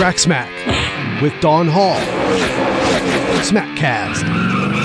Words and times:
Track 0.00 0.18
Smack 0.18 1.20
with 1.20 1.38
Don 1.42 1.68
Hall. 1.68 2.00
Smackcast. 3.42 4.79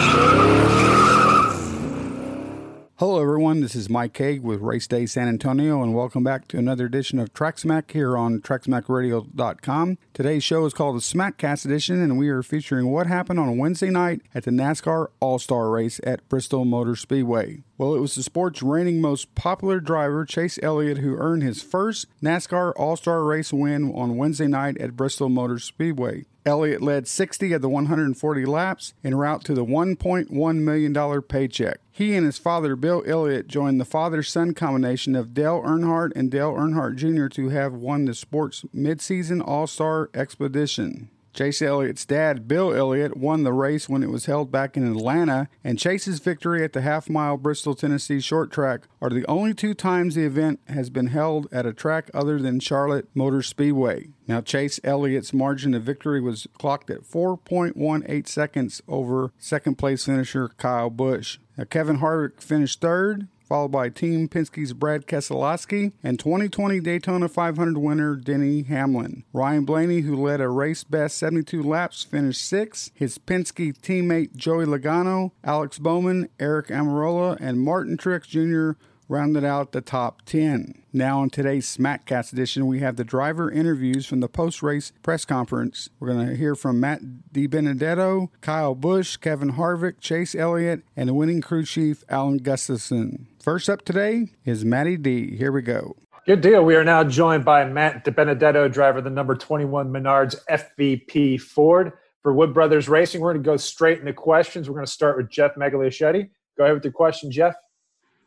Hello, 2.98 3.22
everyone. 3.22 3.60
This 3.60 3.76
is 3.76 3.90
Mike 3.90 4.16
Hague 4.16 4.42
with 4.42 4.62
Race 4.62 4.88
Day 4.88 5.06
San 5.06 5.28
Antonio, 5.28 5.84
and 5.84 5.94
welcome 5.94 6.24
back 6.24 6.48
to 6.48 6.58
another 6.58 6.86
edition 6.86 7.20
of 7.20 7.34
Track 7.34 7.58
Smack 7.58 7.92
here 7.92 8.16
on 8.16 8.40
TrackSmackRadio.com. 8.40 9.98
Today's 10.14 10.46
show 10.46 10.66
is 10.66 10.74
called 10.74 10.96
the 10.96 11.02
Smackcast 11.02 11.66
Edition, 11.66 12.02
and 12.02 12.18
we 12.18 12.30
are 12.30 12.42
featuring 12.42 12.90
what 12.90 13.08
happened 13.08 13.38
on 13.38 13.58
Wednesday 13.58 13.90
night 13.90 14.22
at 14.34 14.46
the 14.46 14.52
NASCAR 14.52 15.08
All 15.20 15.40
Star 15.40 15.72
Race 15.72 16.00
at 16.06 16.26
Bristol 16.30 16.64
Motor 16.64 16.96
Speedway. 16.96 17.64
Well, 17.78 17.96
it 17.96 18.00
was 18.00 18.16
the 18.16 18.24
sport's 18.24 18.64
reigning 18.64 19.02
most 19.02 19.36
popular 19.36 19.82
driver, 19.82 20.24
Chase 20.24 20.58
Elliott, 20.64 21.00
who 21.00 21.18
earned 21.18 21.44
his 21.44 21.62
first 21.62 22.08
NASCAR 22.24 22.72
All 22.78 22.96
Star 22.96 23.26
Race 23.26 23.52
win 23.52 23.92
on 23.94 24.16
Wednesday 24.16 24.48
night 24.48 24.78
at 24.78 24.96
Bristol 24.96 25.28
Motor 25.28 25.60
Speedway. 25.60 26.24
Elliott 26.46 26.82
led 26.82 27.10
60 27.10 27.52
of 27.52 27.62
the 27.62 27.68
140 27.68 28.46
laps 28.46 28.94
en 29.04 29.16
route 29.16 29.44
to 29.44 29.54
the 29.54 29.66
$1.1 29.66 30.56
million 30.60 31.22
paycheck. 31.24 31.82
He 31.96 32.14
and 32.14 32.26
his 32.26 32.38
father, 32.38 32.76
Bill 32.76 33.04
Elliott, 33.08 33.48
joined 33.48 33.80
the 33.80 33.86
father 33.86 34.22
son 34.22 34.54
combination 34.54 35.16
of 35.16 35.34
Dale 35.34 35.62
Earnhardt 35.62 36.12
and 36.14 36.30
Dale 36.30 36.52
Earnhardt 36.52 36.98
Jr. 36.98 37.28
to 37.28 37.48
have 37.48 37.72
won 37.72 38.04
the 38.04 38.14
sport's 38.14 38.64
midseason 38.76 39.42
All 39.42 39.66
Star 39.66 40.10
expedition. 40.14 41.10
Chase 41.36 41.62
Elliott's 41.62 42.06
dad, 42.06 42.48
Bill 42.48 42.74
Elliott, 42.74 43.18
won 43.18 43.44
the 43.44 43.52
race 43.52 43.90
when 43.90 44.04
it 44.04 44.10
was 44.10 44.26
held 44.26 44.54
back 44.54 44.78
in 44.78 44.90
Atlanta, 44.90 45.50
and 45.66 45.78
Chase's 45.78 46.20
victory 46.20 46.64
at 46.64 46.72
the 46.72 46.80
half 46.80 47.10
mile 47.10 47.36
Bristol, 47.36 47.76
Tennessee 47.76 48.22
short 48.22 48.54
track 48.54 48.88
are 49.02 49.10
the 49.10 49.26
only 49.28 49.54
two 49.54 49.74
times 49.74 50.16
the 50.16 50.24
event 50.24 50.62
has 50.68 50.90
been 50.90 51.08
held 51.08 51.48
at 51.52 51.66
a 51.66 51.74
track 51.74 52.10
other 52.14 52.40
than 52.40 52.62
Charlotte 52.62 53.10
Motor 53.14 53.42
Speedway. 53.42 54.08
Now, 54.30 54.40
Chase 54.40 54.80
Elliott's 54.86 55.34
margin 55.34 55.74
of 55.74 55.84
victory 55.84 56.22
was 56.22 56.48
clocked 56.58 56.90
at 56.90 57.04
4.18 57.04 58.28
seconds 58.28 58.82
over 58.88 59.34
second 59.38 59.78
place 59.78 60.06
finisher 60.06 60.48
Kyle 60.48 60.90
Busch. 60.90 61.40
Now, 61.58 61.66
Kevin 61.66 62.00
Harvick 62.00 62.42
finished 62.42 62.80
third, 62.80 63.28
followed 63.48 63.72
by 63.72 63.90
Team 63.90 64.28
Penske's 64.28 64.74
Brad 64.74 65.06
Keselowski 65.06 65.94
and 66.04 66.20
2020 66.20 66.80
Daytona 66.80 67.30
500 67.30 67.78
winner 67.78 68.16
Denny 68.16 68.64
Hamlin. 68.64 69.24
Ryan 69.34 69.66
Blaney, 69.66 70.02
who 70.02 70.16
led 70.16 70.42
a 70.42 70.50
race 70.50 70.84
best 70.84 71.18
72 71.18 71.62
laps, 71.62 72.04
finished 72.04 72.44
sixth. 72.44 72.92
His 72.94 73.18
Penske 73.18 73.78
teammate 73.80 74.36
Joey 74.36 74.66
Logano, 74.66 75.32
Alex 75.44 75.80
Bowman, 75.80 76.30
Aric 76.40 76.68
Almirola, 76.68 77.38
and 77.40 77.62
Martin 77.62 77.98
Truex 77.98 78.28
Jr. 78.28 78.80
rounded 79.08 79.44
out 79.44 79.72
the 79.72 79.82
top 79.82 80.24
10. 80.26 80.82
Now, 80.92 81.22
in 81.22 81.30
today's 81.30 81.68
Smackcast 81.68 82.32
edition, 82.32 82.68
we 82.68 82.80
have 82.80 82.96
the 82.96 83.04
driver 83.04 83.52
interviews 83.52 84.06
from 84.06 84.22
the 84.22 84.30
post 84.30 84.64
race 84.64 84.94
press 85.04 85.26
conference. 85.26 85.90
We're 86.00 86.14
going 86.14 86.28
to 86.28 86.36
hear 86.36 86.56
from 86.56 86.80
Matt 86.80 87.02
DiBenedetto, 87.34 88.30
Kyle 88.42 88.76
Busch, 88.76 89.18
Kevin 89.18 89.54
Harvick, 89.54 90.00
Chase 90.00 90.34
Elliott, 90.34 90.84
and 90.96 91.10
the 91.10 91.14
winning 91.14 91.42
crew 91.42 91.66
chief, 91.66 92.04
Alan 92.08 92.38
Gustafson. 92.38 93.28
First 93.46 93.70
up 93.70 93.86
today 93.86 94.32
is 94.44 94.66
Matty 94.66 94.98
D. 94.98 95.38
Here 95.38 95.52
we 95.52 95.62
go. 95.62 95.96
Good 96.26 96.42
deal. 96.42 96.66
We 96.66 96.76
are 96.76 96.84
now 96.84 97.04
joined 97.04 97.46
by 97.46 97.64
Matt 97.64 98.04
DiBenedetto, 98.04 98.74
driver 98.74 98.98
of 98.98 99.04
the 99.04 99.12
number 99.12 99.36
21 99.36 99.88
Menards 99.88 100.36
FVP 100.50 101.40
Ford 101.40 101.94
for 102.24 102.34
Wood 102.34 102.56
Brothers 102.56 102.90
Racing. 102.90 103.22
We're 103.22 103.34
going 103.34 103.44
to 103.44 103.48
go 103.48 103.56
straight 103.56 104.00
into 104.00 104.14
questions. 104.14 104.68
We're 104.68 104.74
going 104.74 104.88
to 104.88 104.92
start 104.92 105.18
with 105.18 105.30
Jeff 105.30 105.54
Magliachetti. 105.54 106.28
Go 106.58 106.64
ahead 106.64 106.74
with 106.74 106.84
your 106.86 106.94
question, 106.94 107.30
Jeff. 107.30 107.54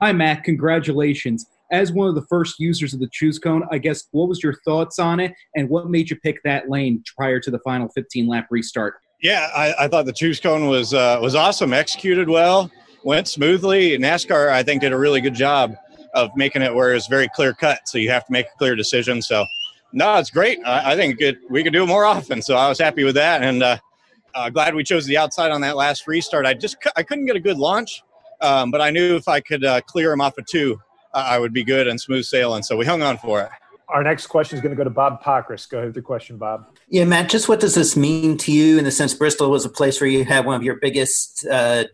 Hi, 0.01 0.13
Matt. 0.13 0.45
Congratulations 0.45 1.47
as 1.73 1.91
one 1.91 2.09
of 2.09 2.15
the 2.15 2.25
first 2.27 2.61
users 2.61 2.95
of 2.95 3.01
the 3.01 3.09
choose 3.13 3.41
cone, 3.41 3.65
I 3.73 3.79
guess 3.79 4.05
what 4.13 4.29
was 4.29 4.41
your 4.41 4.55
thoughts 4.65 5.01
on 5.01 5.19
it, 5.19 5.35
and 5.57 5.69
what 5.69 5.91
made 5.91 6.11
you 6.11 6.17
pick 6.21 6.41
that 6.45 6.71
lane 6.71 7.03
prior 7.17 7.41
to 7.41 7.51
the 7.51 7.59
final 7.65 7.89
15 7.89 8.29
lap 8.29 8.47
restart? 8.53 8.95
Yeah, 9.21 9.51
I, 9.53 9.75
I 9.81 9.89
thought 9.89 10.07
the 10.07 10.13
choose 10.13 10.39
cone 10.39 10.69
was 10.69 10.95
uh, 10.95 11.19
was 11.21 11.35
awesome, 11.35 11.73
executed 11.73 12.29
well, 12.29 12.71
went 13.09 13.27
smoothly. 13.27 13.97
NASCAR, 13.97 14.51
I 14.51 14.63
think, 14.63 14.83
did 14.83 14.93
a 14.93 14.99
really 14.99 15.23
good 15.23 15.33
job 15.33 15.75
of 16.13 16.31
making 16.37 16.61
it 16.61 16.75
where 16.75 16.95
it's 16.95 17.07
very 17.07 17.27
clear 17.35 17.55
cut, 17.55 17.89
so 17.89 17.97
you 17.97 18.11
have 18.11 18.27
to 18.27 18.33
make 18.33 18.45
a 18.45 18.59
clear 18.59 18.77
decision. 18.77 19.23
So, 19.23 19.47
no, 19.95 20.17
it's 20.17 20.29
great. 20.29 20.59
I, 20.67 20.93
I 20.93 20.95
think 20.97 21.19
it, 21.23 21.39
we 21.49 21.65
could 21.65 21.73
do 21.73 21.85
it 21.85 21.87
more 21.87 22.05
often. 22.05 22.43
So 22.43 22.55
I 22.55 22.69
was 22.69 22.79
happy 22.79 23.05
with 23.05 23.15
that, 23.15 23.43
and 23.43 23.63
uh, 23.63 23.79
uh, 24.35 24.51
glad 24.51 24.75
we 24.75 24.85
chose 24.85 25.07
the 25.07 25.17
outside 25.17 25.51
on 25.51 25.63
that 25.63 25.75
last 25.75 26.07
restart. 26.07 26.45
I 26.45 26.53
just 26.53 26.77
I 26.97 27.03
couldn't 27.03 27.25
get 27.25 27.35
a 27.35 27.41
good 27.41 27.57
launch, 27.57 28.03
um, 28.43 28.71
but 28.71 28.83
I 28.83 28.91
knew 28.91 29.17
if 29.17 29.27
I 29.27 29.41
could 29.41 29.65
uh, 29.65 29.81
clear 29.81 30.13
him 30.13 30.21
off 30.21 30.37
of 30.37 30.45
two, 30.45 30.79
I 31.15 31.39
would 31.39 31.55
be 31.55 31.65
good 31.65 31.89
and 31.89 31.99
smooth 31.99 32.27
sailing. 32.27 32.63
So 32.63 32.77
we 32.77 32.85
hung 32.85 33.01
on 33.01 33.17
for 33.17 33.41
it. 33.41 33.49
Our 33.89 34.03
next 34.03 34.27
question 34.27 34.57
is 34.57 34.61
going 34.61 34.73
to 34.73 34.77
go 34.77 34.85
to 34.85 34.91
Bob 34.91 35.23
Pockrass. 35.23 35.67
Go 35.67 35.79
ahead 35.79 35.89
with 35.89 35.95
the 35.95 36.03
question, 36.03 36.37
Bob. 36.37 36.67
Yeah, 36.91 37.05
Matt, 37.05 37.31
just 37.31 37.49
what 37.49 37.59
does 37.59 37.75
this 37.75 37.97
mean 37.97 38.37
to 38.37 38.53
you 38.53 38.77
in 38.77 38.85
the 38.85 38.91
sense 38.91 39.15
Bristol 39.15 39.51
was 39.51 39.65
a 39.65 39.71
place 39.71 39.99
where 39.99 40.11
you 40.11 40.27
had 40.27 40.45
one 40.45 40.57
of 40.57 40.63
your 40.63 40.77
biggest 40.77 41.47
uh, 41.51 41.85
d- 41.85 41.89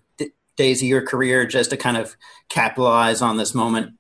days 0.56 0.82
of 0.82 0.88
your 0.88 1.02
career 1.02 1.46
just 1.46 1.70
to 1.70 1.76
kind 1.76 1.96
of 1.96 2.16
capitalize 2.48 3.22
on 3.22 3.36
this 3.36 3.54
moment? 3.54 3.92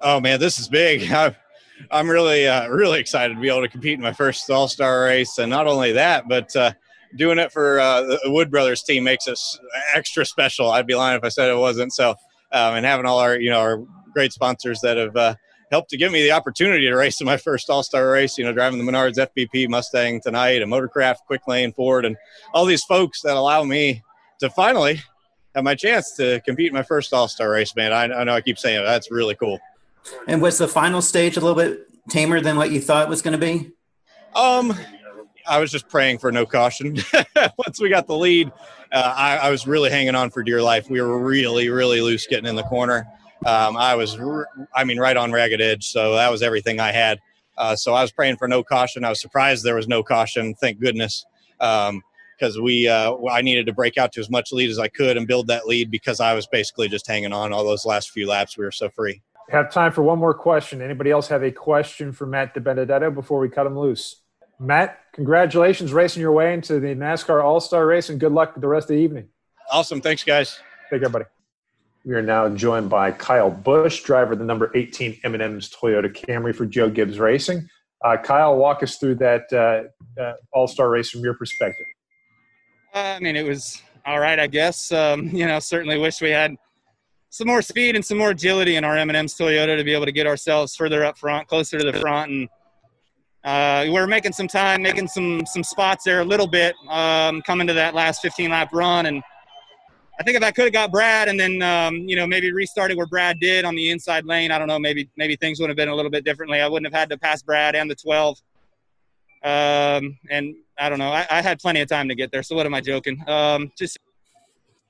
Oh, 0.00 0.20
man, 0.20 0.40
this 0.40 0.58
is 0.58 0.68
big. 0.68 1.10
I'm, 1.12 1.34
I'm 1.90 2.08
really, 2.08 2.46
uh, 2.46 2.68
really 2.68 3.00
excited 3.00 3.34
to 3.34 3.40
be 3.40 3.48
able 3.48 3.62
to 3.62 3.68
compete 3.68 3.94
in 3.94 4.00
my 4.02 4.12
first 4.12 4.48
All 4.50 4.68
Star 4.68 5.02
race. 5.04 5.38
And 5.38 5.50
not 5.50 5.66
only 5.66 5.92
that, 5.92 6.28
but 6.28 6.54
uh, 6.56 6.72
doing 7.16 7.38
it 7.38 7.52
for 7.52 7.80
uh, 7.80 8.02
the 8.02 8.20
Wood 8.26 8.50
Brothers 8.50 8.82
team 8.82 9.04
makes 9.04 9.28
us 9.28 9.58
extra 9.94 10.24
special. 10.24 10.70
I'd 10.70 10.86
be 10.86 10.94
lying 10.94 11.16
if 11.16 11.24
I 11.24 11.28
said 11.28 11.50
it 11.50 11.56
wasn't. 11.56 11.92
So, 11.92 12.10
um, 12.52 12.74
and 12.74 12.86
having 12.86 13.06
all 13.06 13.18
our, 13.18 13.38
you 13.38 13.50
know, 13.50 13.60
our 13.60 13.84
great 14.12 14.32
sponsors 14.32 14.80
that 14.80 14.96
have 14.96 15.16
uh, 15.16 15.34
helped 15.70 15.90
to 15.90 15.96
give 15.96 16.12
me 16.12 16.22
the 16.22 16.32
opportunity 16.32 16.86
to 16.86 16.94
race 16.94 17.20
in 17.20 17.26
my 17.26 17.36
first 17.36 17.68
All 17.70 17.82
Star 17.82 18.10
race. 18.10 18.38
You 18.38 18.44
know, 18.44 18.52
driving 18.52 18.84
the 18.84 18.90
Menards 18.90 19.16
FVP 19.16 19.68
Mustang 19.68 20.20
tonight, 20.20 20.62
and 20.62 20.70
Motorcraft, 20.70 21.18
Quick 21.26 21.46
Lane, 21.48 21.72
Ford, 21.72 22.04
and 22.04 22.16
all 22.52 22.64
these 22.64 22.84
folks 22.84 23.22
that 23.22 23.36
allow 23.36 23.64
me 23.64 24.02
to 24.40 24.50
finally 24.50 25.00
have 25.54 25.64
my 25.64 25.74
chance 25.74 26.12
to 26.12 26.40
compete 26.44 26.68
in 26.68 26.74
my 26.74 26.82
first 26.82 27.12
All 27.12 27.28
Star 27.28 27.50
race. 27.50 27.74
Man, 27.76 27.92
I, 27.92 28.04
I 28.04 28.24
know 28.24 28.34
I 28.34 28.40
keep 28.40 28.58
saying 28.58 28.80
it. 28.80 28.84
That's 28.84 29.10
really 29.10 29.34
cool. 29.34 29.58
And 30.26 30.42
was 30.42 30.58
the 30.58 30.68
final 30.68 31.00
stage 31.00 31.36
a 31.36 31.40
little 31.40 31.56
bit 31.56 31.88
tamer 32.08 32.40
than 32.40 32.56
what 32.56 32.70
you 32.70 32.80
thought 32.80 33.06
it 33.06 33.08
was 33.08 33.22
going 33.22 33.38
to 33.38 33.38
be? 33.38 33.70
Um, 34.34 34.74
I 35.46 35.60
was 35.60 35.70
just 35.70 35.88
praying 35.88 36.18
for 36.18 36.32
no 36.32 36.44
caution. 36.44 36.96
Once 37.58 37.80
we 37.80 37.88
got 37.88 38.06
the 38.06 38.16
lead, 38.16 38.52
uh, 38.92 39.14
I, 39.16 39.36
I, 39.36 39.50
was 39.50 39.66
really 39.66 39.90
hanging 39.90 40.14
on 40.14 40.30
for 40.30 40.42
dear 40.42 40.60
life. 40.60 40.90
We 40.90 41.00
were 41.00 41.18
really, 41.18 41.68
really 41.70 42.00
loose 42.00 42.26
getting 42.26 42.46
in 42.46 42.56
the 42.56 42.64
corner 42.64 43.06
um, 43.44 43.76
I 43.76 43.94
was, 43.94 44.18
I 44.74 44.84
mean, 44.84 44.98
right 44.98 45.16
on 45.16 45.30
ragged 45.32 45.60
edge. 45.60 45.86
So 45.86 46.14
that 46.14 46.30
was 46.30 46.42
everything 46.42 46.80
I 46.80 46.92
had. 46.92 47.18
Uh, 47.56 47.76
so 47.76 47.94
I 47.94 48.02
was 48.02 48.10
praying 48.10 48.36
for 48.36 48.48
no 48.48 48.62
caution. 48.62 49.04
I 49.04 49.10
was 49.10 49.20
surprised 49.20 49.64
there 49.64 49.74
was 49.74 49.88
no 49.88 50.02
caution. 50.02 50.54
Thank 50.54 50.80
goodness. 50.80 51.24
Because 52.38 52.60
we, 52.60 52.88
uh, 52.88 53.16
I 53.30 53.42
needed 53.42 53.66
to 53.66 53.72
break 53.72 53.98
out 53.98 54.12
to 54.12 54.20
as 54.20 54.30
much 54.30 54.52
lead 54.52 54.70
as 54.70 54.78
I 54.78 54.88
could 54.88 55.16
and 55.16 55.26
build 55.26 55.46
that 55.48 55.66
lead 55.66 55.90
because 55.90 56.20
I 56.20 56.34
was 56.34 56.46
basically 56.46 56.88
just 56.88 57.06
hanging 57.06 57.32
on 57.32 57.52
all 57.52 57.64
those 57.64 57.84
last 57.84 58.10
few 58.10 58.26
laps. 58.26 58.56
We 58.56 58.64
were 58.64 58.72
so 58.72 58.88
free. 58.88 59.22
Have 59.50 59.70
time 59.70 59.92
for 59.92 60.02
one 60.02 60.18
more 60.18 60.34
question. 60.34 60.80
Anybody 60.80 61.10
else 61.10 61.28
have 61.28 61.42
a 61.42 61.50
question 61.50 62.12
for 62.12 62.26
Matt 62.26 62.54
DiBenedetto 62.54 63.14
before 63.14 63.40
we 63.40 63.48
cut 63.48 63.66
him 63.66 63.78
loose? 63.78 64.22
Matt, 64.58 65.00
congratulations 65.12 65.92
racing 65.92 66.20
your 66.20 66.32
way 66.32 66.54
into 66.54 66.80
the 66.80 66.94
NASCAR 66.94 67.44
All 67.44 67.60
Star 67.60 67.86
race 67.86 68.08
and 68.08 68.18
good 68.18 68.32
luck 68.32 68.58
the 68.58 68.68
rest 68.68 68.84
of 68.84 68.96
the 68.96 69.02
evening. 69.02 69.28
Awesome. 69.70 70.00
Thanks, 70.00 70.24
guys. 70.24 70.60
Take 70.90 71.00
care, 71.00 71.08
buddy. 71.08 71.24
We 72.04 72.14
are 72.14 72.22
now 72.22 72.48
joined 72.50 72.90
by 72.90 73.12
Kyle 73.12 73.50
Busch, 73.50 74.02
driver 74.02 74.34
of 74.34 74.38
the 74.38 74.44
number 74.44 74.70
18 74.74 75.20
M&M's 75.24 75.70
Toyota 75.70 76.14
Camry 76.14 76.54
for 76.54 76.66
Joe 76.66 76.90
Gibbs 76.90 77.18
Racing. 77.18 77.68
Uh, 78.04 78.18
Kyle, 78.18 78.56
walk 78.56 78.82
us 78.82 78.98
through 78.98 79.14
that 79.16 79.50
uh, 79.50 80.20
uh, 80.20 80.34
All-Star 80.52 80.90
race 80.90 81.08
from 81.08 81.22
your 81.22 81.32
perspective. 81.32 81.86
I 82.94 83.18
mean, 83.20 83.36
it 83.36 83.44
was 83.44 83.82
all 84.06 84.20
right, 84.20 84.38
I 84.38 84.46
guess. 84.46 84.92
Um, 84.92 85.28
you 85.32 85.46
know, 85.46 85.58
certainly 85.58 85.98
wish 85.98 86.20
we 86.20 86.30
had 86.30 86.54
some 87.30 87.48
more 87.48 87.62
speed 87.62 87.96
and 87.96 88.04
some 88.04 88.18
more 88.18 88.30
agility 88.30 88.76
in 88.76 88.84
our 88.84 88.96
M&M's 88.96 89.34
Toyota 89.34 89.76
to 89.76 89.82
be 89.82 89.92
able 89.92 90.06
to 90.06 90.12
get 90.12 90.26
ourselves 90.26 90.76
further 90.76 91.04
up 91.04 91.18
front, 91.18 91.48
closer 91.48 91.78
to 91.78 91.90
the 91.90 91.98
front, 91.98 92.30
and 92.30 92.48
uh, 93.42 93.84
we 93.90 93.98
are 93.98 94.06
making 94.06 94.32
some 94.32 94.48
time, 94.48 94.80
making 94.80 95.08
some 95.08 95.44
some 95.44 95.62
spots 95.62 96.04
there 96.04 96.20
a 96.20 96.24
little 96.24 96.46
bit, 96.46 96.74
um, 96.88 97.42
coming 97.42 97.66
to 97.66 97.74
that 97.74 97.94
last 97.94 98.22
15 98.22 98.50
lap 98.50 98.70
run, 98.72 99.06
and 99.06 99.22
I 100.18 100.22
think 100.22 100.36
if 100.36 100.42
I 100.42 100.52
could 100.52 100.64
have 100.64 100.72
got 100.72 100.92
Brad 100.92 101.28
and 101.28 101.38
then 101.38 101.60
um, 101.60 101.96
you 101.96 102.16
know 102.16 102.26
maybe 102.26 102.52
restarted 102.52 102.96
where 102.96 103.06
Brad 103.06 103.40
did 103.40 103.64
on 103.64 103.74
the 103.74 103.90
inside 103.90 104.24
lane, 104.24 104.50
I 104.50 104.58
don't 104.58 104.68
know, 104.68 104.78
maybe 104.78 105.10
maybe 105.16 105.36
things 105.36 105.58
would 105.60 105.68
have 105.68 105.76
been 105.76 105.88
a 105.88 105.94
little 105.94 106.10
bit 106.10 106.24
differently. 106.24 106.60
I 106.60 106.68
wouldn't 106.68 106.90
have 106.90 106.98
had 106.98 107.10
to 107.10 107.18
pass 107.18 107.42
Brad 107.42 107.74
and 107.74 107.90
the 107.90 107.96
12. 107.96 108.40
Um, 109.42 110.16
and 110.30 110.54
I 110.78 110.88
don't 110.88 110.98
know, 110.98 111.10
I, 111.10 111.26
I, 111.30 111.40
had 111.42 111.60
plenty 111.60 111.80
of 111.80 111.88
time 111.88 112.08
to 112.08 112.14
get 112.14 112.32
there. 112.32 112.42
So 112.42 112.56
what 112.56 112.66
am 112.66 112.74
I 112.74 112.80
joking? 112.80 113.22
Um, 113.28 113.70
just 113.78 113.98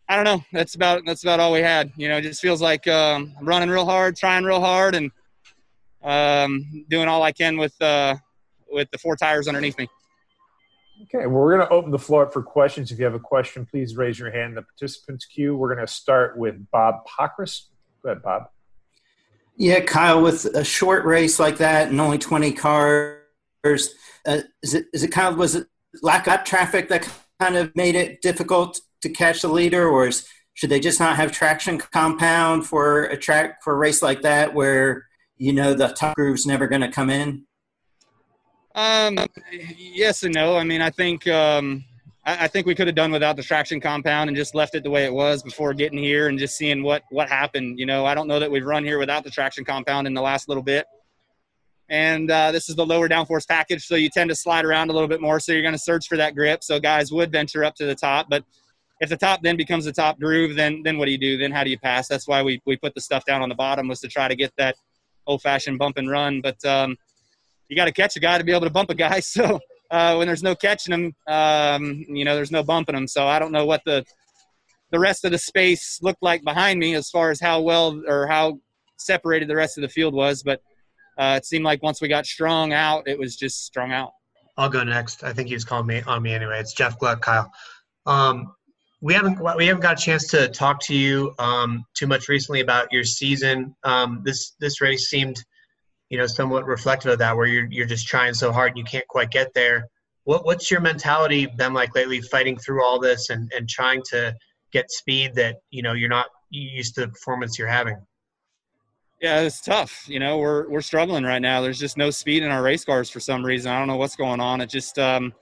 I 0.08 0.16
don't 0.16 0.24
know. 0.24 0.44
That's 0.52 0.74
about 0.74 1.02
that's 1.06 1.22
about 1.22 1.40
all 1.40 1.52
we 1.52 1.60
had. 1.60 1.90
You 1.96 2.08
know, 2.08 2.18
it 2.18 2.22
just 2.22 2.40
feels 2.40 2.60
like 2.60 2.86
um, 2.86 3.34
I'm 3.38 3.46
running 3.46 3.70
real 3.70 3.86
hard, 3.86 4.16
trying 4.16 4.44
real 4.44 4.60
hard, 4.60 4.94
and 4.94 5.10
um, 6.02 6.84
doing 6.90 7.08
all 7.08 7.22
I 7.22 7.32
can 7.32 7.56
with 7.56 7.80
uh, 7.80 8.16
with 8.70 8.90
the 8.90 8.98
four 8.98 9.16
tires 9.16 9.48
underneath 9.48 9.78
me. 9.78 9.88
Okay, 11.02 11.26
well, 11.26 11.40
we're 11.40 11.56
going 11.56 11.66
to 11.66 11.74
open 11.74 11.90
the 11.90 11.98
floor 11.98 12.26
up 12.26 12.32
for 12.32 12.42
questions. 12.42 12.92
If 12.92 12.98
you 12.98 13.04
have 13.04 13.14
a 13.14 13.20
question, 13.20 13.66
please 13.66 13.96
raise 13.96 14.18
your 14.18 14.30
hand 14.30 14.50
in 14.50 14.54
the 14.54 14.62
participants 14.62 15.24
queue. 15.24 15.56
We're 15.56 15.74
going 15.74 15.84
to 15.84 15.92
start 15.92 16.38
with 16.38 16.70
Bob 16.70 17.06
Pockrass. 17.06 17.62
Go 18.02 18.10
ahead, 18.10 18.22
Bob. 18.22 18.44
Yeah, 19.56 19.80
Kyle, 19.80 20.22
with 20.22 20.44
a 20.46 20.64
short 20.64 21.04
race 21.04 21.38
like 21.38 21.58
that 21.58 21.88
and 21.88 22.00
only 22.00 22.18
20 22.18 22.52
cars, 22.52 23.20
Uh, 24.26 24.40
is 24.62 24.74
it 24.74 24.86
is 24.92 25.02
it 25.02 25.08
kind 25.08 25.28
of 25.28 25.38
was 25.38 25.54
it 25.54 25.66
lack 26.02 26.26
of 26.26 26.44
traffic 26.44 26.88
that 26.88 27.08
kind 27.40 27.56
of 27.56 27.74
made 27.74 27.94
it 27.94 28.22
difficult 28.22 28.80
to 29.02 29.08
catch 29.08 29.42
the 29.42 29.48
leader, 29.48 29.88
or 29.88 30.06
is, 30.08 30.26
should 30.54 30.70
they 30.70 30.80
just 30.80 31.00
not 31.00 31.16
have 31.16 31.32
traction 31.32 31.78
compound 31.78 32.66
for 32.66 33.04
a 33.04 33.16
track 33.16 33.62
for 33.62 33.74
a 33.74 33.76
race 33.76 34.02
like 34.02 34.22
that 34.22 34.54
where 34.54 35.06
you 35.36 35.52
know 35.52 35.74
the 35.74 35.88
top 35.88 36.14
groove's 36.14 36.46
never 36.46 36.66
going 36.66 36.80
to 36.80 36.90
come 36.90 37.10
in? 37.10 37.44
Um, 38.74 39.18
yes 39.76 40.22
and 40.24 40.34
no. 40.34 40.56
I 40.56 40.64
mean, 40.64 40.80
I 40.80 40.90
think 40.90 41.28
um, 41.28 41.84
I, 42.24 42.44
I 42.44 42.48
think 42.48 42.66
we 42.66 42.74
could 42.74 42.86
have 42.86 42.96
done 42.96 43.12
without 43.12 43.36
the 43.36 43.42
traction 43.42 43.80
compound 43.80 44.28
and 44.28 44.36
just 44.36 44.54
left 44.54 44.74
it 44.74 44.82
the 44.82 44.90
way 44.90 45.04
it 45.04 45.12
was 45.12 45.42
before 45.42 45.74
getting 45.74 45.98
here 45.98 46.28
and 46.28 46.38
just 46.38 46.56
seeing 46.56 46.82
what 46.82 47.02
what 47.10 47.28
happened. 47.28 47.78
You 47.78 47.86
know, 47.86 48.04
I 48.04 48.14
don't 48.14 48.26
know 48.26 48.40
that 48.40 48.50
we've 48.50 48.64
run 48.64 48.84
here 48.84 48.98
without 48.98 49.24
the 49.24 49.30
traction 49.30 49.64
compound 49.64 50.06
in 50.06 50.14
the 50.14 50.22
last 50.22 50.48
little 50.48 50.62
bit. 50.62 50.86
And 51.90 52.30
uh, 52.30 52.50
this 52.50 52.68
is 52.68 52.76
the 52.76 52.86
lower 52.86 53.08
downforce 53.08 53.46
package, 53.46 53.84
so 53.84 53.94
you 53.94 54.08
tend 54.08 54.30
to 54.30 54.34
slide 54.34 54.64
around 54.64 54.88
a 54.88 54.92
little 54.92 55.08
bit 55.08 55.20
more. 55.20 55.38
So 55.38 55.52
you're 55.52 55.62
going 55.62 55.74
to 55.74 55.78
search 55.78 56.06
for 56.08 56.16
that 56.16 56.34
grip. 56.34 56.64
So 56.64 56.80
guys 56.80 57.12
would 57.12 57.30
venture 57.30 57.62
up 57.62 57.74
to 57.76 57.84
the 57.84 57.94
top, 57.94 58.26
but 58.30 58.42
if 59.00 59.10
the 59.10 59.16
top 59.16 59.42
then 59.42 59.56
becomes 59.56 59.84
the 59.84 59.92
top 59.92 60.18
groove, 60.18 60.56
then 60.56 60.82
then 60.82 60.98
what 60.98 61.06
do 61.06 61.12
you 61.12 61.18
do? 61.18 61.36
Then 61.36 61.52
how 61.52 61.64
do 61.64 61.70
you 61.70 61.78
pass? 61.78 62.08
That's 62.08 62.26
why 62.26 62.42
we 62.42 62.60
we 62.64 62.76
put 62.76 62.94
the 62.94 63.00
stuff 63.00 63.24
down 63.24 63.42
on 63.42 63.48
the 63.48 63.54
bottom 63.54 63.88
was 63.88 64.00
to 64.00 64.08
try 64.08 64.28
to 64.28 64.36
get 64.36 64.52
that 64.56 64.76
old 65.26 65.42
fashioned 65.42 65.78
bump 65.78 65.98
and 65.98 66.10
run. 66.10 66.40
But 66.40 66.64
um, 66.64 66.96
you 67.68 67.76
got 67.76 67.86
to 67.86 67.92
catch 67.92 68.16
a 68.16 68.20
guy 68.20 68.38
to 68.38 68.44
be 68.44 68.52
able 68.52 68.66
to 68.66 68.70
bump 68.70 68.90
a 68.90 68.94
guy. 68.94 69.20
So 69.34 69.60
uh, 69.90 70.14
when 70.16 70.26
there's 70.26 70.42
no 70.42 70.54
catching 70.54 70.92
them, 70.92 71.12
um, 71.28 72.04
you 72.08 72.24
know, 72.24 72.34
there's 72.34 72.50
no 72.50 72.62
bumping 72.62 72.94
them. 72.94 73.06
So 73.06 73.26
I 73.26 73.38
don't 73.38 73.52
know 73.52 73.66
what 73.66 73.82
the 73.84 74.04
the 74.90 74.98
rest 74.98 75.24
of 75.24 75.32
the 75.32 75.38
space 75.38 75.98
looked 76.02 76.22
like 76.22 76.42
behind 76.44 76.78
me 76.78 76.94
as 76.94 77.10
far 77.10 77.30
as 77.30 77.40
how 77.40 77.60
well 77.60 78.00
or 78.06 78.26
how 78.26 78.58
separated 78.96 79.48
the 79.48 79.56
rest 79.56 79.76
of 79.76 79.82
the 79.82 79.88
field 79.88 80.14
was, 80.14 80.42
but 80.42 80.60
uh, 81.16 81.34
it 81.36 81.46
seemed 81.46 81.64
like 81.64 81.82
once 81.82 82.00
we 82.00 82.08
got 82.08 82.26
strung 82.26 82.72
out, 82.72 83.06
it 83.06 83.18
was 83.18 83.36
just 83.36 83.64
strung 83.64 83.92
out. 83.92 84.12
I'll 84.56 84.68
go 84.68 84.84
next. 84.84 85.24
I 85.24 85.32
think 85.32 85.48
he 85.48 85.54
was 85.54 85.64
calling 85.64 85.86
me 85.86 86.02
on 86.02 86.22
me 86.22 86.32
anyway. 86.32 86.60
It's 86.60 86.74
Jeff 86.74 86.98
Gluck, 86.98 87.20
Kyle. 87.22 87.50
Um, 88.06 88.52
we 89.00 89.12
haven't 89.12 89.38
we 89.56 89.66
haven't 89.66 89.82
got 89.82 90.00
a 90.00 90.02
chance 90.02 90.28
to 90.28 90.48
talk 90.48 90.80
to 90.84 90.94
you 90.94 91.34
um, 91.38 91.84
too 91.94 92.06
much 92.06 92.28
recently 92.28 92.60
about 92.60 92.92
your 92.92 93.04
season. 93.04 93.74
Um, 93.84 94.22
this 94.24 94.52
this 94.60 94.80
race 94.80 95.08
seemed, 95.08 95.44
you 96.08 96.18
know, 96.18 96.26
somewhat 96.26 96.66
reflective 96.66 97.12
of 97.12 97.18
that, 97.18 97.36
where 97.36 97.46
you're 97.46 97.66
you're 97.70 97.86
just 97.86 98.06
trying 98.06 98.32
so 98.34 98.52
hard 98.52 98.70
and 98.70 98.78
you 98.78 98.84
can't 98.84 99.06
quite 99.08 99.30
get 99.30 99.52
there. 99.54 99.88
What 100.22 100.46
what's 100.46 100.70
your 100.70 100.80
mentality 100.80 101.46
been 101.46 101.74
like 101.74 101.94
lately, 101.94 102.20
fighting 102.22 102.56
through 102.56 102.84
all 102.84 102.98
this 102.98 103.30
and 103.30 103.52
and 103.54 103.68
trying 103.68 104.02
to 104.10 104.34
get 104.72 104.90
speed 104.90 105.34
that 105.34 105.56
you 105.70 105.82
know 105.82 105.92
you're 105.92 106.08
not 106.08 106.26
used 106.50 106.94
to 106.94 107.02
the 107.02 107.08
performance 107.08 107.58
you're 107.58 107.68
having? 107.68 107.98
Yeah, 109.24 109.40
it's 109.40 109.62
tough. 109.62 110.04
You 110.06 110.18
know, 110.18 110.36
we're 110.36 110.68
we're 110.68 110.82
struggling 110.82 111.24
right 111.24 111.40
now. 111.40 111.62
There's 111.62 111.78
just 111.78 111.96
no 111.96 112.10
speed 112.10 112.42
in 112.42 112.50
our 112.50 112.62
race 112.62 112.84
cars 112.84 113.08
for 113.08 113.20
some 113.20 113.42
reason. 113.42 113.72
I 113.72 113.78
don't 113.78 113.88
know 113.88 113.96
what's 113.96 114.16
going 114.16 114.38
on. 114.38 114.60
It 114.60 114.66
just, 114.66 114.98
um, 114.98 115.32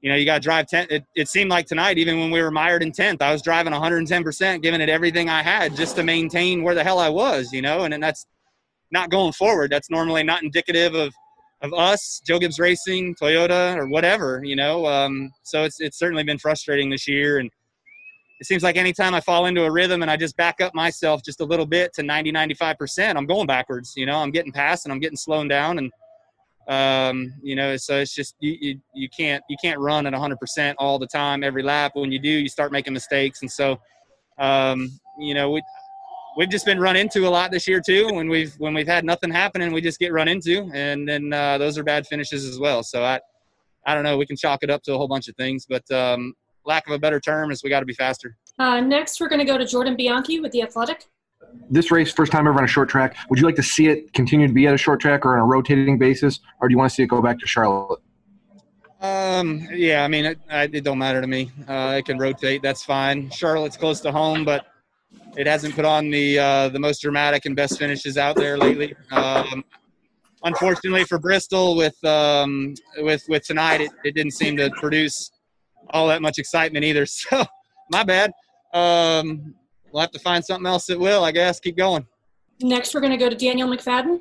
you 0.00 0.08
know, 0.08 0.16
you 0.16 0.24
got 0.24 0.36
to 0.36 0.40
drive 0.40 0.66
10. 0.66 0.86
It, 0.88 1.04
it 1.14 1.28
seemed 1.28 1.50
like 1.50 1.66
tonight, 1.66 1.98
even 1.98 2.18
when 2.20 2.30
we 2.30 2.40
were 2.40 2.50
mired 2.50 2.82
in 2.82 2.90
10th, 2.90 3.20
I 3.20 3.30
was 3.30 3.42
driving 3.42 3.74
110%, 3.74 4.62
giving 4.62 4.80
it 4.80 4.88
everything 4.88 5.28
I 5.28 5.42
had 5.42 5.76
just 5.76 5.94
to 5.96 6.04
maintain 6.04 6.62
where 6.62 6.74
the 6.74 6.82
hell 6.82 6.98
I 6.98 7.10
was, 7.10 7.52
you 7.52 7.60
know, 7.60 7.84
and, 7.84 7.92
and 7.92 8.02
that's 8.02 8.24
not 8.92 9.10
going 9.10 9.34
forward. 9.34 9.70
That's 9.70 9.90
normally 9.90 10.22
not 10.22 10.42
indicative 10.42 10.94
of, 10.94 11.12
of 11.60 11.74
us, 11.74 12.22
Joe 12.26 12.38
Gibbs 12.38 12.58
Racing, 12.58 13.14
Toyota, 13.16 13.76
or 13.76 13.88
whatever, 13.88 14.40
you 14.42 14.56
know. 14.56 14.86
Um, 14.86 15.30
so 15.42 15.64
it's, 15.64 15.82
it's 15.82 15.98
certainly 15.98 16.24
been 16.24 16.38
frustrating 16.38 16.88
this 16.88 17.06
year. 17.06 17.40
And, 17.40 17.50
it 18.40 18.46
seems 18.46 18.62
like 18.62 18.76
anytime 18.76 19.14
I 19.14 19.20
fall 19.20 19.46
into 19.46 19.64
a 19.64 19.70
rhythm 19.70 20.02
and 20.02 20.10
I 20.10 20.16
just 20.16 20.36
back 20.36 20.60
up 20.60 20.74
myself 20.74 21.22
just 21.24 21.40
a 21.40 21.44
little 21.44 21.66
bit 21.66 21.92
to 21.94 22.02
90, 22.04 22.32
95%, 22.32 23.16
I'm 23.16 23.26
going 23.26 23.46
backwards. 23.46 23.94
You 23.96 24.06
know, 24.06 24.18
I'm 24.18 24.30
getting 24.30 24.52
past 24.52 24.86
and 24.86 24.92
I'm 24.92 25.00
getting 25.00 25.16
slowed 25.16 25.48
down. 25.48 25.78
And, 25.78 25.92
um, 26.68 27.34
you 27.42 27.56
know, 27.56 27.76
so 27.76 27.98
it's 27.98 28.14
just, 28.14 28.36
you, 28.38 28.56
you, 28.60 28.80
you 28.94 29.08
can't, 29.08 29.42
you 29.48 29.56
can't 29.60 29.80
run 29.80 30.06
at 30.06 30.12
100% 30.12 30.74
all 30.78 31.00
the 31.00 31.06
time, 31.06 31.42
every 31.42 31.64
lap. 31.64 31.92
When 31.94 32.12
you 32.12 32.20
do, 32.20 32.28
you 32.28 32.48
start 32.48 32.70
making 32.70 32.92
mistakes. 32.92 33.40
And 33.42 33.50
so, 33.50 33.80
um, 34.38 34.88
you 35.18 35.34
know, 35.34 35.50
we, 35.50 35.62
we've 36.36 36.50
just 36.50 36.64
been 36.64 36.78
run 36.78 36.94
into 36.94 37.26
a 37.26 37.30
lot 37.30 37.50
this 37.50 37.66
year 37.66 37.80
too. 37.84 38.06
When 38.12 38.28
we've, 38.28 38.54
when 38.58 38.72
we've 38.72 38.86
had 38.86 39.04
nothing 39.04 39.32
happening, 39.32 39.72
we 39.72 39.80
just 39.80 39.98
get 39.98 40.12
run 40.12 40.28
into 40.28 40.70
and 40.72 41.08
then, 41.08 41.32
uh, 41.32 41.58
those 41.58 41.76
are 41.76 41.82
bad 41.82 42.06
finishes 42.06 42.44
as 42.44 42.60
well. 42.60 42.84
So 42.84 43.02
I, 43.02 43.18
I 43.84 43.94
don't 43.94 44.04
know, 44.04 44.16
we 44.16 44.26
can 44.26 44.36
chalk 44.36 44.62
it 44.62 44.70
up 44.70 44.84
to 44.84 44.94
a 44.94 44.96
whole 44.96 45.08
bunch 45.08 45.26
of 45.26 45.34
things, 45.34 45.66
but, 45.68 45.90
um, 45.90 46.34
lack 46.68 46.86
of 46.86 46.92
a 46.92 46.98
better 46.98 47.18
term 47.18 47.50
is 47.50 47.62
we 47.64 47.70
got 47.70 47.80
to 47.80 47.86
be 47.86 47.94
faster. 47.94 48.36
Uh, 48.58 48.80
next, 48.80 49.20
we're 49.20 49.28
going 49.28 49.40
to 49.40 49.44
go 49.44 49.58
to 49.58 49.66
Jordan 49.66 49.96
Bianchi 49.96 50.38
with 50.38 50.52
the 50.52 50.62
Athletic. 50.62 51.06
This 51.70 51.90
race, 51.90 52.12
first 52.12 52.30
time 52.30 52.46
ever 52.46 52.58
on 52.58 52.64
a 52.64 52.68
short 52.68 52.88
track. 52.88 53.16
Would 53.30 53.38
you 53.38 53.46
like 53.46 53.56
to 53.56 53.62
see 53.62 53.88
it 53.88 54.12
continue 54.12 54.46
to 54.46 54.52
be 54.52 54.66
at 54.66 54.74
a 54.74 54.78
short 54.78 55.00
track 55.00 55.24
or 55.24 55.34
on 55.34 55.40
a 55.40 55.44
rotating 55.44 55.98
basis, 55.98 56.40
or 56.60 56.68
do 56.68 56.72
you 56.72 56.78
want 56.78 56.90
to 56.90 56.94
see 56.94 57.02
it 57.02 57.06
go 57.06 57.22
back 57.22 57.38
to 57.38 57.46
Charlotte? 57.46 58.00
Um, 59.00 59.66
yeah, 59.72 60.04
I 60.04 60.08
mean, 60.08 60.24
it, 60.24 60.38
it 60.50 60.84
don't 60.84 60.98
matter 60.98 61.20
to 61.20 61.26
me. 61.26 61.50
Uh, 61.66 61.96
it 61.98 62.04
can 62.04 62.18
rotate. 62.18 62.62
That's 62.62 62.82
fine. 62.82 63.30
Charlotte's 63.30 63.76
close 63.76 64.00
to 64.00 64.12
home, 64.12 64.44
but 64.44 64.66
it 65.36 65.46
hasn't 65.46 65.74
put 65.74 65.84
on 65.84 66.10
the 66.10 66.38
uh, 66.38 66.68
the 66.68 66.80
most 66.80 67.00
dramatic 67.00 67.46
and 67.46 67.54
best 67.54 67.78
finishes 67.78 68.18
out 68.18 68.36
there 68.36 68.58
lately. 68.58 68.94
Um, 69.12 69.64
unfortunately 70.42 71.04
for 71.04 71.18
Bristol, 71.18 71.76
with 71.76 72.02
um, 72.04 72.74
with 72.98 73.24
with 73.28 73.44
tonight, 73.44 73.80
it, 73.80 73.90
it 74.04 74.14
didn't 74.14 74.32
seem 74.32 74.56
to 74.56 74.70
produce 74.70 75.30
all 75.90 76.08
that 76.08 76.22
much 76.22 76.38
excitement 76.38 76.84
either. 76.84 77.06
So 77.30 77.44
my 77.90 78.04
bad. 78.04 78.32
Um, 78.74 79.54
we'll 79.90 80.02
have 80.02 80.10
to 80.10 80.18
find 80.18 80.44
something 80.44 80.66
else 80.66 80.86
that 80.86 80.98
will, 80.98 81.24
I 81.24 81.32
guess. 81.32 81.58
Keep 81.58 81.78
going. 81.78 82.06
Next, 82.60 82.94
we're 82.94 83.00
going 83.00 83.12
to 83.12 83.16
go 83.16 83.30
to 83.30 83.36
Daniel 83.36 83.68
McFadin. 83.68 84.20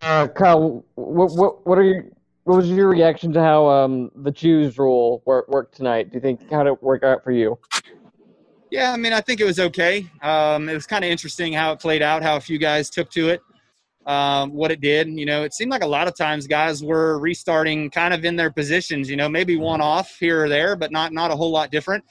Uh, 0.00 0.28
Kyle, 0.28 0.84
what, 0.94 1.32
what, 1.32 1.66
what 1.66 1.78
are 1.78 1.82
you? 1.82 2.14
What 2.44 2.56
was 2.56 2.70
your 2.70 2.88
reaction 2.88 3.32
to 3.34 3.40
how 3.40 3.68
um, 3.68 4.10
the 4.16 4.32
choose 4.32 4.76
rule 4.78 5.22
work, 5.26 5.46
worked 5.48 5.76
tonight? 5.76 6.10
Do 6.10 6.14
you 6.14 6.20
think 6.20 6.50
how 6.50 6.64
did 6.64 6.72
it 6.72 6.82
work 6.82 7.04
out 7.04 7.22
for 7.22 7.30
you? 7.30 7.56
Yeah, 8.70 8.92
I 8.92 8.96
mean, 8.96 9.12
I 9.12 9.20
think 9.20 9.40
it 9.40 9.44
was 9.44 9.60
okay. 9.60 10.06
Um, 10.22 10.68
it 10.68 10.74
was 10.74 10.86
kind 10.86 11.04
of 11.04 11.10
interesting 11.10 11.52
how 11.52 11.72
it 11.72 11.78
played 11.78 12.02
out, 12.02 12.22
how 12.22 12.36
a 12.36 12.40
few 12.40 12.58
guys 12.58 12.90
took 12.90 13.10
to 13.10 13.28
it 13.28 13.42
um, 14.06 14.52
what 14.52 14.70
it 14.70 14.80
did. 14.80 15.08
You 15.08 15.26
know, 15.26 15.44
it 15.44 15.54
seemed 15.54 15.70
like 15.70 15.82
a 15.82 15.86
lot 15.86 16.08
of 16.08 16.16
times 16.16 16.46
guys 16.46 16.82
were 16.82 17.18
restarting 17.18 17.90
kind 17.90 18.12
of 18.12 18.24
in 18.24 18.36
their 18.36 18.50
positions. 18.50 19.08
You 19.08 19.16
know, 19.16 19.28
maybe 19.28 19.56
one 19.56 19.80
off 19.80 20.16
here 20.18 20.44
or 20.44 20.48
there, 20.48 20.76
but 20.76 20.90
not 20.90 21.12
not 21.12 21.30
a 21.30 21.36
whole 21.36 21.50
lot 21.50 21.70
different. 21.70 22.04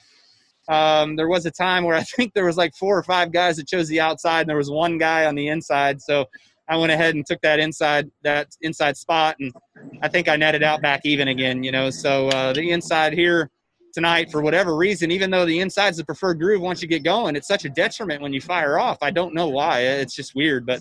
Um, 0.68 1.16
there 1.16 1.28
was 1.28 1.44
a 1.46 1.50
time 1.50 1.84
where 1.84 1.96
I 2.02 2.02
think 2.02 2.34
there 2.34 2.46
was 2.46 2.56
like 2.56 2.74
four 2.74 2.96
or 2.96 3.02
five 3.02 3.32
guys 3.32 3.56
that 3.56 3.66
chose 3.66 3.88
the 3.88 4.00
outside, 4.00 4.42
and 4.42 4.48
there 4.48 4.56
was 4.56 4.70
one 4.70 4.98
guy 4.98 5.26
on 5.26 5.34
the 5.34 5.48
inside. 5.48 6.00
So 6.00 6.26
I 6.68 6.76
went 6.76 6.92
ahead 6.92 7.14
and 7.14 7.26
took 7.26 7.40
that 7.42 7.60
inside 7.60 8.10
that 8.22 8.48
inside 8.62 8.96
spot, 8.96 9.36
and 9.40 9.52
I 10.00 10.08
think 10.08 10.28
I 10.28 10.36
netted 10.36 10.62
out 10.62 10.80
back 10.80 11.02
even 11.04 11.28
again. 11.28 11.62
You 11.62 11.72
know, 11.72 11.90
so 11.90 12.28
uh, 12.28 12.52
the 12.52 12.70
inside 12.70 13.12
here 13.12 13.50
tonight 13.92 14.30
for 14.30 14.40
whatever 14.40 14.74
reason, 14.74 15.10
even 15.10 15.30
though 15.30 15.44
the 15.44 15.60
inside's 15.60 15.98
the 15.98 16.04
preferred 16.04 16.40
groove 16.40 16.62
once 16.62 16.80
you 16.80 16.88
get 16.88 17.04
going, 17.04 17.36
it's 17.36 17.48
such 17.48 17.66
a 17.66 17.68
detriment 17.68 18.22
when 18.22 18.32
you 18.32 18.40
fire 18.40 18.78
off. 18.78 18.96
I 19.02 19.10
don't 19.10 19.34
know 19.34 19.48
why. 19.48 19.80
It's 19.80 20.14
just 20.14 20.34
weird, 20.34 20.64
but 20.64 20.80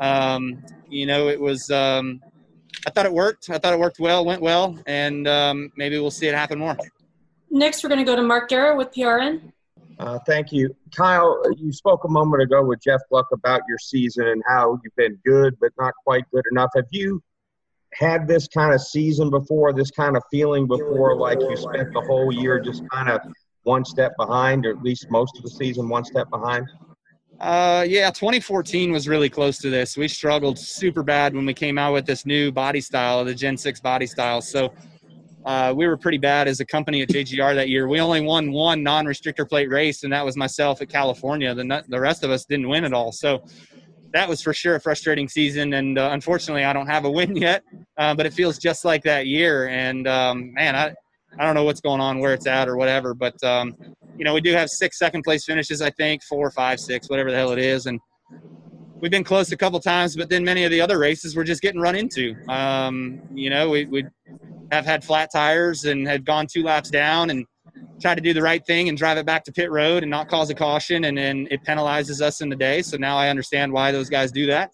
um, 0.00 0.62
you 0.88 1.06
know, 1.06 1.28
it 1.28 1.40
was. 1.40 1.70
Um, 1.70 2.20
I 2.86 2.90
thought 2.90 3.06
it 3.06 3.12
worked. 3.12 3.50
I 3.50 3.58
thought 3.58 3.72
it 3.72 3.78
worked 3.78 3.98
well, 3.98 4.24
went 4.24 4.40
well, 4.40 4.78
and 4.86 5.26
um, 5.26 5.72
maybe 5.76 5.98
we'll 5.98 6.10
see 6.10 6.28
it 6.28 6.34
happen 6.34 6.58
more. 6.58 6.76
Next, 7.50 7.82
we're 7.82 7.88
going 7.88 8.04
to 8.04 8.04
go 8.04 8.14
to 8.14 8.22
Mark 8.22 8.48
Garrow 8.48 8.76
with 8.76 8.92
PRN. 8.92 9.52
Uh, 9.98 10.18
thank 10.26 10.52
you, 10.52 10.74
Kyle. 10.94 11.42
You 11.56 11.72
spoke 11.72 12.04
a 12.04 12.08
moment 12.08 12.42
ago 12.42 12.64
with 12.64 12.80
Jeff 12.80 13.00
Gluck 13.10 13.26
about 13.32 13.62
your 13.68 13.78
season 13.78 14.28
and 14.28 14.42
how 14.46 14.78
you've 14.84 14.94
been 14.96 15.18
good, 15.24 15.56
but 15.60 15.72
not 15.78 15.92
quite 16.04 16.24
good 16.30 16.44
enough. 16.52 16.70
Have 16.76 16.86
you 16.90 17.20
had 17.94 18.28
this 18.28 18.46
kind 18.46 18.72
of 18.72 18.80
season 18.80 19.28
before, 19.30 19.72
this 19.72 19.90
kind 19.90 20.16
of 20.16 20.22
feeling 20.30 20.68
before, 20.68 21.16
like 21.16 21.40
you 21.40 21.56
spent 21.56 21.92
the 21.92 22.02
whole 22.02 22.32
year 22.32 22.60
just 22.60 22.88
kind 22.90 23.08
of 23.08 23.20
one 23.64 23.84
step 23.84 24.12
behind, 24.18 24.66
or 24.66 24.70
at 24.70 24.82
least 24.82 25.06
most 25.10 25.36
of 25.36 25.42
the 25.42 25.50
season 25.50 25.88
one 25.88 26.04
step 26.04 26.28
behind? 26.30 26.66
Uh, 27.40 27.84
yeah, 27.88 28.10
2014 28.10 28.90
was 28.90 29.06
really 29.06 29.28
close 29.28 29.58
to 29.58 29.70
this. 29.70 29.96
We 29.96 30.08
struggled 30.08 30.58
super 30.58 31.04
bad 31.04 31.34
when 31.34 31.46
we 31.46 31.54
came 31.54 31.78
out 31.78 31.92
with 31.92 32.04
this 32.04 32.26
new 32.26 32.50
body 32.50 32.80
style, 32.80 33.24
the 33.24 33.34
Gen 33.34 33.56
6 33.56 33.80
body 33.80 34.06
style. 34.06 34.40
So 34.40 34.72
uh, 35.44 35.72
we 35.74 35.86
were 35.86 35.96
pretty 35.96 36.18
bad 36.18 36.48
as 36.48 36.58
a 36.60 36.64
company 36.64 37.00
at 37.00 37.08
JGR 37.08 37.54
that 37.54 37.68
year. 37.68 37.86
We 37.86 38.00
only 38.00 38.20
won 38.20 38.52
one 38.52 38.82
non-restrictor 38.82 39.48
plate 39.48 39.70
race, 39.70 40.02
and 40.02 40.12
that 40.12 40.24
was 40.24 40.36
myself 40.36 40.82
at 40.82 40.88
California. 40.88 41.54
The 41.54 41.84
the 41.88 42.00
rest 42.00 42.24
of 42.24 42.30
us 42.30 42.44
didn't 42.44 42.68
win 42.68 42.84
at 42.84 42.92
all. 42.92 43.12
So 43.12 43.44
that 44.12 44.28
was 44.28 44.42
for 44.42 44.52
sure 44.52 44.74
a 44.74 44.80
frustrating 44.80 45.28
season. 45.28 45.74
And 45.74 45.98
uh, 45.98 46.10
unfortunately, 46.12 46.64
I 46.64 46.72
don't 46.72 46.88
have 46.88 47.04
a 47.04 47.10
win 47.10 47.36
yet, 47.36 47.62
uh, 47.96 48.14
but 48.14 48.26
it 48.26 48.34
feels 48.34 48.58
just 48.58 48.84
like 48.84 49.04
that 49.04 49.26
year. 49.26 49.68
And 49.68 50.08
um, 50.08 50.52
man, 50.54 50.74
I 50.74 50.94
I 51.38 51.44
don't 51.44 51.54
know 51.54 51.64
what's 51.64 51.80
going 51.80 52.00
on, 52.00 52.18
where 52.18 52.34
it's 52.34 52.46
at, 52.46 52.68
or 52.68 52.76
whatever. 52.76 53.14
But 53.14 53.42
um, 53.44 53.76
you 54.18 54.24
know, 54.24 54.34
we 54.34 54.40
do 54.40 54.52
have 54.52 54.68
six 54.68 54.98
second 54.98 55.22
place 55.22 55.44
finishes, 55.44 55.80
I 55.80 55.90
think, 55.90 56.22
four, 56.24 56.50
five, 56.50 56.80
six, 56.80 57.08
whatever 57.08 57.30
the 57.30 57.36
hell 57.36 57.52
it 57.52 57.58
is, 57.58 57.86
and 57.86 58.00
we've 59.00 59.10
been 59.10 59.24
close 59.24 59.52
a 59.52 59.56
couple 59.56 59.78
times. 59.80 60.16
But 60.16 60.28
then 60.28 60.44
many 60.44 60.64
of 60.64 60.70
the 60.70 60.80
other 60.80 60.98
races 60.98 61.36
we're 61.36 61.44
just 61.44 61.62
getting 61.62 61.80
run 61.80 61.94
into. 61.94 62.34
Um, 62.48 63.22
you 63.32 63.48
know, 63.48 63.70
we 63.70 63.86
we 63.86 64.04
have 64.70 64.84
had 64.84 65.04
flat 65.04 65.30
tires 65.32 65.84
and 65.84 66.06
had 66.06 66.26
gone 66.26 66.46
two 66.52 66.62
laps 66.62 66.90
down 66.90 67.30
and 67.30 67.46
tried 68.00 68.16
to 68.16 68.20
do 68.20 68.32
the 68.32 68.42
right 68.42 68.64
thing 68.66 68.88
and 68.88 68.98
drive 68.98 69.18
it 69.18 69.26
back 69.26 69.44
to 69.44 69.52
pit 69.52 69.70
road 69.70 70.02
and 70.02 70.10
not 70.10 70.28
cause 70.28 70.50
a 70.50 70.54
caution, 70.54 71.04
and 71.04 71.16
then 71.16 71.46
it 71.50 71.60
penalizes 71.66 72.20
us 72.20 72.40
in 72.40 72.48
the 72.48 72.56
day. 72.56 72.82
So 72.82 72.96
now 72.96 73.16
I 73.16 73.28
understand 73.28 73.72
why 73.72 73.92
those 73.92 74.08
guys 74.08 74.32
do 74.32 74.46
that. 74.46 74.70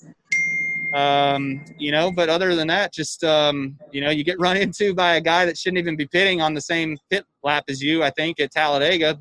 Um, 0.94 1.64
you 1.78 1.90
know, 1.90 2.12
but 2.12 2.28
other 2.28 2.54
than 2.54 2.68
that, 2.68 2.92
just 2.92 3.24
um, 3.24 3.76
you 3.92 4.00
know, 4.00 4.10
you 4.10 4.24
get 4.24 4.38
run 4.38 4.56
into 4.64 4.94
by 4.94 5.16
a 5.16 5.20
guy 5.20 5.44
that 5.44 5.58
shouldn't 5.58 5.78
even 5.78 5.96
be 5.96 6.06
pitting 6.06 6.40
on 6.40 6.54
the 6.54 6.60
same 6.60 6.96
pit 7.10 7.24
lap 7.42 7.64
as 7.68 7.82
you. 7.82 8.02
I 8.02 8.10
think 8.10 8.40
at 8.40 8.52
Talladega. 8.52 9.18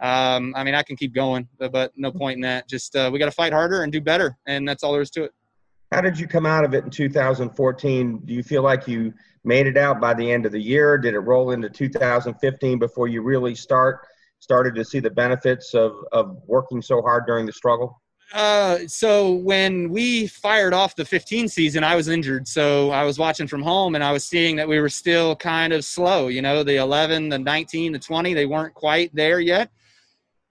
Um, 0.00 0.54
I 0.56 0.64
mean, 0.64 0.74
I 0.74 0.82
can 0.82 0.96
keep 0.96 1.14
going, 1.14 1.48
but, 1.58 1.72
but 1.72 1.92
no 1.96 2.12
point 2.12 2.36
in 2.36 2.42
that. 2.42 2.68
Just 2.68 2.94
uh, 2.96 3.10
we 3.12 3.18
got 3.18 3.26
to 3.26 3.32
fight 3.32 3.52
harder 3.52 3.82
and 3.82 3.92
do 3.92 4.00
better, 4.00 4.36
and 4.46 4.68
that's 4.68 4.82
all 4.82 4.92
there 4.92 5.02
is 5.02 5.10
to 5.12 5.24
it. 5.24 5.32
How 5.92 6.00
did 6.00 6.18
you 6.18 6.26
come 6.26 6.46
out 6.46 6.64
of 6.64 6.74
it 6.74 6.84
in 6.84 6.90
2014? 6.90 8.18
Do 8.24 8.34
you 8.34 8.42
feel 8.42 8.62
like 8.62 8.88
you 8.88 9.14
made 9.44 9.66
it 9.66 9.76
out 9.76 10.00
by 10.00 10.14
the 10.14 10.30
end 10.30 10.44
of 10.44 10.52
the 10.52 10.60
year? 10.60 10.98
Did 10.98 11.14
it 11.14 11.20
roll 11.20 11.52
into 11.52 11.70
2015 11.70 12.78
before 12.78 13.08
you 13.08 13.22
really 13.22 13.54
start 13.54 14.06
started 14.40 14.74
to 14.74 14.84
see 14.84 15.00
the 15.00 15.10
benefits 15.10 15.74
of, 15.74 15.96
of 16.12 16.36
working 16.46 16.82
so 16.82 17.00
hard 17.00 17.24
during 17.26 17.46
the 17.46 17.52
struggle? 17.52 18.02
Uh, 18.32 18.78
so 18.86 19.32
when 19.32 19.88
we 19.88 20.26
fired 20.26 20.74
off 20.74 20.96
the 20.96 21.04
15 21.04 21.48
season, 21.48 21.84
I 21.84 21.94
was 21.94 22.08
injured. 22.08 22.48
So 22.48 22.90
I 22.90 23.04
was 23.04 23.18
watching 23.18 23.46
from 23.46 23.62
home 23.62 23.94
and 23.94 24.02
I 24.02 24.12
was 24.12 24.26
seeing 24.26 24.56
that 24.56 24.68
we 24.68 24.80
were 24.80 24.88
still 24.88 25.36
kind 25.36 25.72
of 25.72 25.84
slow. 25.84 26.28
You 26.28 26.42
know, 26.42 26.62
the 26.64 26.76
11, 26.76 27.28
the 27.28 27.38
19, 27.38 27.92
the 27.92 27.98
20, 27.98 28.34
they 28.34 28.46
weren't 28.46 28.74
quite 28.74 29.14
there 29.14 29.38
yet. 29.38 29.70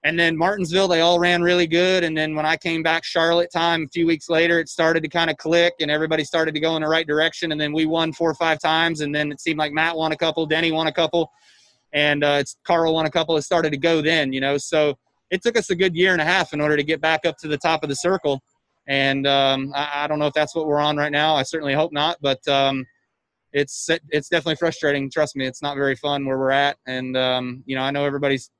And 0.05 0.19
then 0.19 0.37
Martinsville, 0.37 0.87
they 0.87 1.01
all 1.01 1.17
ran 1.17 1.41
really 1.41 1.65
good. 1.65 2.03
And 2.03 2.15
then 2.15 2.35
when 2.35 2.45
I 2.45 2.57
came 2.57 2.83
back 2.83 3.03
Charlotte 3.03 3.49
time 3.51 3.85
a 3.85 3.87
few 3.87 4.05
weeks 4.05 4.29
later, 4.29 4.59
it 4.59 4.69
started 4.69 5.01
to 5.01 5.09
kind 5.09 5.31
of 5.31 5.37
click 5.37 5.73
and 5.79 5.89
everybody 5.89 6.23
started 6.23 6.53
to 6.53 6.59
go 6.59 6.75
in 6.75 6.83
the 6.83 6.87
right 6.87 7.07
direction. 7.07 7.51
And 7.51 7.59
then 7.59 7.73
we 7.73 7.87
won 7.87 8.13
four 8.13 8.29
or 8.29 8.35
five 8.35 8.59
times. 8.59 9.01
And 9.01 9.15
then 9.15 9.31
it 9.31 9.41
seemed 9.41 9.57
like 9.57 9.73
Matt 9.73 9.97
won 9.97 10.11
a 10.11 10.15
couple, 10.15 10.45
Denny 10.45 10.71
won 10.71 10.85
a 10.85 10.91
couple, 10.91 11.31
and 11.91 12.23
uh, 12.23 12.37
it's 12.39 12.55
Carl 12.67 12.93
won 12.93 13.07
a 13.07 13.09
couple. 13.09 13.35
It 13.35 13.41
started 13.41 13.71
to 13.71 13.77
go 13.77 13.99
then, 14.03 14.31
you 14.31 14.41
know. 14.41 14.59
So 14.59 14.93
it 15.31 15.41
took 15.41 15.57
us 15.57 15.71
a 15.71 15.75
good 15.75 15.95
year 15.95 16.11
and 16.11 16.21
a 16.21 16.25
half 16.25 16.53
in 16.53 16.61
order 16.61 16.77
to 16.77 16.83
get 16.83 17.01
back 17.01 17.25
up 17.25 17.37
to 17.39 17.47
the 17.47 17.57
top 17.57 17.81
of 17.81 17.89
the 17.89 17.95
circle. 17.95 18.43
And 18.87 19.25
um, 19.25 19.71
I, 19.73 20.03
I, 20.03 20.07
don't 20.07 20.19
know 20.19 20.27
if 20.27 20.33
that's 20.33 20.53
what 20.53 20.67
we're 20.67 20.79
on 20.79 20.97
right 20.97 21.11
now. 21.11 21.33
I 21.33 21.41
certainly 21.41 21.73
hope 21.73 21.91
not, 21.91 22.17
but 22.21 22.47
um, 22.47 22.85
it's 23.53 23.89
it's 24.09 24.29
definitely 24.29 24.57
frustrating. 24.57 25.09
Trust 25.09 25.35
me, 25.35 25.47
it's 25.47 25.63
not 25.63 25.75
very 25.77 25.95
fun 25.95 26.27
where 26.27 26.37
we're 26.37 26.51
at. 26.51 26.77
And 26.85 27.17
um, 27.17 27.63
you 27.65 27.75
know, 27.75 27.81
I 27.81 27.89
know 27.89 28.05
everybody's 28.05 28.51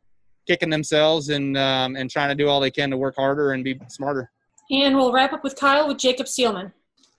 kicking 0.45 0.69
themselves 0.69 1.29
and 1.29 1.57
um, 1.57 1.95
and 1.95 2.09
trying 2.09 2.29
to 2.29 2.35
do 2.35 2.47
all 2.47 2.59
they 2.59 2.71
can 2.71 2.89
to 2.91 2.97
work 2.97 3.15
harder 3.15 3.51
and 3.51 3.63
be 3.63 3.79
smarter. 3.87 4.31
And 4.71 4.95
we'll 4.95 5.11
wrap 5.11 5.33
up 5.33 5.43
with 5.43 5.55
Kyle 5.55 5.87
with 5.87 5.97
Jacob 5.97 6.25
Seelman. 6.25 6.71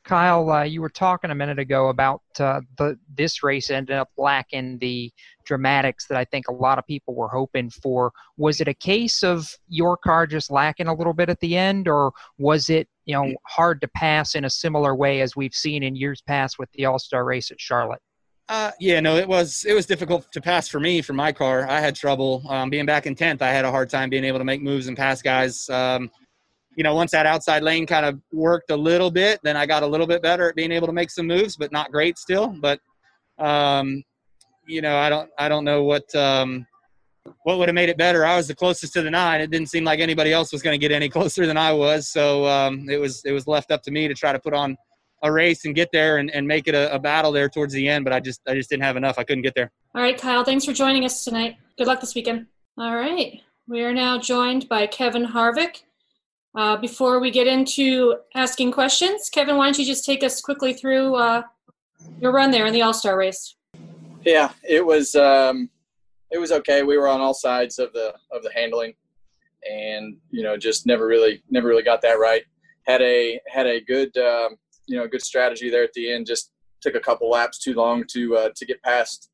Kyle, 0.06 0.49
uh, 0.50 0.62
you 0.62 0.80
were 0.80 0.88
talking 0.88 1.33
a 1.33 1.35
minute 1.35 1.59
ago 1.59 1.88
about 1.88 2.23
uh, 2.38 2.61
the 2.78 2.97
this 3.16 3.42
race 3.42 3.71
ended 3.71 3.97
up 3.97 4.09
lacking 4.16 4.78
the 4.78 5.12
dramatics 5.45 6.06
that 6.06 6.16
I 6.16 6.25
think 6.25 6.47
a 6.47 6.52
lot 6.52 6.78
of 6.78 6.87
people 6.87 7.14
were 7.14 7.28
hoping 7.28 7.71
for. 7.71 8.12
Was 8.37 8.61
it 8.61 8.68
a 8.68 8.75
case 8.75 9.25
of 9.25 9.52
your 9.68 9.97
car 9.97 10.28
just 10.28 10.49
lacking 10.49 10.87
a 10.87 10.95
little 10.95 11.12
bit 11.12 11.28
at 11.28 11.40
the 11.40 11.56
end, 11.56 11.88
or 11.88 12.12
was 12.38 12.71
it 12.71 12.88
you 13.04 13.14
know 13.14 13.35
hard 13.47 13.80
to 13.80 13.88
pass 13.88 14.37
in 14.37 14.45
a 14.45 14.50
similar 14.50 14.95
way 14.95 15.23
as 15.23 15.35
we've 15.35 15.54
seen 15.54 15.83
in 15.83 15.97
years 15.97 16.23
past 16.23 16.56
with 16.56 16.71
the 16.73 16.85
All 16.85 17.00
Star 17.00 17.25
race 17.25 17.50
at 17.50 17.61
Charlotte? 17.61 18.00
Uh, 18.49 18.71
yeah, 18.79 19.00
no, 19.00 19.17
it 19.17 19.26
was 19.26 19.65
it 19.65 19.75
was 19.75 19.87
difficult 19.87 20.31
to 20.33 20.41
pass 20.41 20.69
for 20.69 20.79
me 20.79 21.03
for 21.03 21.12
my 21.12 21.33
car. 21.33 21.69
I 21.69 21.81
had 21.81 21.97
trouble 21.97 22.45
um, 22.49 22.71
being 22.71 22.87
back 22.87 23.07
in 23.07 23.17
tenth. 23.17 23.43
I 23.43 23.49
had 23.49 23.65
a 23.65 23.71
hard 23.71 23.91
time 23.91 24.09
being 24.09 24.25
able 24.25 24.38
to 24.38 24.45
make 24.45 24.62
moves 24.62 24.87
and 24.87 24.97
pass 24.97 25.21
guys. 25.21 25.69
Um, 25.69 26.11
you 26.76 26.85
know, 26.85 26.95
once 26.95 27.11
that 27.11 27.26
outside 27.26 27.62
lane 27.62 27.87
kind 27.87 28.07
of 28.07 28.21
worked 28.33 28.71
a 28.71 28.76
little 28.76 29.11
bit, 29.11 29.41
then 29.43 29.57
I 29.57 29.67
got 29.67 29.83
a 29.83 29.87
little 29.87 30.07
bit 30.07 30.23
better 30.23 30.49
at 30.49 30.55
being 30.55 30.71
able 30.71 30.87
to 30.87 30.93
make 30.93 31.11
some 31.11 31.26
moves, 31.26 31.57
but 31.57 31.73
not 31.73 31.91
great 31.91 32.19
still. 32.19 32.49
But 32.49 32.79
um, 33.38 34.05
you 34.69 34.81
know, 34.81 34.97
I 34.97 35.09
don't 35.09 35.29
I 35.38 35.49
don't 35.49 35.65
know 35.65 35.83
what 35.83 36.15
um, 36.15 36.67
what 37.43 37.59
would 37.59 37.69
have 37.69 37.75
made 37.75 37.88
it 37.88 37.99
better. 37.99 38.25
I 38.25 38.37
was 38.37 38.47
the 38.47 38.55
closest 38.55 38.93
to 38.93 39.03
the 39.03 39.11
nine. 39.11 39.41
It 39.41 39.50
didn't 39.50 39.71
seem 39.71 39.83
like 39.83 39.99
anybody 39.99 40.33
else 40.33 40.53
was 40.53 40.62
going 40.62 40.75
to 40.75 40.79
get 40.79 40.93
any 40.95 41.09
closer 41.17 41.47
than 41.47 41.57
I 41.57 41.73
was, 41.73 42.12
so 42.12 42.47
um, 42.47 42.88
it 42.88 42.99
was 42.99 43.23
it 43.25 43.33
was 43.33 43.49
left 43.49 43.73
up 43.73 43.83
to 43.83 43.91
me 43.91 44.07
to 44.07 44.15
try 44.15 44.33
to 44.33 44.38
put 44.38 44.55
on 44.55 44.76
a 45.23 45.33
race 45.33 45.65
and 45.65 45.75
get 45.75 45.89
there 45.93 46.19
and, 46.19 46.31
and 46.31 46.47
make 46.47 46.69
it 46.69 46.75
a, 46.75 46.93
a, 46.95 46.99
battle 46.99 47.33
there 47.33 47.49
towards 47.49 47.73
the 47.73 47.89
end. 47.89 48.05
But 48.05 48.13
I 48.13 48.21
just 48.21 48.41
I 48.47 48.55
just 48.55 48.71
didn't 48.71 48.85
have 48.85 48.97
enough. 48.97 49.19
I 49.19 49.25
couldn't 49.25 49.43
get 49.43 49.55
there. 49.55 49.71
All 49.95 50.03
right, 50.03 50.19
Kyle. 50.19 50.45
Thanks 50.45 50.65
for 50.65 50.73
joining 50.73 51.05
us 51.05 51.25
tonight. 51.25 51.57
Good 51.79 51.87
luck 51.87 52.01
this 52.01 52.15
weekend. 52.15 52.47
All 52.79 52.95
right, 52.95 53.41
we 53.67 53.83
are 53.83 53.93
now 53.93 54.19
joined 54.19 54.69
by 54.69 54.87
Kevin 54.87 55.27
Harvick. 55.27 55.83
Uh, 56.55 56.77
before 56.77 57.21
we 57.21 57.31
get 57.31 57.47
into 57.47 58.17
asking 58.35 58.73
questions, 58.73 59.29
Kevin, 59.29 59.57
why 59.57 59.67
don't 59.67 59.79
you 59.79 59.85
just 59.85 60.07
take 60.07 60.23
us 60.23 60.41
quickly 60.41 60.73
through 60.73 61.15
uh, 61.15 61.43
your 62.19 62.33
run 62.33 62.51
there 62.51 62.67
in 62.67 62.73
the 62.73 62.83
All 62.83 62.95
Star 62.95 63.19
race? 63.19 63.57
Yeah, 64.25 64.51
it 64.69 64.85
was 64.85 65.15
um, 65.15 65.71
it 66.31 66.39
was 66.39 66.53
okay. 66.53 66.83
We 66.83 66.99
were 66.99 67.09
on 67.09 67.21
all 67.21 67.35
sides 67.35 67.79
of 67.79 67.93
the 67.93 68.15
of 68.33 68.43
the 68.43 68.51
handling, 68.55 68.95
and 69.71 70.17
you 70.31 70.43
know 70.43 70.57
just 70.57 70.87
never 70.87 71.07
really 71.07 71.43
never 71.51 71.69
really 71.69 71.83
got 71.83 72.03
that 72.03 72.19
right. 72.19 72.43
Had 72.87 73.03
a 73.03 73.41
had 73.49 73.67
a 73.67 73.81
good 73.81 74.17
um, 74.17 74.57
you 74.87 74.97
know 74.97 75.07
good 75.07 75.23
strategy 75.23 75.71
there 75.71 75.85
at 75.85 75.93
the 75.93 76.12
end. 76.12 76.26
Just 76.26 76.52
took 76.81 76.95
a 76.95 77.00
couple 77.00 77.31
laps 77.31 77.59
too 77.59 77.75
long 77.75 78.05
to 78.12 78.37
uh, 78.37 78.50
to 78.55 78.66
get 78.66 78.83
past 78.83 79.31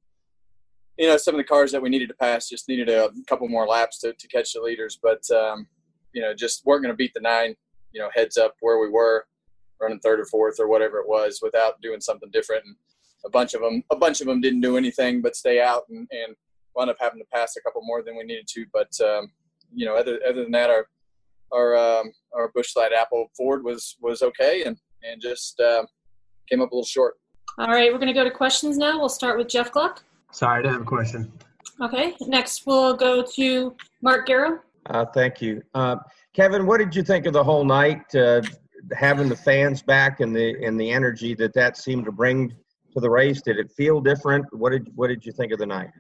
you 0.99 1.09
know 1.09 1.16
some 1.16 1.35
of 1.35 1.38
the 1.38 1.44
cars 1.44 1.73
that 1.73 1.82
we 1.82 1.88
needed 1.88 2.09
to 2.09 2.14
pass. 2.14 2.49
Just 2.49 2.68
needed 2.68 2.88
a 2.88 3.11
couple 3.26 3.49
more 3.49 3.66
laps 3.66 3.99
to, 4.00 4.12
to 4.12 4.28
catch 4.28 4.52
the 4.52 4.61
leaders, 4.61 4.99
but 5.02 5.23
um, 5.30 5.66
you 6.12 6.23
know 6.23 6.35
just 6.35 6.64
weren't 6.66 6.82
going 6.82 6.92
to 6.92 6.97
beat 6.97 7.14
the 7.14 7.21
nine. 7.21 7.54
You 7.92 8.00
know 8.00 8.11
heads 8.14 8.37
up 8.37 8.54
where 8.61 8.78
we 8.78 8.88
were 8.90 9.26
running 9.80 9.99
third 10.00 10.21
or 10.21 10.26
fourth 10.26 10.61
or 10.61 10.68
whatever 10.68 10.99
it 10.99 11.09
was 11.09 11.40
without 11.42 11.80
doing 11.80 12.00
something 12.00 12.30
different. 12.32 12.64
And 12.64 12.76
a 13.25 13.30
bunch 13.30 13.54
of 13.54 13.61
them 13.61 13.82
a 13.90 13.97
bunch 13.97 14.21
of 14.21 14.26
them 14.26 14.40
didn't 14.40 14.61
do 14.61 14.76
anything 14.76 15.23
but 15.23 15.37
stay 15.37 15.61
out 15.61 15.82
and, 15.88 16.06
and 16.11 16.37
wound 16.75 16.90
up 16.90 16.97
having 17.00 17.18
to 17.18 17.26
pass 17.32 17.56
a 17.56 17.62
couple 17.62 17.82
more 17.85 18.02
than 18.02 18.16
we 18.16 18.25
needed 18.25 18.47
to. 18.49 18.66
But 18.73 18.92
um, 19.00 19.30
you 19.75 19.87
know 19.87 19.97
other 19.97 20.21
other 20.28 20.42
than 20.42 20.52
that 20.52 20.71
our 20.71 20.87
our 21.52 21.76
um, 21.76 22.12
our 22.32 22.49
Busch 22.54 22.76
Light 22.76 22.92
Apple 22.92 23.30
Ford 23.37 23.64
was 23.64 23.97
was 24.00 24.23
okay 24.23 24.64
and 24.64 24.78
and 25.11 25.21
just 25.21 25.61
uh, 25.61 25.85
came 26.49 26.61
up 26.61 26.73
a 26.73 26.75
little 26.75 26.85
short. 26.85 27.14
All 27.59 27.68
right, 27.68 27.92
we're 27.92 27.99
going 27.99 28.09
to 28.09 28.14
go 28.14 28.25
to 28.25 28.30
questions 28.30 28.78
now. 28.78 28.99
We'll 28.99 29.09
start 29.09 29.37
with 29.37 29.49
Jeff 29.49 29.73
Gluck. 29.73 30.02
Sorry, 30.30 30.61
I 30.61 30.62
didn't 30.62 30.75
have 30.75 30.82
a 30.82 30.87
question. 30.87 31.32
Okay, 31.80 32.14
next 32.23 32.66
we'll 32.66 32.94
go 32.94 33.25
to 33.35 33.75
Mark 34.00 34.26
Garrow. 34.26 34.61
Uh, 34.87 35.04
thank 35.06 35.40
you. 35.42 35.62
Uh, 35.75 35.97
Kevin, 36.32 36.66
what 36.66 36.78
did 36.78 36.94
you 36.94 37.02
think 37.02 37.26
of 37.26 37.32
the 37.32 37.44
whole 37.44 37.64
night? 37.64 38.02
Uh, 38.14 38.42
having 38.92 39.28
the 39.28 39.37
fans 39.37 39.82
back 39.82 40.21
and 40.21 40.35
the 40.35 40.64
and 40.64 40.80
the 40.80 40.90
energy 40.90 41.35
that 41.35 41.52
that 41.54 41.76
seemed 41.76 42.04
to 42.04 42.12
bring 42.12 42.52
to 42.94 43.00
the 43.00 43.11
race. 43.11 43.42
Did 43.42 43.59
it 43.59 43.71
feel 43.71 44.00
different? 44.00 44.47
What 44.52 44.71
did 44.71 44.90
what 44.94 45.09
did 45.09 45.25
you 45.25 45.32
think 45.32 45.52
of 45.52 45.59
the 45.59 45.66
night? 45.66 45.90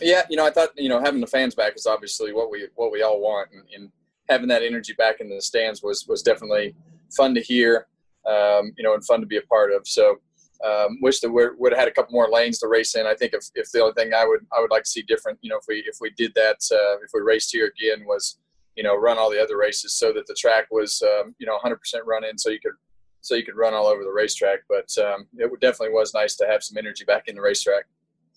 Yeah, 0.00 0.22
you 0.28 0.36
know, 0.36 0.46
I 0.46 0.50
thought 0.50 0.70
you 0.76 0.88
know 0.88 1.00
having 1.00 1.20
the 1.20 1.26
fans 1.26 1.54
back 1.54 1.74
is 1.76 1.86
obviously 1.86 2.32
what 2.32 2.50
we 2.50 2.68
what 2.76 2.92
we 2.92 3.02
all 3.02 3.20
want, 3.20 3.50
and, 3.52 3.62
and 3.74 3.90
having 4.28 4.48
that 4.48 4.62
energy 4.62 4.94
back 4.94 5.20
in 5.20 5.28
the 5.28 5.40
stands 5.40 5.82
was 5.82 6.06
was 6.08 6.22
definitely 6.22 6.74
fun 7.16 7.34
to 7.34 7.40
hear 7.40 7.86
um, 8.26 8.72
you 8.76 8.84
know, 8.84 8.94
and 8.94 9.04
fun 9.04 9.20
to 9.20 9.26
be 9.26 9.36
a 9.36 9.42
part 9.42 9.72
of. 9.72 9.86
So, 9.86 10.16
um, 10.64 10.98
wish 11.02 11.20
that 11.20 11.30
we 11.30 11.46
would 11.58 11.72
have 11.72 11.78
had 11.78 11.88
a 11.88 11.92
couple 11.92 12.12
more 12.12 12.30
lanes 12.30 12.58
to 12.60 12.68
race 12.68 12.94
in. 12.94 13.06
I 13.06 13.14
think 13.14 13.34
if, 13.34 13.44
if 13.54 13.70
the 13.70 13.82
only 13.82 13.94
thing 13.94 14.14
I 14.14 14.24
would 14.24 14.46
I 14.56 14.60
would 14.60 14.70
like 14.70 14.84
to 14.84 14.90
see 14.90 15.02
different, 15.02 15.38
you 15.42 15.50
know, 15.50 15.58
if 15.58 15.64
we 15.68 15.84
if 15.86 15.96
we 16.00 16.10
did 16.10 16.32
that, 16.34 16.56
uh, 16.72 16.96
if 17.02 17.10
we 17.12 17.20
raced 17.20 17.52
here 17.52 17.72
again, 17.76 18.06
was 18.06 18.38
you 18.76 18.82
know 18.82 18.96
run 18.96 19.18
all 19.18 19.30
the 19.30 19.42
other 19.42 19.58
races 19.58 19.94
so 19.94 20.12
that 20.12 20.26
the 20.26 20.34
track 20.34 20.66
was 20.70 21.02
um, 21.02 21.34
you 21.38 21.46
know 21.46 21.58
100% 21.64 21.76
run 22.04 22.24
in, 22.24 22.38
so 22.38 22.50
you 22.50 22.60
could 22.60 22.74
so 23.20 23.34
you 23.34 23.44
could 23.44 23.56
run 23.56 23.74
all 23.74 23.86
over 23.86 24.04
the 24.04 24.12
racetrack. 24.12 24.60
But 24.68 24.88
um, 25.04 25.26
it 25.36 25.50
definitely 25.60 25.94
was 25.94 26.14
nice 26.14 26.36
to 26.36 26.46
have 26.46 26.62
some 26.62 26.76
energy 26.78 27.04
back 27.04 27.28
in 27.28 27.34
the 27.34 27.42
racetrack. 27.42 27.84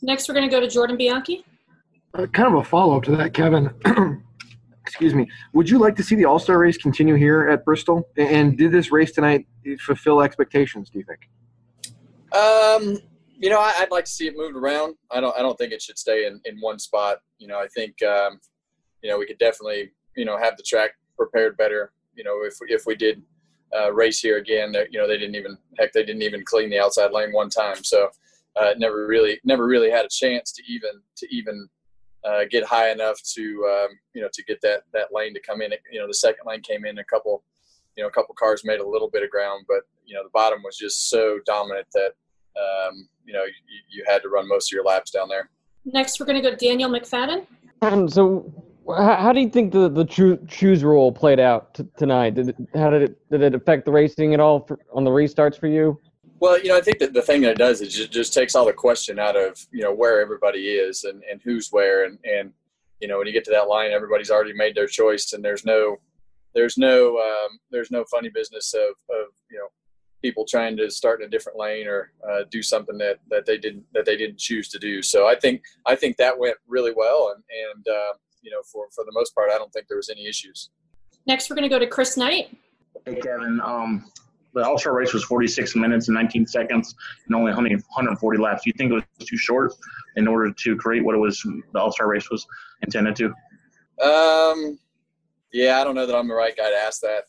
Next, 0.01 0.27
we're 0.27 0.36
going 0.36 0.48
to 0.48 0.56
go 0.56 0.62
to 0.62 0.67
Jordan 0.67 0.96
Bianchi. 0.96 1.44
Uh, 2.13 2.25
kind 2.27 2.53
of 2.53 2.62
a 2.62 2.63
follow 2.63 2.98
up 2.98 3.03
to 3.03 3.15
that, 3.15 3.34
Kevin. 3.34 3.74
excuse 4.88 5.13
me, 5.13 5.29
would 5.53 5.70
you 5.70 5.77
like 5.77 5.96
to 5.98 6.03
see 6.03 6.15
the 6.15 6.25
All 6.25 6.39
Star 6.39 6.58
race 6.58 6.77
continue 6.77 7.15
here 7.15 7.50
at 7.50 7.65
Bristol? 7.65 8.10
And 8.17 8.58
did 8.58 8.72
this 8.72 8.91
race 8.91 9.12
tonight 9.12 9.46
fulfill 9.79 10.22
expectations? 10.22 10.89
Do 10.89 11.00
you 11.00 11.06
think? 11.06 11.29
Um, 12.34 12.98
you 13.38 13.50
know, 13.50 13.60
I, 13.60 13.74
would 13.82 13.91
like 13.91 14.06
to 14.06 14.12
see 14.12 14.27
it 14.27 14.36
moved 14.36 14.56
around. 14.56 14.96
I 15.12 15.20
don't. 15.20 15.36
I 15.38 15.41
don't 15.41 15.58
think 15.58 15.74
it 15.74 15.82
should 15.82 15.98
stay 15.98 16.25
in, 16.25 16.41
in 16.46 16.60
one 16.60 16.79
spot. 16.79 17.17
You 17.38 17.48
know, 17.48 17.60
I 17.60 17.67
think 17.67 18.01
um, 18.03 18.39
you 19.01 19.10
know 19.10 19.17
we 19.17 19.27
could 19.27 19.38
definitely 19.38 19.91
you 20.15 20.25
know 20.25 20.38
have 20.38 20.58
the 20.58 20.63
track 20.63 20.91
prepared 21.17 21.58
better. 21.58 21.91
You 22.15 22.24
know, 22.24 22.44
if 22.44 22.56
if 22.67 22.86
we 22.86 22.96
did 22.96 23.22
uh, 23.75 23.91
race 23.94 24.20
here 24.20 24.38
again, 24.38 24.74
you 24.89 25.00
know, 25.00 25.08
they 25.08 25.17
didn't 25.17 25.36
even 25.36 25.58
heck, 25.77 25.91
they 25.91 26.03
didn't 26.03 26.22
even 26.22 26.44
clean 26.46 26.70
the 26.70 26.79
outside 26.79 27.12
lane 27.12 27.34
one 27.34 27.50
time. 27.50 27.84
So 27.84 28.10
uh, 28.56 28.74
never 28.77 29.06
really 29.06 29.39
never 29.44 29.65
really 29.65 29.91
had 29.91 30.06
a 30.06 30.10
chance 30.10 30.51
to 30.53 30.63
even 30.67 30.91
to 31.17 31.27
even 31.36 31.67
uh, 32.24 32.45
get 32.50 32.63
high 32.63 32.91
enough 32.91 33.21
to 33.36 33.41
um, 33.65 33.97
you 34.13 34.21
know 34.21 34.29
to 34.33 34.43
get 34.43 34.59
that 34.62 34.81
that 34.93 35.07
lane 35.13 35.33
to 35.33 35.41
come 35.41 35.62
in. 35.62 35.71
You 35.91 36.00
know, 36.00 36.07
the 36.07 36.13
second 36.13 36.45
lane 36.45 36.62
came 36.62 36.86
in 36.86 36.97
a 37.00 37.03
couple, 37.03 37.43
you 37.95 38.03
know, 38.03 38.07
a 38.07 38.12
couple 38.12 38.36
cars 38.36 38.63
made 38.63 38.79
a 38.79 38.88
little 38.88 39.09
bit 39.09 39.24
of 39.24 39.29
ground, 39.29 39.65
but 39.67 39.81
you 40.05 40.15
know 40.15 40.24
the 40.24 40.29
bottom 40.33 40.62
was 40.63 40.77
just 40.77 41.09
so 41.09 41.39
dominant 41.45 41.88
that 41.93 42.12
um, 42.57 43.07
you 43.25 43.33
know 43.33 43.43
you, 43.43 43.79
you, 43.89 44.03
had 44.07 44.21
to 44.24 44.29
run 44.29 44.47
most 44.47 44.71
of 44.71 44.75
your 44.75 44.83
laps 44.83 45.12
down 45.12 45.29
there. 45.29 45.50
Next, 45.86 46.19
we're 46.19 46.25
going 46.25 46.41
to 46.41 46.50
go 46.50 46.55
to 46.55 46.65
Daniel 46.65 46.89
McFadin. 46.89 47.45
Um, 47.81 48.09
so, 48.09 48.51
how 48.88 49.31
do 49.31 49.39
you 49.39 49.50
think 49.50 49.71
the 49.71 49.89
the 49.89 50.05
choose 50.47 50.83
rule 50.83 51.12
played 51.12 51.39
out 51.39 51.75
t- 51.75 51.88
tonight? 51.97 52.36
Did 52.36 52.50
it, 52.50 52.55
how 52.75 52.89
did 52.89 53.03
it 53.03 53.29
did 53.29 53.41
it 53.41 53.55
affect 53.55 53.86
the 53.86 53.91
racing 53.91 54.33
at 54.33 54.39
all 54.39 54.62
for, 54.62 54.79
on 54.93 55.03
the 55.03 55.12
restarts 55.12 55.57
for 55.57 55.67
you? 55.67 56.00
Well, 56.39 56.60
you 56.60 56.70
know, 56.70 56.77
I 56.77 56.82
think 56.82 57.00
that 57.00 57.13
the 57.13 57.22
thing 57.22 57.41
that 57.41 57.51
it 57.51 57.58
does 57.58 57.82
is 57.82 58.00
it 58.00 58.12
just 58.12 58.34
takes 58.34 58.53
all 58.53 58.65
the 58.65 58.74
question 58.74 59.17
out 59.17 59.36
of 59.36 59.58
you 59.72 59.82
know 59.82 59.94
where 59.94 60.22
everybody 60.22 60.70
is 60.70 61.03
and, 61.03 61.24
and 61.29 61.41
who's 61.44 61.70
where, 61.70 62.06
and 62.06 62.20
and 62.24 62.51
you 63.00 63.08
know 63.08 63.17
when 63.17 63.27
you 63.27 63.34
get 63.34 63.44
to 63.46 63.51
that 63.51 63.67
line, 63.67 63.91
everybody's 63.91 64.29
already 64.29 64.53
made 64.53 64.75
their 64.75 64.88
choice, 64.88 65.34
and 65.34 65.44
there's 65.44 65.65
no 65.65 65.98
there's 66.53 66.77
no 66.77 67.17
um, 67.17 67.60
there's 67.72 67.91
no 67.91 68.03
funny 68.06 68.29
business 68.29 68.74
of, 68.74 68.89
of 69.10 69.27
you 69.50 69.58
know 69.58 69.67
people 70.22 70.46
trying 70.46 70.75
to 70.77 70.89
start 70.89 71.22
in 71.22 71.27
a 71.27 71.29
different 71.29 71.58
lane 71.58 71.88
or 71.88 72.12
uh, 72.27 72.44
do 72.50 72.62
something 72.63 72.98
that, 72.98 73.20
that 73.29 73.46
they 73.46 73.58
didn't 73.58 73.86
that 73.94 74.06
they 74.06 74.17
didn't 74.17 74.39
choose 74.39 74.67
to 74.70 74.79
do. 74.79 75.01
So 75.01 75.27
I 75.27 75.36
think 75.36 75.63
I 75.86 75.96
think 75.96 76.17
that 76.17 76.38
went 76.38 76.58
really 76.67 76.94
well, 76.96 77.34
and 77.36 77.44
and 77.74 77.88
uh, 77.88 78.13
you 78.41 78.51
know 78.51 78.62
for 78.72 78.88
for 78.94 79.03
the 79.06 79.12
most 79.13 79.34
part, 79.34 79.50
I 79.51 79.58
don't 79.58 79.72
think 79.72 79.88
there 79.88 79.98
was 79.98 80.10
any 80.10 80.27
issues. 80.27 80.70
Next, 81.25 81.50
we're 81.50 81.56
going 81.56 81.70
to 81.70 81.75
go 81.75 81.79
to 81.79 81.88
Chris 81.88 82.17
Knight. 82.17 82.58
Hey 83.06 83.15
Kevin, 83.15 83.62
um, 83.63 84.06
the 84.57 84.65
All 84.65 84.77
Star 84.77 84.93
race 84.93 85.13
was 85.13 85.23
46 85.23 85.75
minutes 85.75 86.07
and 86.07 86.15
19 86.15 86.47
seconds 86.47 86.95
and 87.27 87.35
only 87.35 87.51
140 87.51 88.39
laps. 88.39 88.63
Do 88.63 88.69
you 88.69 88.73
think 88.77 88.91
it 88.91 88.95
was 88.95 89.27
too 89.27 89.37
short 89.37 89.73
in 90.15 90.27
order 90.27 90.51
to 90.51 90.75
create 90.75 91.03
what 91.03 91.15
it 91.15 91.19
was 91.19 91.41
the 91.73 91.79
All 91.79 91.91
Star 91.91 92.07
race 92.07 92.29
was 92.29 92.45
intended 92.81 93.15
to? 93.17 93.25
Um, 94.03 94.79
yeah, 95.53 95.79
I 95.79 95.83
don't 95.83 95.95
know 95.95 96.05
that 96.05 96.15
I'm 96.15 96.27
the 96.27 96.33
right 96.33 96.55
guy 96.55 96.69
to 96.69 96.75
ask 96.75 97.01
that. 97.01 97.25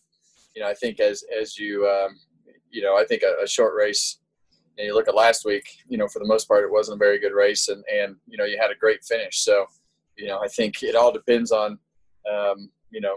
You 0.55 0.63
know, 0.63 0.69
I 0.69 0.75
think 0.75 1.01
as 1.01 1.23
as 1.41 1.59
you 1.59 1.87
um, 1.87 2.19
you 2.71 2.83
know, 2.83 2.97
I 2.97 3.05
think 3.05 3.23
a, 3.23 3.45
a 3.45 3.47
short 3.47 3.75
race. 3.75 4.19
And 4.77 4.87
you 4.87 4.95
look 4.95 5.09
at 5.09 5.15
last 5.15 5.45
week. 5.45 5.65
You 5.89 5.99
know, 5.99 6.07
for 6.07 6.21
the 6.21 6.25
most 6.25 6.47
part, 6.47 6.63
it 6.63 6.71
wasn't 6.71 6.97
a 6.97 7.05
very 7.05 7.19
good 7.19 7.33
race, 7.35 7.69
and 7.69 7.85
and 7.93 8.17
you 8.27 8.39
know, 8.39 8.45
you 8.45 8.59
had 8.61 8.71
a 8.71 8.77
great 8.77 9.05
finish. 9.05 9.41
So, 9.41 9.67
you 10.17 10.29
know, 10.29 10.39
I 10.39 10.49
think 10.49 10.83
it 10.83 10.95
all 10.95 11.13
depends 11.13 11.51
on, 11.51 11.79
um, 12.33 12.71
you 12.91 13.01
know, 13.01 13.17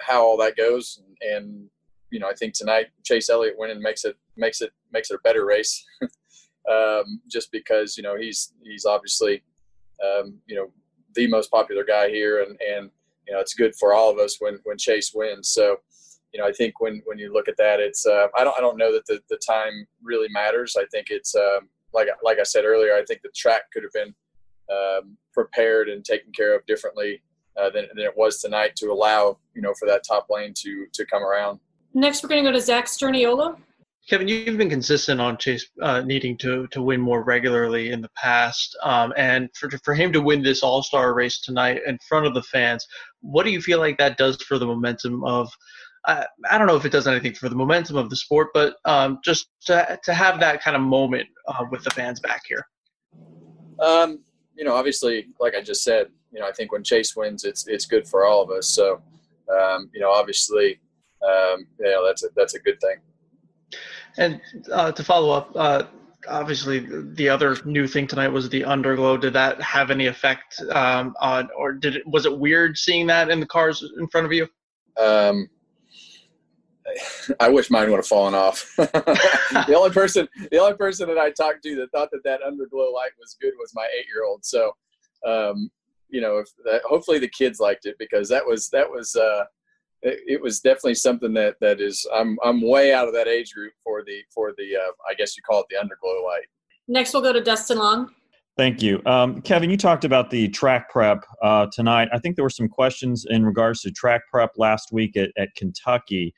how 0.00 0.22
all 0.22 0.36
that 0.38 0.56
goes, 0.56 1.00
and, 1.20 1.32
and 1.32 1.70
you 2.10 2.18
know, 2.18 2.28
I 2.28 2.34
think 2.34 2.54
tonight 2.54 2.86
Chase 3.04 3.28
Elliott 3.28 3.56
winning 3.58 3.82
makes 3.82 4.04
it 4.04 4.16
makes 4.36 4.60
it 4.60 4.72
makes 4.92 5.10
it 5.10 5.14
a 5.14 5.22
better 5.24 5.44
race, 5.44 5.84
um, 6.70 7.20
just 7.28 7.50
because 7.52 7.96
you 7.96 8.02
know 8.02 8.16
he's 8.16 8.52
he's 8.62 8.84
obviously 8.84 9.42
um, 10.04 10.38
you 10.46 10.56
know 10.56 10.70
the 11.14 11.26
most 11.26 11.50
popular 11.50 11.84
guy 11.84 12.08
here, 12.08 12.42
and 12.42 12.58
and 12.60 12.90
you 13.26 13.34
know 13.34 13.40
it's 13.40 13.54
good 13.54 13.74
for 13.78 13.92
all 13.94 14.10
of 14.10 14.18
us 14.18 14.36
when 14.40 14.58
when 14.64 14.78
Chase 14.78 15.12
wins. 15.14 15.50
So 15.50 15.76
you 16.32 16.40
know 16.40 16.46
I 16.46 16.52
think 16.52 16.80
when 16.80 17.02
when 17.04 17.18
you 17.18 17.32
look 17.32 17.48
at 17.48 17.56
that, 17.58 17.80
it's 17.80 18.06
uh, 18.06 18.28
I 18.36 18.44
don't 18.44 18.56
I 18.56 18.60
don't 18.60 18.78
know 18.78 18.92
that 18.92 19.06
the 19.06 19.20
the 19.28 19.40
time 19.46 19.86
really 20.02 20.28
matters. 20.30 20.76
I 20.78 20.86
think 20.86 21.08
it's 21.10 21.34
um, 21.34 21.68
like 21.92 22.08
like 22.22 22.38
I 22.38 22.44
said 22.44 22.64
earlier, 22.64 22.94
I 22.94 23.04
think 23.04 23.22
the 23.22 23.30
track 23.36 23.62
could 23.72 23.82
have 23.82 23.92
been 23.92 24.14
um, 24.70 25.16
prepared 25.32 25.88
and 25.88 26.04
taken 26.04 26.32
care 26.32 26.54
of 26.54 26.64
differently 26.66 27.22
uh, 27.58 27.70
than, 27.70 27.86
than 27.94 28.04
it 28.04 28.16
was 28.16 28.40
tonight 28.40 28.76
to 28.76 28.90
allow 28.90 29.38
you 29.54 29.62
know 29.62 29.74
for 29.78 29.86
that 29.86 30.04
top 30.08 30.28
lane 30.30 30.54
to 30.58 30.86
to 30.92 31.04
come 31.06 31.22
around. 31.22 31.60
Next, 31.94 32.22
we're 32.22 32.28
going 32.28 32.44
to 32.44 32.50
go 32.50 32.52
to 32.52 32.60
Zach 32.60 32.86
Sturniolo. 32.86 33.56
Kevin, 34.08 34.26
you've 34.26 34.56
been 34.56 34.70
consistent 34.70 35.20
on 35.20 35.36
Chase 35.36 35.68
uh, 35.82 36.00
needing 36.00 36.38
to 36.38 36.66
to 36.68 36.80
win 36.80 37.00
more 37.00 37.22
regularly 37.22 37.90
in 37.90 38.00
the 38.00 38.08
past, 38.16 38.74
um, 38.82 39.12
and 39.18 39.50
for 39.54 39.68
for 39.84 39.92
him 39.92 40.12
to 40.14 40.20
win 40.22 40.42
this 40.42 40.62
All 40.62 40.82
Star 40.82 41.12
race 41.12 41.40
tonight 41.42 41.82
in 41.86 41.98
front 42.08 42.26
of 42.26 42.32
the 42.32 42.42
fans, 42.42 42.86
what 43.20 43.44
do 43.44 43.50
you 43.50 43.60
feel 43.60 43.78
like 43.78 43.98
that 43.98 44.16
does 44.16 44.40
for 44.42 44.58
the 44.58 44.66
momentum 44.66 45.22
of? 45.24 45.50
Uh, 46.06 46.24
I 46.50 46.56
don't 46.56 46.68
know 46.68 46.76
if 46.76 46.86
it 46.86 46.92
does 46.92 47.06
anything 47.06 47.34
for 47.34 47.50
the 47.50 47.54
momentum 47.54 47.96
of 47.96 48.08
the 48.08 48.16
sport, 48.16 48.48
but 48.54 48.76
um, 48.86 49.18
just 49.22 49.50
to 49.66 49.98
to 50.02 50.14
have 50.14 50.40
that 50.40 50.62
kind 50.62 50.74
of 50.74 50.82
moment 50.82 51.28
uh, 51.46 51.64
with 51.70 51.84
the 51.84 51.90
fans 51.90 52.18
back 52.18 52.42
here. 52.48 52.66
Um, 53.78 54.20
you 54.56 54.64
know, 54.64 54.74
obviously, 54.74 55.26
like 55.38 55.54
I 55.54 55.60
just 55.60 55.84
said, 55.84 56.06
you 56.32 56.40
know, 56.40 56.48
I 56.48 56.52
think 56.52 56.72
when 56.72 56.82
Chase 56.82 57.14
wins, 57.14 57.44
it's 57.44 57.66
it's 57.68 57.84
good 57.84 58.08
for 58.08 58.24
all 58.24 58.42
of 58.42 58.50
us. 58.50 58.68
So, 58.68 59.02
um, 59.52 59.90
you 59.92 60.00
know, 60.00 60.10
obviously, 60.10 60.80
um, 61.22 61.66
you 61.78 61.86
know, 61.86 62.06
that's 62.06 62.24
a, 62.24 62.28
that's 62.36 62.54
a 62.54 62.60
good 62.60 62.80
thing. 62.80 62.96
And 64.16 64.40
uh, 64.72 64.92
to 64.92 65.04
follow 65.04 65.30
up, 65.30 65.50
uh, 65.54 65.84
obviously 66.28 66.80
the 67.14 67.28
other 67.28 67.56
new 67.64 67.86
thing 67.86 68.06
tonight 68.06 68.28
was 68.28 68.48
the 68.48 68.62
underglow. 68.62 69.20
Did 69.20 69.32
that 69.34 69.60
have 69.62 69.90
any 69.90 70.06
effect 70.06 70.60
um, 70.72 71.14
on, 71.20 71.48
or 71.56 71.72
did 71.72 71.96
it, 71.96 72.06
was 72.06 72.26
it 72.26 72.38
weird 72.38 72.76
seeing 72.76 73.06
that 73.06 73.30
in 73.30 73.40
the 73.40 73.46
cars 73.46 73.84
in 73.98 74.08
front 74.08 74.26
of 74.26 74.32
you? 74.32 74.48
Um, 74.98 75.48
I 77.38 77.48
wish 77.48 77.70
mine 77.70 77.90
would 77.90 77.98
have 77.98 78.06
fallen 78.06 78.34
off. 78.34 78.72
the 78.76 79.74
only 79.76 79.90
person, 79.90 80.28
the 80.50 80.58
only 80.58 80.76
person 80.76 81.06
that 81.08 81.18
I 81.18 81.30
talked 81.30 81.62
to 81.64 81.76
that 81.76 81.90
thought 81.92 82.10
that 82.12 82.24
that 82.24 82.40
underglow 82.40 82.92
light 82.92 83.10
was 83.18 83.36
good 83.40 83.52
was 83.58 83.72
my 83.74 83.86
eight-year-old. 83.98 84.44
So, 84.44 84.72
um, 85.26 85.70
you 86.08 86.20
know, 86.20 86.38
if 86.38 86.48
that, 86.64 86.82
hopefully 86.84 87.18
the 87.18 87.28
kids 87.28 87.60
liked 87.60 87.86
it 87.86 87.96
because 87.98 88.28
that 88.30 88.44
was 88.44 88.68
that 88.70 88.88
was 88.88 89.14
uh, 89.14 89.44
it, 90.02 90.20
it, 90.26 90.42
was 90.42 90.60
definitely 90.60 90.94
something 90.94 91.32
that 91.34 91.56
that 91.60 91.80
is 91.80 92.06
I'm 92.14 92.38
I'm 92.44 92.60
way 92.60 92.92
out 92.92 93.08
of 93.08 93.14
that 93.14 93.28
age 93.28 93.52
group 93.52 93.72
for 93.82 94.02
the 94.04 94.22
for 94.32 94.52
the 94.56 94.76
uh, 94.76 94.92
I 95.08 95.14
guess 95.14 95.36
you 95.36 95.42
call 95.42 95.60
it 95.60 95.66
the 95.70 95.76
underglow 95.76 96.24
light. 96.24 96.46
Next, 96.86 97.12
we'll 97.12 97.22
go 97.22 97.32
to 97.32 97.42
Dustin 97.42 97.78
Long. 97.78 98.10
Thank 98.56 98.82
you, 98.82 99.00
um, 99.06 99.40
Kevin. 99.42 99.70
You 99.70 99.76
talked 99.76 100.04
about 100.04 100.30
the 100.30 100.48
track 100.48 100.90
prep 100.90 101.24
uh, 101.42 101.68
tonight. 101.72 102.08
I 102.12 102.18
think 102.18 102.34
there 102.34 102.44
were 102.44 102.50
some 102.50 102.68
questions 102.68 103.24
in 103.28 103.44
regards 103.44 103.82
to 103.82 103.92
track 103.92 104.22
prep 104.32 104.50
last 104.56 104.90
week 104.92 105.16
at, 105.16 105.30
at 105.38 105.54
Kentucky. 105.56 106.34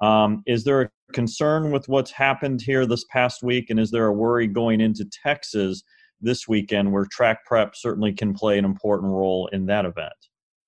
Um, 0.00 0.42
is 0.46 0.62
there 0.62 0.82
a 0.82 0.90
concern 1.12 1.72
with 1.72 1.88
what's 1.88 2.12
happened 2.12 2.60
here 2.62 2.86
this 2.86 3.04
past 3.10 3.42
week, 3.42 3.70
and 3.70 3.80
is 3.80 3.90
there 3.90 4.06
a 4.06 4.12
worry 4.12 4.46
going 4.46 4.80
into 4.80 5.04
Texas 5.06 5.82
this 6.20 6.46
weekend, 6.46 6.92
where 6.92 7.06
track 7.10 7.44
prep 7.44 7.74
certainly 7.74 8.12
can 8.12 8.34
play 8.34 8.56
an 8.58 8.64
important 8.64 9.12
role 9.12 9.48
in 9.52 9.66
that 9.66 9.84
event? 9.84 10.12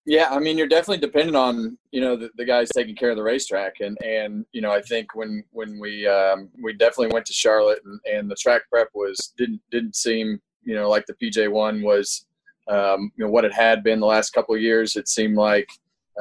Yeah, 0.07 0.29
I 0.31 0.38
mean, 0.38 0.57
you're 0.57 0.69
definitely 0.69 1.05
dependent 1.05 1.37
on 1.37 1.77
you 1.90 2.01
know 2.01 2.16
the, 2.16 2.31
the 2.37 2.45
guys 2.45 2.69
taking 2.71 2.95
care 2.95 3.11
of 3.11 3.16
the 3.16 3.25
racetrack, 3.25 3.81
and 3.81 3.99
and 4.05 4.47
you 4.53 4.61
know 4.61 4.71
I 4.71 4.81
think 4.81 5.16
when 5.16 5.42
when 5.51 5.81
we 5.81 6.07
um, 6.07 6.49
we 6.62 6.73
definitely 6.75 7.12
went 7.12 7.27
to 7.27 7.33
Charlotte, 7.33 7.81
and, 7.85 8.01
and 8.14 8.31
the 8.31 8.37
track 8.37 8.62
prep 8.71 8.88
was 8.95 9.35
didn't 9.37 9.61
didn't 9.73 9.97
seem 9.97 10.40
you 10.62 10.77
know 10.77 10.88
like 10.88 11.07
the 11.07 11.14
PJ 11.14 11.51
one 11.51 11.83
was 11.83 12.25
um, 12.71 13.11
you 13.16 13.25
know 13.25 13.31
what 13.31 13.45
it 13.45 13.53
had 13.53 13.83
been 13.83 13.99
the 13.99 14.07
last 14.07 14.31
couple 14.31 14.55
of 14.55 14.61
years. 14.62 14.95
It 14.95 15.09
seemed 15.09 15.37
like 15.37 15.69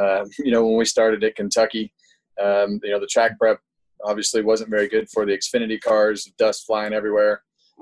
uh, 0.01 0.25
you 0.39 0.51
know 0.51 0.65
when 0.65 0.77
we 0.77 0.85
started 0.85 1.23
at 1.23 1.35
Kentucky, 1.35 1.93
um, 2.41 2.79
you 2.83 2.89
know 2.89 2.99
the 2.99 3.07
track 3.07 3.37
prep 3.37 3.59
obviously 4.03 4.41
wasn't 4.41 4.69
very 4.71 4.87
good 4.87 5.07
for 5.11 5.27
the 5.27 5.37
Xfinity 5.37 5.79
cars, 5.79 6.31
dust 6.39 6.65
flying 6.65 6.93
everywhere 6.93 7.41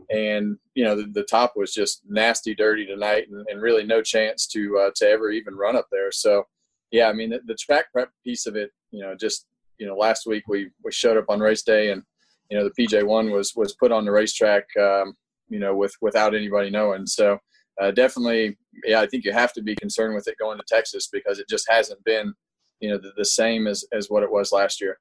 and 0.10 0.58
you 0.76 0.84
know 0.84 0.96
the, 0.96 1.08
the, 1.14 1.24
top 1.24 1.54
was 1.56 1.74
just 1.74 2.02
nasty 2.10 2.56
dirty 2.56 2.86
tonight 2.86 3.28
and, 3.30 3.46
and 3.50 3.62
really 3.62 3.84
no 3.84 4.02
chance 4.02 4.48
to 4.48 4.78
uh, 4.78 4.92
to 4.96 5.08
ever 5.08 5.32
even 5.32 5.56
run 5.56 5.76
up 5.76 5.88
there. 5.92 6.12
So 6.12 6.46
yeah 6.94 7.10
i 7.10 7.14
mean 7.14 7.32
the, 7.32 7.42
the, 7.46 7.56
track 7.56 7.92
prep 7.92 8.10
piece 8.24 8.46
of 8.46 8.56
it 8.56 8.72
you 8.92 9.02
know 9.02 9.14
just 9.20 9.48
you 9.80 9.86
know 9.86 9.98
last 9.98 10.26
week 10.26 10.44
we 10.48 10.70
we 10.86 10.92
showed 10.92 11.18
up 11.18 11.26
on 11.28 11.42
race 11.42 11.64
day 11.64 11.92
and 11.92 12.02
you 12.50 12.58
know 12.58 12.64
the 12.64 12.84
pj1 12.86 13.34
was 13.34 13.54
was 13.56 13.74
put 13.74 13.92
on 13.92 14.06
the 14.06 14.12
racetrack 14.12 14.66
um, 14.78 15.14
you 15.50 15.60
know 15.60 15.76
with 15.76 15.94
without 16.02 16.34
anybody 16.34 16.70
knowing. 16.70 17.06
So 17.06 17.38
uh, 17.82 17.92
definitely 17.92 18.56
yeah 18.86 19.02
i 19.02 19.08
think 19.08 19.26
you 19.26 19.34
have 19.34 19.52
to 19.52 19.62
be 19.62 19.76
concerned 19.76 20.14
with 20.14 20.28
it 20.28 20.38
going 20.40 20.58
to 20.60 20.64
texas 20.68 21.10
because 21.12 21.40
it 21.40 21.50
just 21.50 21.66
hasn't 21.70 22.02
been 22.04 22.32
you 22.80 22.90
know 22.90 23.00
the, 23.00 23.12
the 23.18 23.26
same 23.26 23.66
as 23.66 23.84
as 23.92 24.10
what 24.10 24.24
it 24.24 24.32
was 24.32 24.52
last 24.52 24.80
year 24.80 25.00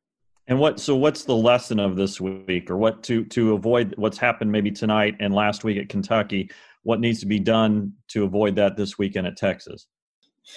and 0.49 0.59
what 0.59 0.81
so 0.81 0.97
what's 0.97 1.25
the 1.25 1.37
lesson 1.37 1.79
of 1.79 1.97
this 1.97 2.21
week 2.21 2.71
or 2.71 2.77
what 2.77 3.03
to 3.05 3.25
to 3.27 3.55
avoid 3.55 3.95
what's 3.97 4.19
happened 4.19 4.51
maybe 4.51 4.71
tonight 4.71 5.17
and 5.21 5.35
last 5.35 5.65
week 5.65 5.79
at 5.79 5.89
Kentucky? 5.89 6.51
What 6.83 7.01
needs 7.01 7.21
to 7.21 7.27
be 7.27 7.39
done 7.39 7.93
to 8.09 8.25
avoid 8.25 8.57
that 8.57 8.77
this 8.77 8.99
weekend 8.99 9.27
at 9.27 9.37
Texas? 9.37 9.87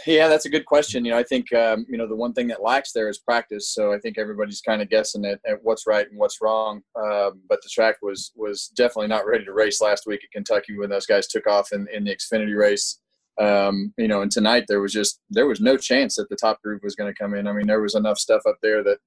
Yeah, 0.07 0.27
that's 0.27 0.45
a 0.45 0.49
good 0.49 0.65
question. 0.65 1.05
You 1.05 1.11
know, 1.11 1.17
I 1.19 1.23
think 1.23 1.53
um, 1.53 1.85
you 1.87 1.97
know 1.97 2.07
the 2.07 2.15
one 2.15 2.33
thing 2.33 2.47
that 2.47 2.63
lacks 2.63 2.91
there 2.91 3.09
is 3.09 3.19
practice. 3.19 3.73
So 3.73 3.93
I 3.93 3.99
think 3.99 4.17
everybody's 4.17 4.61
kind 4.61 4.81
of 4.81 4.89
guessing 4.89 5.25
at, 5.25 5.39
at 5.45 5.59
what's 5.61 5.85
right 5.85 6.09
and 6.09 6.17
what's 6.17 6.41
wrong. 6.41 6.81
Um, 6.95 7.41
but 7.47 7.61
the 7.61 7.69
track 7.71 7.97
was 8.01 8.31
was 8.35 8.67
definitely 8.75 9.07
not 9.07 9.27
ready 9.27 9.45
to 9.45 9.53
race 9.53 9.81
last 9.81 10.07
week 10.07 10.21
at 10.23 10.31
Kentucky 10.31 10.77
when 10.77 10.89
those 10.89 11.05
guys 11.05 11.27
took 11.27 11.45
off 11.45 11.71
in, 11.71 11.87
in 11.93 12.03
the 12.03 12.15
Xfinity 12.15 12.57
race. 12.57 12.99
Um, 13.39 13.93
you 13.97 14.07
know, 14.07 14.21
and 14.21 14.31
tonight 14.31 14.65
there 14.67 14.81
was 14.81 14.93
just 14.93 15.19
there 15.29 15.45
was 15.45 15.61
no 15.61 15.77
chance 15.77 16.15
that 16.15 16.29
the 16.29 16.35
top 16.35 16.61
group 16.63 16.83
was 16.83 16.95
going 16.95 17.13
to 17.13 17.17
come 17.17 17.35
in. 17.35 17.47
I 17.47 17.53
mean, 17.53 17.67
there 17.67 17.81
was 17.81 17.95
enough 17.95 18.17
stuff 18.17 18.41
up 18.47 18.57
there 18.63 18.83
that 18.83 18.97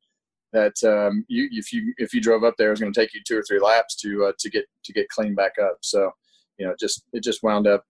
that 0.53 0.75
um, 0.85 1.25
you 1.29 1.49
if 1.53 1.73
you 1.73 1.93
if 1.99 2.15
you 2.15 2.21
drove 2.21 2.45
up 2.45 2.55
there, 2.57 2.69
it 2.69 2.73
was 2.73 2.81
going 2.81 2.93
to 2.93 3.01
take 3.01 3.15
you 3.15 3.21
two 3.27 3.39
or 3.39 3.43
three 3.43 3.61
laps 3.61 3.97
to 3.97 4.27
uh, 4.27 4.33
to 4.39 4.51
get 4.51 4.65
to 4.85 4.93
get 4.93 5.09
clean 5.09 5.35
back 5.35 5.53
up. 5.61 5.79
So, 5.83 6.11
you 6.59 6.67
know, 6.67 6.75
just 6.79 7.05
it 7.13 7.23
just 7.23 7.43
wound 7.43 7.67
up 7.67 7.85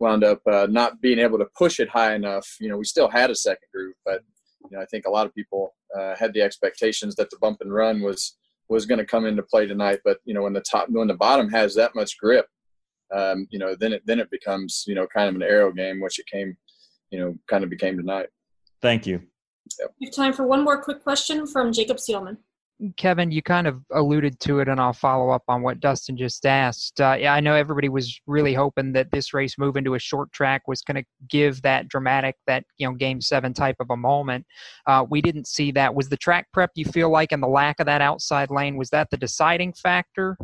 wound 0.00 0.24
up 0.24 0.40
uh, 0.46 0.66
not 0.70 1.00
being 1.00 1.18
able 1.18 1.38
to 1.38 1.46
push 1.56 1.80
it 1.80 1.88
high 1.88 2.14
enough. 2.14 2.56
You 2.60 2.68
know, 2.68 2.76
we 2.76 2.84
still 2.84 3.08
had 3.08 3.30
a 3.30 3.34
second 3.34 3.68
group, 3.72 3.94
but 4.04 4.22
you 4.70 4.76
know, 4.76 4.82
I 4.82 4.86
think 4.86 5.06
a 5.06 5.10
lot 5.10 5.26
of 5.26 5.34
people 5.34 5.74
uh, 5.98 6.14
had 6.16 6.32
the 6.34 6.42
expectations 6.42 7.14
that 7.16 7.30
the 7.30 7.38
bump 7.40 7.58
and 7.60 7.72
run 7.72 8.02
was 8.02 8.36
was 8.68 8.86
going 8.86 8.98
to 8.98 9.04
come 9.04 9.26
into 9.26 9.42
play 9.42 9.66
tonight. 9.66 10.00
But 10.04 10.18
you 10.24 10.34
know, 10.34 10.42
when 10.42 10.52
the 10.52 10.62
top 10.62 10.88
when 10.90 11.08
the 11.08 11.14
bottom 11.14 11.48
has 11.50 11.74
that 11.74 11.94
much 11.94 12.18
grip, 12.18 12.46
um, 13.14 13.46
you 13.50 13.58
know, 13.58 13.74
then 13.78 13.92
it 13.92 14.02
then 14.04 14.20
it 14.20 14.30
becomes 14.30 14.84
you 14.86 14.94
know 14.94 15.06
kind 15.06 15.28
of 15.28 15.34
an 15.34 15.42
aero 15.42 15.72
game, 15.72 16.00
which 16.00 16.18
it 16.18 16.26
came, 16.26 16.56
you 17.10 17.18
know, 17.18 17.34
kind 17.48 17.64
of 17.64 17.70
became 17.70 17.96
tonight. 17.96 18.28
Thank 18.82 19.06
you. 19.06 19.22
We 20.00 20.06
have 20.06 20.14
time 20.14 20.32
for 20.32 20.46
one 20.46 20.64
more 20.64 20.80
quick 20.82 21.02
question 21.02 21.46
from 21.46 21.72
Jacob 21.72 21.98
Seelman. 21.98 22.38
Kevin, 22.96 23.30
you 23.30 23.40
kind 23.40 23.68
of 23.68 23.80
alluded 23.92 24.40
to 24.40 24.58
it, 24.58 24.68
and 24.68 24.80
I'll 24.80 24.92
follow 24.92 25.30
up 25.30 25.44
on 25.46 25.62
what 25.62 25.78
Dustin 25.78 26.16
just 26.16 26.44
asked. 26.44 27.00
Uh, 27.00 27.16
yeah, 27.18 27.32
I 27.32 27.38
know 27.38 27.54
everybody 27.54 27.88
was 27.88 28.20
really 28.26 28.52
hoping 28.52 28.92
that 28.94 29.12
this 29.12 29.32
race 29.32 29.56
move 29.58 29.76
into 29.76 29.94
a 29.94 29.98
short 29.98 30.32
track 30.32 30.66
was 30.66 30.82
going 30.82 30.96
to 30.96 31.04
give 31.28 31.62
that 31.62 31.88
dramatic, 31.88 32.34
that 32.48 32.64
you 32.78 32.88
know, 32.88 32.94
Game 32.94 33.20
Seven 33.20 33.54
type 33.54 33.76
of 33.78 33.90
a 33.90 33.96
moment. 33.96 34.44
Uh, 34.86 35.06
we 35.08 35.22
didn't 35.22 35.46
see 35.46 35.70
that. 35.72 35.94
Was 35.94 36.08
the 36.08 36.16
track 36.16 36.48
prep 36.52 36.72
you 36.74 36.84
feel 36.84 37.10
like, 37.10 37.30
and 37.30 37.42
the 37.42 37.48
lack 37.48 37.78
of 37.78 37.86
that 37.86 38.00
outside 38.00 38.50
lane, 38.50 38.76
was 38.76 38.90
that 38.90 39.08
the 39.10 39.16
deciding 39.16 39.72
factor? 39.74 40.36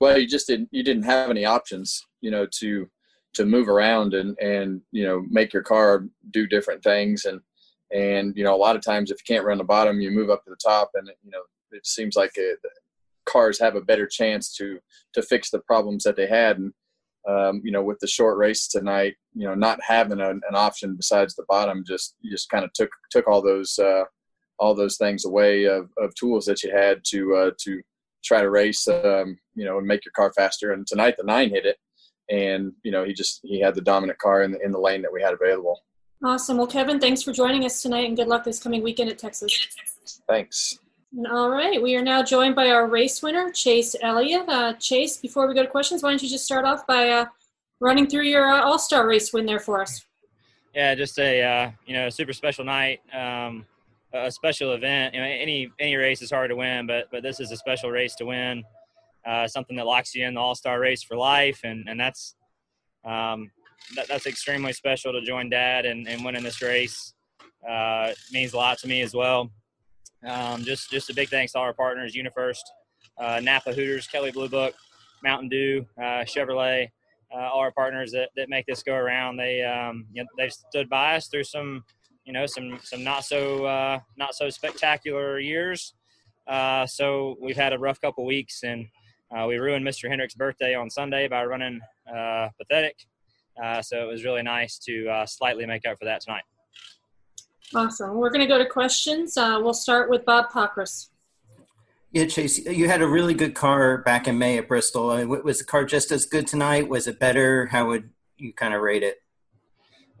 Well, 0.00 0.18
you 0.18 0.26
just 0.26 0.48
didn't. 0.48 0.68
You 0.72 0.82
didn't 0.82 1.04
have 1.04 1.30
any 1.30 1.44
options, 1.44 2.04
you 2.20 2.32
know, 2.32 2.46
to 2.58 2.90
to 3.34 3.46
move 3.46 3.68
around 3.68 4.14
and 4.14 4.36
and 4.38 4.80
you 4.90 5.04
know 5.04 5.24
make 5.30 5.52
your 5.52 5.62
car 5.62 6.06
do 6.30 6.46
different 6.46 6.82
things 6.82 7.26
and 7.26 7.40
and 7.92 8.36
you 8.36 8.44
know, 8.44 8.54
a 8.54 8.56
lot 8.56 8.76
of 8.76 8.82
times 8.82 9.10
if 9.10 9.18
you 9.18 9.34
can't 9.34 9.46
run 9.46 9.58
the 9.58 9.64
bottom, 9.64 10.00
you 10.00 10.10
move 10.10 10.30
up 10.30 10.44
to 10.44 10.50
the 10.50 10.56
top, 10.56 10.90
and 10.94 11.08
you 11.24 11.30
know, 11.30 11.42
it 11.72 11.86
seems 11.86 12.16
like 12.16 12.32
it, 12.36 12.58
cars 13.26 13.58
have 13.58 13.76
a 13.76 13.80
better 13.80 14.06
chance 14.06 14.54
to 14.56 14.78
to 15.12 15.22
fix 15.22 15.50
the 15.50 15.60
problems 15.60 16.04
that 16.04 16.16
they 16.16 16.26
had. 16.26 16.58
And 16.58 16.72
um, 17.28 17.60
you 17.64 17.72
know, 17.72 17.82
with 17.82 17.98
the 18.00 18.06
short 18.06 18.38
race 18.38 18.68
tonight, 18.68 19.16
you 19.34 19.46
know, 19.46 19.54
not 19.54 19.80
having 19.82 20.20
an 20.20 20.40
option 20.54 20.96
besides 20.96 21.34
the 21.34 21.44
bottom, 21.48 21.84
just 21.86 22.14
just 22.24 22.48
kind 22.48 22.64
of 22.64 22.72
took 22.72 22.90
took 23.10 23.28
all 23.28 23.42
those 23.42 23.78
uh, 23.78 24.04
all 24.58 24.74
those 24.74 24.96
things 24.96 25.24
away 25.24 25.64
of, 25.64 25.90
of 25.98 26.14
tools 26.14 26.46
that 26.46 26.62
you 26.62 26.70
had 26.70 27.02
to 27.08 27.34
uh, 27.34 27.50
to 27.58 27.82
try 28.24 28.40
to 28.40 28.50
race, 28.50 28.86
um, 28.88 29.38
you 29.54 29.64
know, 29.64 29.78
and 29.78 29.86
make 29.86 30.04
your 30.04 30.12
car 30.12 30.32
faster. 30.34 30.72
And 30.72 30.86
tonight 30.86 31.16
the 31.16 31.24
nine 31.24 31.50
hit 31.50 31.66
it, 31.66 31.76
and 32.30 32.72
you 32.82 32.90
know 32.90 33.04
he 33.04 33.12
just 33.12 33.40
he 33.42 33.60
had 33.60 33.74
the 33.74 33.80
dominant 33.80 34.18
car 34.18 34.42
in 34.42 34.52
the 34.52 34.60
in 34.64 34.72
the 34.72 34.80
lane 34.80 35.02
that 35.02 35.12
we 35.12 35.22
had 35.22 35.34
available. 35.34 35.80
Awesome. 36.24 36.56
Well, 36.56 36.66
Kevin, 36.66 36.98
thanks 36.98 37.22
for 37.22 37.32
joining 37.32 37.64
us 37.64 37.82
tonight, 37.82 38.08
and 38.08 38.16
good 38.16 38.28
luck 38.28 38.44
this 38.44 38.58
coming 38.58 38.82
weekend 38.82 39.10
at 39.10 39.18
Texas. 39.18 39.68
Thanks. 40.28 40.78
All 41.30 41.50
right, 41.50 41.80
we 41.80 41.96
are 41.96 42.02
now 42.02 42.22
joined 42.22 42.54
by 42.54 42.70
our 42.70 42.86
race 42.86 43.22
winner, 43.22 43.50
Chase 43.50 43.94
Elliott. 44.02 44.48
Uh, 44.48 44.74
Chase, 44.74 45.18
before 45.18 45.46
we 45.46 45.54
go 45.54 45.62
to 45.62 45.68
questions, 45.68 46.02
why 46.02 46.10
don't 46.10 46.22
you 46.22 46.28
just 46.28 46.44
start 46.44 46.64
off 46.64 46.86
by 46.86 47.10
uh, 47.10 47.26
running 47.80 48.06
through 48.06 48.24
your 48.24 48.50
uh, 48.50 48.62
All 48.62 48.78
Star 48.78 49.06
race 49.06 49.32
win 49.32 49.46
there 49.46 49.60
for 49.60 49.80
us? 49.80 50.04
Yeah, 50.74 50.94
just 50.94 51.18
a 51.18 51.42
uh, 51.42 51.70
you 51.86 51.94
know 51.94 52.08
super 52.10 52.32
special 52.32 52.64
night, 52.64 53.00
um, 53.14 53.64
a 54.12 54.30
special 54.30 54.72
event. 54.72 55.14
You 55.14 55.20
know, 55.20 55.26
any 55.26 55.70
any 55.78 55.96
race 55.96 56.22
is 56.22 56.30
hard 56.30 56.50
to 56.50 56.56
win, 56.56 56.86
but 56.86 57.08
but 57.10 57.22
this 57.22 57.40
is 57.40 57.50
a 57.50 57.56
special 57.56 57.90
race 57.90 58.14
to 58.16 58.26
win. 58.26 58.64
Uh, 59.24 59.48
something 59.48 59.76
that 59.76 59.86
locks 59.86 60.14
you 60.14 60.26
in 60.26 60.34
the 60.34 60.40
All 60.40 60.54
Star 60.54 60.80
race 60.80 61.02
for 61.02 61.16
life, 61.16 61.60
and 61.64 61.88
and 61.88 61.98
that's 61.98 62.34
um, 63.04 63.50
that, 63.94 64.08
that's 64.08 64.26
extremely 64.26 64.72
special 64.72 65.12
to 65.12 65.20
join 65.22 65.48
Dad 65.48 65.86
and, 65.86 66.08
and 66.08 66.24
winning 66.24 66.42
this 66.42 66.62
race. 66.62 67.14
Uh, 67.68 68.12
means 68.32 68.52
a 68.52 68.56
lot 68.56 68.78
to 68.78 68.88
me 68.88 69.02
as 69.02 69.14
well. 69.14 69.50
Um, 70.24 70.62
just 70.64 70.90
just 70.90 71.10
a 71.10 71.14
big 71.14 71.28
thanks 71.28 71.52
to 71.52 71.58
all 71.58 71.64
our 71.64 71.72
partners: 71.72 72.14
UniFirst, 72.14 72.62
uh, 73.18 73.40
Napa 73.42 73.72
Hooters, 73.72 74.06
Kelley 74.06 74.30
Blue 74.30 74.48
Book, 74.48 74.74
Mountain 75.22 75.48
Dew, 75.48 75.86
uh, 75.98 76.24
Chevrolet, 76.24 76.88
uh, 77.34 77.38
all 77.38 77.60
our 77.60 77.72
partners 77.72 78.12
that, 78.12 78.30
that 78.36 78.48
make 78.48 78.66
this 78.66 78.82
go 78.82 78.94
around. 78.94 79.36
They 79.36 79.62
um, 79.62 80.06
you 80.12 80.22
know, 80.22 80.28
they've 80.36 80.52
stood 80.52 80.88
by 80.88 81.16
us 81.16 81.28
through 81.28 81.44
some 81.44 81.84
you 82.24 82.32
know 82.32 82.46
some 82.46 82.78
some 82.82 83.02
not 83.02 83.24
so 83.24 83.64
uh, 83.64 83.98
not 84.16 84.34
so 84.34 84.48
spectacular 84.50 85.38
years. 85.38 85.94
Uh, 86.46 86.86
so 86.86 87.36
we've 87.40 87.56
had 87.56 87.72
a 87.72 87.78
rough 87.78 88.00
couple 88.00 88.24
weeks, 88.24 88.62
and 88.62 88.86
we 89.46 89.56
ruined 89.58 89.84
Mr. 89.84 90.08
Hendrick's 90.08 90.34
birthday 90.34 90.74
on 90.74 90.88
Sunday 90.88 91.26
by 91.26 91.44
running 91.44 91.80
pathetic. 92.58 92.96
So 93.82 94.02
it 94.02 94.06
was 94.06 94.24
really 94.24 94.42
nice 94.42 94.78
to 94.78 95.24
slightly 95.26 95.66
make 95.66 95.86
up 95.86 95.98
for 95.98 96.04
that 96.04 96.20
tonight. 96.20 96.42
Awesome. 97.74 98.14
We're 98.14 98.30
going 98.30 98.40
to 98.40 98.46
go 98.46 98.58
to 98.58 98.66
questions. 98.66 99.36
Uh, 99.36 99.58
we'll 99.60 99.74
start 99.74 100.08
with 100.08 100.24
Bob 100.24 100.50
Pockrass. 100.50 101.08
Yeah, 102.12 102.26
Chase, 102.26 102.58
you 102.58 102.88
had 102.88 103.02
a 103.02 103.06
really 103.06 103.34
good 103.34 103.54
car 103.54 103.98
back 103.98 104.28
in 104.28 104.38
May 104.38 104.56
at 104.56 104.68
Bristol. 104.68 105.10
Uh, 105.10 105.24
was 105.24 105.58
the 105.58 105.64
car 105.64 105.84
just 105.84 106.12
as 106.12 106.24
good 106.24 106.46
tonight? 106.46 106.88
Was 106.88 107.08
it 107.08 107.18
better? 107.18 107.66
How 107.66 107.88
would 107.88 108.10
you 108.38 108.52
kind 108.52 108.72
of 108.72 108.80
rate 108.80 109.02
it? 109.02 109.16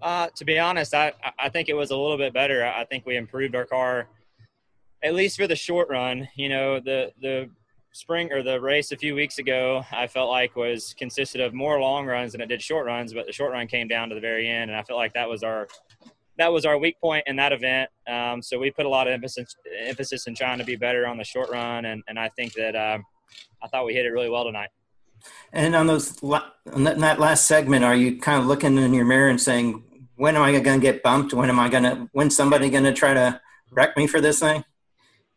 Uh, 0.02 0.28
to 0.36 0.44
be 0.44 0.58
honest, 0.58 0.92
I, 0.92 1.12
I 1.38 1.48
think 1.48 1.68
it 1.68 1.74
was 1.74 1.90
a 1.90 1.96
little 1.96 2.18
bit 2.18 2.34
better. 2.34 2.66
I 2.66 2.84
think 2.84 3.06
we 3.06 3.16
improved 3.16 3.54
our 3.54 3.64
car, 3.64 4.08
at 5.02 5.14
least 5.14 5.36
for 5.38 5.46
the 5.46 5.56
short 5.56 5.88
run. 5.88 6.28
You 6.36 6.48
know, 6.48 6.80
the 6.80 7.12
the 7.22 7.48
spring 7.96 8.30
or 8.30 8.42
the 8.42 8.60
race 8.60 8.92
a 8.92 8.96
few 8.96 9.14
weeks 9.14 9.38
ago, 9.38 9.84
I 9.90 10.06
felt 10.06 10.28
like 10.28 10.54
was 10.54 10.94
consisted 10.98 11.40
of 11.40 11.54
more 11.54 11.80
long 11.80 12.06
runs 12.06 12.32
than 12.32 12.40
it 12.40 12.46
did 12.46 12.60
short 12.60 12.86
runs, 12.86 13.14
but 13.14 13.26
the 13.26 13.32
short 13.32 13.52
run 13.52 13.66
came 13.66 13.88
down 13.88 14.10
to 14.10 14.14
the 14.14 14.20
very 14.20 14.48
end, 14.48 14.70
and 14.70 14.78
I 14.78 14.82
felt 14.82 14.98
like 14.98 15.14
that 15.14 15.28
was 15.28 15.42
our 15.42 15.66
that 16.38 16.52
was 16.52 16.66
our 16.66 16.76
weak 16.76 17.00
point 17.00 17.24
in 17.26 17.36
that 17.36 17.52
event. 17.52 17.88
Um, 18.06 18.42
so 18.42 18.58
we 18.58 18.70
put 18.70 18.84
a 18.84 18.88
lot 18.88 19.06
of 19.06 19.14
emphasis 19.14 19.56
emphasis 19.80 20.26
in 20.26 20.34
trying 20.34 20.58
to 20.58 20.64
be 20.64 20.76
better 20.76 21.06
on 21.06 21.16
the 21.16 21.24
short 21.24 21.50
run, 21.50 21.86
and, 21.86 22.02
and 22.08 22.18
I 22.18 22.28
think 22.28 22.52
that 22.54 22.76
um, 22.76 23.04
I 23.62 23.68
thought 23.68 23.86
we 23.86 23.94
hit 23.94 24.04
it 24.04 24.10
really 24.10 24.28
well 24.28 24.44
tonight. 24.44 24.68
And 25.52 25.74
on 25.74 25.86
those 25.86 26.22
on 26.22 26.84
that 26.84 27.18
last 27.18 27.46
segment, 27.46 27.84
are 27.84 27.96
you 27.96 28.20
kind 28.20 28.38
of 28.38 28.46
looking 28.46 28.76
in 28.76 28.92
your 28.92 29.06
mirror 29.06 29.30
and 29.30 29.40
saying, 29.40 29.82
"When 30.16 30.36
am 30.36 30.42
I 30.42 30.52
going 30.60 30.80
to 30.80 30.86
get 30.86 31.02
bumped? 31.02 31.32
When 31.32 31.48
am 31.48 31.58
I 31.58 31.70
going 31.70 31.84
to? 31.84 32.08
When 32.12 32.28
somebody 32.28 32.68
going 32.68 32.84
to 32.84 32.92
try 32.92 33.14
to 33.14 33.40
wreck 33.70 33.96
me 33.96 34.06
for 34.06 34.20
this 34.20 34.40
thing?" 34.40 34.64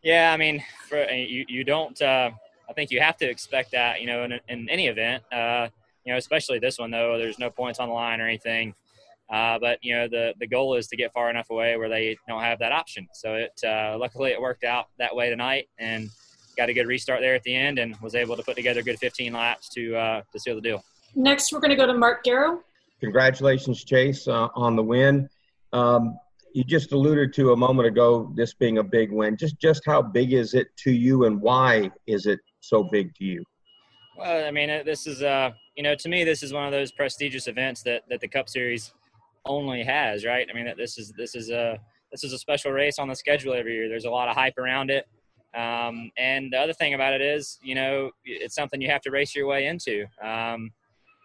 Yeah, 0.04 0.32
I 0.34 0.38
mean, 0.38 0.64
for, 0.88 1.04
you 1.10 1.46
you 1.48 1.64
don't. 1.64 2.00
Uh, 2.02 2.32
I 2.70 2.74
think 2.74 2.92
you 2.92 3.02
have 3.02 3.18
to 3.18 3.30
expect 3.30 3.72
that, 3.72 4.00
you 4.00 4.08
know, 4.08 4.24
in, 4.24 4.40
in 4.48 4.70
any 4.70 4.88
event. 4.88 5.24
Uh, 5.32 5.70
you 6.06 6.14
know, 6.14 6.18
especially 6.18 6.60
this 6.60 6.80
one 6.80 6.92
though. 6.92 7.18
There's 7.18 7.40
no 7.40 7.50
points 7.50 7.80
on 7.80 7.90
the 7.90 7.94
line 7.94 8.22
or 8.22 8.28
anything. 8.28 8.74
Uh, 9.30 9.60
but 9.60 9.78
you 9.84 9.94
know 9.94 10.08
the 10.08 10.34
the 10.40 10.48
goal 10.48 10.76
is 10.76 10.88
to 10.88 10.96
get 10.96 11.14
far 11.14 11.30
enough 11.30 11.52
away 11.52 11.78
where 11.78 11.88
they 11.88 12.18
don't 12.28 12.42
have 12.42 12.58
that 12.60 12.72
option. 12.72 13.08
So 13.14 13.36
it 13.36 13.62
uh, 13.64 13.96
luckily 14.00 14.32
it 14.32 14.42
worked 14.42 14.64
out 14.64 14.88
that 14.98 15.16
way 15.16 15.30
tonight, 15.30 15.70
and 15.78 16.10
got 16.58 16.70
a 16.70 16.74
good 16.74 16.88
restart 16.88 17.22
there 17.22 17.36
at 17.36 17.44
the 17.44 17.56
end, 17.56 17.78
and 17.78 17.96
was 18.02 18.16
able 18.16 18.36
to 18.36 18.44
put 18.44 18.56
together 18.56 18.80
a 18.80 18.84
good 18.84 18.98
15 18.98 19.32
laps 19.34 19.70
to 19.70 19.96
uh, 19.96 20.22
to 20.32 20.40
seal 20.40 20.56
the 20.56 20.62
deal. 20.62 20.84
Next, 21.16 21.54
we're 21.54 21.60
going 21.60 21.70
to 21.70 21.76
go 21.76 21.86
to 21.86 21.94
Mark 21.94 22.24
Garrow. 22.24 22.62
Congratulations, 23.02 23.84
Chase, 23.84 24.28
uh, 24.28 24.50
on 24.56 24.76
the 24.76 24.84
win. 24.84 25.30
Um, 25.74 26.18
you 26.54 26.64
just 26.64 26.92
alluded 26.92 27.32
to 27.36 27.54
a 27.54 27.56
moment 27.56 27.88
ago 27.88 28.34
this 28.36 28.56
being 28.56 28.80
a 28.80 28.84
big 28.84 29.12
win. 29.12 29.38
Just 29.38 29.60
just 29.60 29.84
how 29.86 30.02
big 30.02 30.34
is 30.34 30.56
it 30.56 30.76
to 30.78 30.92
you, 30.92 31.26
and 31.26 31.40
why 31.40 31.92
is 32.08 32.26
it 32.26 32.40
so 32.60 32.84
big 32.84 33.14
to 33.16 33.24
you? 33.24 33.44
Well, 34.18 34.46
I 34.46 34.52
mean, 34.52 34.68
this 34.86 35.08
is 35.08 35.24
uh, 35.24 35.52
you 35.76 35.84
know, 35.84 35.96
to 35.96 36.10
me, 36.10 36.24
this 36.24 36.44
is 36.44 36.54
one 36.54 36.66
of 36.66 36.72
those 36.72 36.92
prestigious 36.92 37.48
events 37.48 37.84
that 37.84 38.04
that 38.10 38.22
the 38.22 38.28
Cup 38.28 38.50
Series 38.50 38.94
only 39.46 39.84
has, 39.84 40.26
right? 40.26 40.48
I 40.50 40.54
mean, 40.54 40.66
that 40.66 40.78
this 40.78 40.98
is 40.98 41.14
this 41.18 41.36
is 41.36 41.50
a 41.50 41.80
this 42.12 42.24
is 42.24 42.34
a 42.34 42.38
special 42.38 42.72
race 42.72 43.00
on 43.00 43.08
the 43.08 43.16
schedule 43.16 43.54
every 43.54 43.76
year. 43.76 43.88
There's 43.90 44.06
a 44.06 44.10
lot 44.10 44.28
of 44.28 44.36
hype 44.36 44.58
around 44.58 44.90
it. 44.90 45.08
Um, 45.56 46.12
and 46.18 46.54
the 46.54 46.58
other 46.58 46.74
thing 46.74 46.94
about 46.94 47.14
it 47.14 47.22
is, 47.22 47.58
you 47.64 47.76
know, 47.76 48.12
it's 48.24 48.56
something 48.56 48.82
you 48.82 48.90
have 48.90 49.02
to 49.02 49.12
race 49.12 49.36
your 49.36 49.48
way 49.48 49.68
into. 49.68 50.06
Um, 50.24 50.72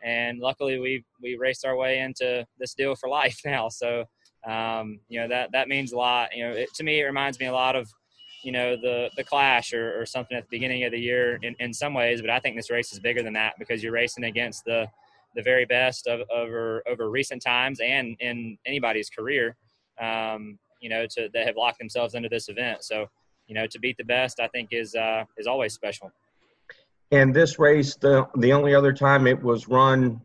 and 0.05 0.39
luckily, 0.39 0.79
we 0.79 1.05
we 1.23 1.37
raced 1.37 1.65
our 1.65 1.77
way 1.77 2.01
into 2.01 2.47
this 2.59 2.75
deal 2.75 2.95
for 2.95 3.09
life 3.09 3.41
now. 3.45 3.69
So, 3.69 4.05
um, 4.47 5.01
you 5.09 5.21
know, 5.21 5.29
that 5.29 5.53
that 5.53 5.69
means 5.69 5.93
a 5.93 5.97
lot. 5.97 6.35
You 6.35 6.49
know, 6.49 6.53
it, 6.55 6.73
to 6.75 6.85
me, 6.85 7.01
it 7.01 7.05
reminds 7.05 7.39
me 7.41 7.47
a 7.47 7.53
lot 7.53 7.77
of, 7.77 7.91
you 8.45 8.53
know, 8.53 8.77
the 8.77 9.11
the 9.17 9.25
Clash 9.25 9.73
or, 9.73 10.01
or 10.01 10.07
something 10.07 10.37
at 10.37 10.45
the 10.45 10.51
beginning 10.51 10.85
of 10.85 10.93
the 10.93 11.01
year 11.01 11.39
in, 11.43 11.55
in 11.59 11.73
some 11.73 11.95
ways. 11.95 12.21
But 12.21 12.31
I 12.31 12.39
think 12.41 12.57
this 12.57 12.71
race 12.71 12.93
is 12.93 13.01
bigger 13.01 13.23
than 13.23 13.33
that 13.35 13.55
because 13.59 13.83
you're 13.83 13.93
racing 13.93 14.25
against 14.25 14.65
the 14.65 14.87
the 15.35 15.43
very 15.43 15.65
best 15.65 16.07
of, 16.07 16.21
over 16.35 16.83
over 16.89 17.11
recent 17.11 17.43
times 17.43 17.81
and 17.81 18.17
in 18.21 18.59
anybody's 18.67 19.11
career. 19.11 19.57
Um, 20.01 20.59
you 20.81 20.91
know, 20.91 21.07
to 21.07 21.29
that 21.33 21.47
have 21.47 21.57
locked 21.57 21.79
themselves 21.79 22.15
into 22.15 22.29
this 22.29 22.49
event. 22.49 22.85
So, 22.85 23.09
you 23.47 23.55
know, 23.55 23.67
to 23.67 23.79
beat 23.79 23.97
the 23.97 24.05
best, 24.05 24.39
I 24.39 24.49
think 24.49 24.69
is 24.73 24.95
uh, 24.95 25.25
is 25.39 25.47
always 25.47 25.73
special. 25.73 26.13
And 27.11 27.35
this 27.35 27.59
race, 27.59 27.97
the 27.97 28.27
the 28.37 28.53
only 28.53 28.75
other 28.75 28.93
time 28.93 29.27
it 29.27 29.43
was 29.43 29.69
run 29.69 30.21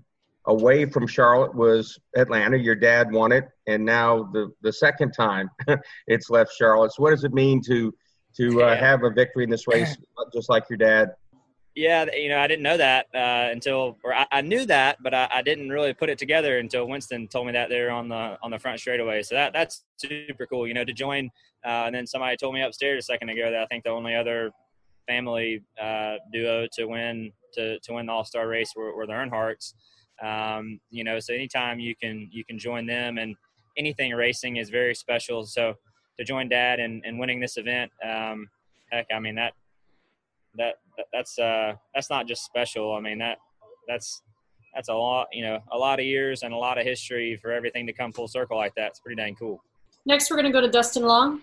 away 0.45 0.86
from 0.86 1.08
Charlotte 1.08 1.53
was 1.53 1.99
Atlanta. 2.15 2.58
Your 2.58 2.75
dad 2.75 3.12
won 3.12 3.32
it, 3.32 3.47
and 3.67 3.86
now 3.86 4.23
the 4.34 4.51
the 4.62 4.73
second 4.73 5.13
time 5.13 5.49
it's 6.08 6.29
left 6.29 6.51
Charlotte. 6.58 6.91
So, 6.91 7.03
what 7.03 7.12
does 7.12 7.23
it 7.23 7.34
mean 7.34 7.62
to 7.67 7.93
to 8.39 8.63
uh, 8.63 8.75
have 8.75 9.04
a 9.04 9.10
victory 9.10 9.43
in 9.43 9.49
this 9.49 9.67
race, 9.67 9.97
just 10.34 10.49
like 10.49 10.63
your 10.69 10.78
dad? 10.78 11.15
Yeah, 11.75 12.06
you 12.13 12.30
know, 12.30 12.39
I 12.39 12.47
didn't 12.47 12.63
know 12.63 12.78
that 12.78 13.06
uh, 13.13 13.52
until, 13.52 13.97
or 14.04 14.13
I, 14.13 14.25
I, 14.32 14.41
knew 14.41 14.65
that, 14.65 14.97
but 15.02 15.13
I, 15.13 15.30
I, 15.32 15.41
didn't 15.41 15.69
really 15.69 15.93
put 15.93 16.10
it 16.10 16.17
together 16.17 16.58
until 16.58 16.88
Winston 16.88 17.28
told 17.28 17.45
me 17.45 17.54
that 17.54 17.69
there 17.69 17.91
on 17.91 18.10
the 18.10 18.38
on 18.41 18.52
the 18.52 18.60
front 18.60 18.80
straightaway. 18.80 19.21
So 19.21 19.36
that 19.36 19.54
that's 19.54 19.86
super 19.97 20.45
cool, 20.47 20.67
you 20.67 20.73
know, 20.73 20.84
to 20.84 20.91
join. 20.91 21.30
Uh, 21.63 21.86
and 21.86 21.95
then 21.95 22.08
somebody 22.08 22.36
told 22.36 22.56
me 22.56 22.63
upstairs 22.63 23.06
a 23.06 23.06
second 23.06 23.30
ago 23.30 23.52
that 23.52 23.62
I 23.62 23.65
think 23.67 23.84
the 23.84 23.91
only 23.91 24.15
other 24.15 24.52
family 25.08 25.62
uh, 25.82 26.15
duo 26.34 26.67
to 26.73 26.86
win 26.86 27.32
to, 27.54 27.80
to 27.80 27.93
win 27.93 28.08
the 28.08 28.12
All 28.12 28.25
Star 28.25 28.47
race 28.47 28.73
were, 28.75 28.95
were 28.95 29.08
the 29.08 29.13
Earnhardts. 29.13 29.73
Um, 30.21 30.80
you 30.89 31.04
know, 31.04 31.19
so 31.19 31.34
anytime 31.34 31.80
you 31.80 31.95
can 31.95 32.28
you 32.32 32.43
can 32.43 32.58
join 32.60 32.88
them, 32.88 33.19
and 33.19 33.36
anything 33.78 34.13
racing 34.13 34.58
is 34.58 34.69
very 34.69 34.95
special. 34.95 35.45
So 35.45 35.75
to 36.19 36.23
join 36.23 36.49
Dad 36.49 36.79
and, 36.79 37.03
and 37.05 37.17
winning 37.17 37.39
this 37.39 37.58
event, 37.58 37.91
um, 38.08 38.47
heck, 38.91 39.08
I 39.12 39.19
mean 39.19 39.36
that 39.36 39.53
that, 40.58 40.75
that's 41.12 41.39
uh 41.39 41.73
that's 41.95 42.10
not 42.10 42.27
just 42.27 42.43
special. 42.45 42.93
I 42.93 42.99
mean 42.99 43.17
that 43.19 43.38
that's 43.88 44.21
that's 44.75 44.89
a 44.89 44.93
lot, 44.93 45.27
you 45.34 45.43
know, 45.43 45.60
a 45.71 45.77
lot 45.77 45.99
of 45.99 46.05
years 46.05 46.43
and 46.43 46.53
a 46.53 46.58
lot 46.58 46.77
of 46.77 46.86
history 46.86 47.38
for 47.41 47.51
everything 47.51 47.88
to 47.88 47.93
come 47.93 48.12
full 48.12 48.27
circle 48.27 48.58
like 48.58 48.75
that. 48.75 48.89
It's 48.89 48.99
pretty 48.99 49.15
dang 49.15 49.36
cool. 49.36 49.63
Next, 50.05 50.29
we're 50.29 50.38
going 50.38 50.45
to 50.45 50.51
go 50.51 50.62
to 50.62 50.69
Dustin 50.69 51.03
Long. 51.03 51.41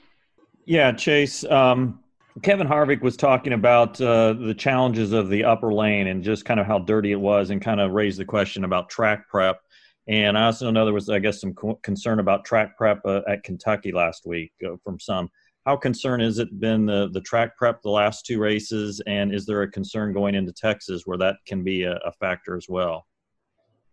Yeah, 0.65 0.93
Chase. 0.93 1.45
Um, 1.45 2.01
Kevin 2.43 2.67
Harvick 2.67 3.01
was 3.01 3.17
talking 3.17 3.53
about 3.53 4.01
uh, 4.01 4.35
the 4.35 4.55
challenges 4.55 5.13
of 5.13 5.29
the 5.29 5.45
upper 5.45 5.73
lane 5.73 6.07
and 6.09 6.23
just 6.23 6.45
kind 6.45 6.61
of 6.61 6.67
how 6.67 6.79
dirty 6.79 7.13
it 7.13 7.21
was, 7.21 7.51
and 7.51 7.61
kind 7.61 7.81
of 7.81 7.93
raised 7.93 8.19
the 8.19 8.25
question 8.25 8.65
about 8.65 8.89
track 8.89 9.29
prep. 9.29 9.61
And 10.09 10.39
I 10.39 10.47
also 10.47 10.71
know 10.71 10.85
there 10.85 10.95
was, 10.95 11.09
I 11.09 11.19
guess, 11.19 11.41
some 11.41 11.55
co- 11.55 11.81
concern 11.83 12.21
about 12.21 12.45
track 12.45 12.77
prep 12.77 13.01
uh, 13.05 13.23
at 13.29 13.43
Kentucky 13.43 13.91
last 13.91 14.25
week 14.25 14.53
uh, 14.65 14.77
from 14.85 15.01
some 15.01 15.29
how 15.67 15.77
concerned 15.77 16.23
has 16.23 16.39
it 16.39 16.61
been 16.61 16.87
the 16.87 17.11
the 17.13 17.21
track 17.21 17.57
prep 17.57 17.83
the 17.83 17.91
last 17.91 18.25
two 18.25 18.39
races, 18.39 19.03
and 19.09 19.35
is 19.35 19.47
there 19.47 19.63
a 19.63 19.71
concern 19.71 20.13
going 20.13 20.37
into 20.37 20.53
Texas 20.53 21.03
where 21.07 21.19
that 21.19 21.37
can 21.45 21.65
be 21.65 21.83
a, 21.83 21.97
a 21.97 22.13
factor 22.13 22.57
as 22.57 22.67
well? 22.69 23.05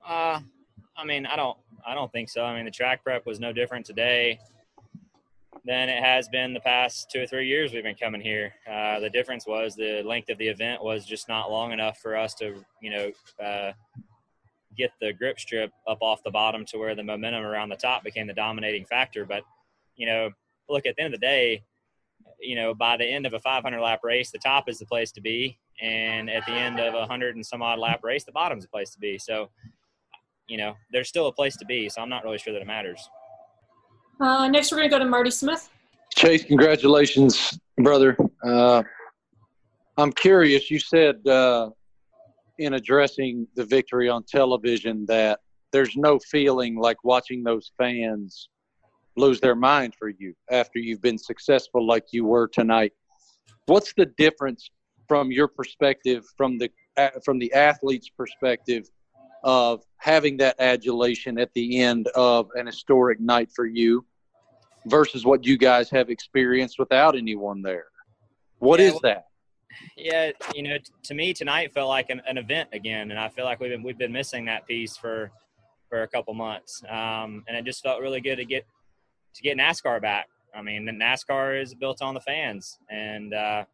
Uh, 0.07 0.39
I 0.95 1.03
mean, 1.03 1.25
I 1.25 1.35
don't 1.35 1.57
I 1.85 1.95
don't 1.95 2.11
think 2.11 2.29
so. 2.29 2.45
I 2.45 2.55
mean, 2.55 2.65
the 2.65 2.71
track 2.71 3.03
prep 3.03 3.25
was 3.25 3.39
no 3.39 3.51
different 3.51 3.87
today. 3.87 4.39
than 5.65 5.89
it 5.89 6.03
has 6.03 6.27
been 6.27 6.53
the 6.53 6.59
past 6.59 7.09
two 7.09 7.21
or 7.23 7.27
three 7.27 7.47
years 7.47 7.73
we've 7.73 7.83
been 7.83 7.95
coming 7.95 8.21
here. 8.21 8.53
Uh, 8.69 8.99
the 8.99 9.09
difference 9.09 9.47
was 9.47 9.75
the 9.75 10.03
length 10.03 10.29
of 10.29 10.37
the 10.37 10.47
event 10.47 10.83
was 10.83 11.05
just 11.05 11.27
not 11.27 11.49
long 11.49 11.71
enough 11.71 11.97
for 11.99 12.15
us 12.15 12.33
to, 12.35 12.63
you 12.81 12.89
know, 12.91 13.11
uh, 13.43 13.71
get 14.77 14.91
the 15.01 15.13
grip 15.13 15.39
strip 15.39 15.71
up 15.87 15.99
off 16.01 16.23
the 16.23 16.31
bottom 16.31 16.65
to 16.65 16.77
where 16.77 16.95
the 16.95 17.03
momentum 17.03 17.43
around 17.43 17.69
the 17.69 17.75
top 17.75 18.03
became 18.03 18.27
the 18.27 18.33
dominating 18.33 18.85
factor. 18.85 19.25
But, 19.25 19.43
you 19.95 20.05
know, 20.05 20.29
look 20.69 20.85
at 20.85 20.95
the 20.95 21.03
end 21.03 21.13
of 21.13 21.19
the 21.19 21.25
day, 21.25 21.63
you 22.39 22.55
know, 22.55 22.73
by 22.73 22.97
the 22.97 23.05
end 23.05 23.25
of 23.25 23.33
a 23.33 23.39
500 23.39 23.79
lap 23.79 24.01
race, 24.03 24.31
the 24.31 24.39
top 24.39 24.67
is 24.67 24.79
the 24.79 24.85
place 24.85 25.11
to 25.13 25.21
be, 25.21 25.57
and 25.81 26.29
at 26.29 26.45
the 26.45 26.51
end 26.51 26.79
of 26.79 26.93
a 26.93 26.99
100 26.99 27.35
and 27.35 27.45
some 27.45 27.61
odd 27.61 27.79
lap 27.79 28.01
race, 28.03 28.23
the 28.23 28.31
bottom's 28.31 28.63
the 28.63 28.69
place 28.69 28.91
to 28.91 28.99
be. 28.99 29.17
So, 29.17 29.49
you 30.47 30.57
know, 30.57 30.75
there's 30.91 31.07
still 31.07 31.27
a 31.27 31.33
place 31.33 31.55
to 31.57 31.65
be. 31.65 31.89
So 31.89 32.01
I'm 32.01 32.09
not 32.09 32.23
really 32.23 32.37
sure 32.37 32.53
that 32.53 32.61
it 32.61 32.67
matters. 32.67 33.09
Uh, 34.19 34.47
next, 34.47 34.71
we're 34.71 34.77
going 34.77 34.89
to 34.89 34.95
go 34.95 34.99
to 34.99 35.09
Marty 35.09 35.31
Smith. 35.31 35.69
Chase, 36.15 36.43
congratulations, 36.43 37.57
brother. 37.77 38.15
Uh, 38.45 38.83
I'm 39.97 40.11
curious. 40.11 40.69
You 40.69 40.79
said 40.79 41.25
uh, 41.27 41.71
in 42.59 42.73
addressing 42.73 43.47
the 43.55 43.65
victory 43.65 44.09
on 44.09 44.23
television 44.23 45.05
that 45.07 45.39
there's 45.71 45.95
no 45.95 46.19
feeling 46.19 46.75
like 46.77 47.03
watching 47.03 47.43
those 47.43 47.71
fans 47.77 48.49
lose 49.15 49.39
their 49.39 49.55
mind 49.55 49.93
for 49.97 50.09
you 50.09 50.33
after 50.51 50.79
you've 50.79 51.01
been 51.01 51.17
successful 51.17 51.85
like 51.85 52.05
you 52.11 52.25
were 52.25 52.47
tonight. 52.47 52.93
What's 53.65 53.93
the 53.93 54.05
difference 54.05 54.69
from 55.07 55.31
your 55.31 55.47
perspective, 55.47 56.25
from 56.37 56.57
the 56.57 56.69
from 57.25 57.39
the 57.39 57.51
athlete's 57.53 58.09
perspective, 58.09 58.87
of 59.43 59.83
having 59.97 60.37
that 60.37 60.59
adulation 60.59 61.39
at 61.39 61.51
the 61.53 61.79
end 61.79 62.07
of 62.15 62.49
an 62.55 62.67
historic 62.67 63.19
night 63.19 63.49
for 63.55 63.65
you, 63.65 64.05
versus 64.85 65.25
what 65.25 65.45
you 65.45 65.57
guys 65.57 65.89
have 65.89 66.09
experienced 66.09 66.77
without 66.77 67.15
anyone 67.15 67.61
there? 67.61 67.85
What 68.59 68.79
Yeah, 68.79 68.87
is 68.87 68.99
that? 69.01 69.25
Yeah, 69.97 70.31
you 70.53 70.63
know, 70.63 70.77
t- 70.77 70.91
to 71.03 71.13
me 71.13 71.33
tonight 71.33 71.73
felt 71.73 71.89
like 71.89 72.09
an, 72.09 72.21
an 72.27 72.37
event 72.37 72.69
again, 72.73 73.11
and 73.11 73.19
I 73.19 73.29
feel 73.29 73.45
like 73.45 73.59
we've 73.59 73.71
been 73.71 73.83
we've 73.83 73.97
been 73.97 74.11
missing 74.11 74.45
that 74.45 74.67
piece 74.67 74.97
for 74.97 75.31
for 75.89 76.03
a 76.03 76.07
couple 76.07 76.33
months, 76.33 76.83
um, 76.89 77.43
and 77.47 77.55
it 77.55 77.65
just 77.65 77.83
felt 77.83 78.01
really 78.01 78.21
good 78.21 78.37
to 78.37 78.45
get 78.45 78.65
to 79.35 79.41
get 79.41 79.57
NASCAR 79.57 80.01
back. 80.01 80.27
I 80.55 80.61
mean, 80.61 80.85
NASCAR 80.85 81.61
is 81.61 81.73
built 81.73 82.01
on 82.01 82.13
the 82.13 82.21
fans, 82.21 82.77
and 82.89 83.33
uh, 83.33 83.65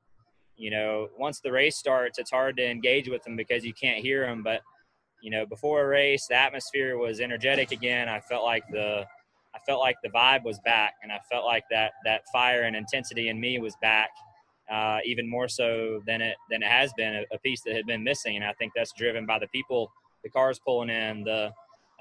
you 0.56 0.70
know, 0.72 1.08
once 1.18 1.40
the 1.40 1.52
race 1.52 1.78
starts, 1.78 2.20
it's 2.20 2.32
hard 2.32 2.58
to 2.58 2.70
engage 2.70 3.10
with 3.10 3.24
them 3.24 3.36
because 3.36 3.64
you 3.64 3.74
can't 3.74 4.04
hear 4.04 4.26
them. 4.26 4.44
But 4.44 4.62
you 5.22 5.32
know, 5.32 5.46
before 5.46 5.84
a 5.84 5.88
race, 5.88 6.28
the 6.28 6.36
atmosphere 6.36 6.98
was 6.98 7.20
energetic 7.20 7.72
again. 7.72 8.10
I 8.10 8.20
felt 8.20 8.44
like 8.44 8.64
the 8.72 9.06
I 9.56 9.60
felt 9.66 9.80
like 9.80 9.96
the 10.04 10.10
vibe 10.10 10.44
was 10.44 10.60
back, 10.60 10.96
and 11.02 11.12
I 11.12 11.20
felt 11.32 11.46
like 11.46 11.64
that 11.72 11.94
that 12.06 12.22
fire 12.32 12.64
and 12.64 12.76
intensity 12.76 13.30
in 13.30 13.40
me 13.40 13.60
was 13.60 13.76
back, 13.82 14.10
uh, 14.72 15.00
even 15.06 15.30
more 15.30 15.48
so 15.48 16.02
than 16.06 16.22
it 16.22 16.36
than 16.50 16.64
it 16.64 16.70
has 16.70 16.94
been. 16.94 17.16
A, 17.16 17.26
a 17.34 17.40
piece 17.40 17.62
that 17.62 17.76
had 17.76 17.86
been 17.86 18.04
missing, 18.04 18.36
and 18.36 18.46
I 18.46 18.54
think 18.54 18.74
that's 18.76 18.94
driven 18.94 19.26
by 19.26 19.40
the 19.40 19.48
people, 19.48 19.92
the 20.24 20.30
cars 20.30 20.60
pulling 20.60 20.90
in, 20.90 21.24
the 21.24 21.52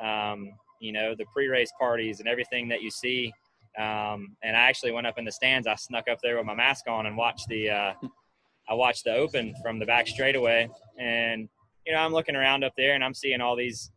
um, 0.04 0.50
you 0.80 0.92
know 0.92 1.14
the 1.14 1.24
pre-race 1.32 1.72
parties 1.78 2.20
and 2.20 2.28
everything 2.28 2.68
that 2.68 2.82
you 2.82 2.90
see. 2.90 3.32
Um, 3.78 4.36
and 4.42 4.56
I 4.56 4.60
actually 4.60 4.92
went 4.92 5.06
up 5.06 5.18
in 5.18 5.24
the 5.24 5.32
stands. 5.32 5.66
I 5.66 5.76
snuck 5.76 6.08
up 6.08 6.18
there 6.22 6.36
with 6.36 6.46
my 6.46 6.54
mask 6.54 6.88
on 6.88 7.06
and 7.06 7.16
watched 7.16 7.48
the 7.48 7.70
uh, 7.70 7.92
I 8.68 8.74
watched 8.74 9.04
the 9.04 9.14
Open 9.14 9.54
from 9.62 9.78
the 9.78 9.86
back 9.86 10.06
straightaway, 10.06 10.68
and 10.98 11.48
you 11.86 11.92
know 11.92 11.98
I'm 11.98 12.12
looking 12.12 12.36
around 12.36 12.64
up 12.64 12.72
there 12.76 12.94
and 12.94 13.02
I'm 13.02 13.14
seeing 13.14 13.40
all 13.40 13.56
these 13.56 13.90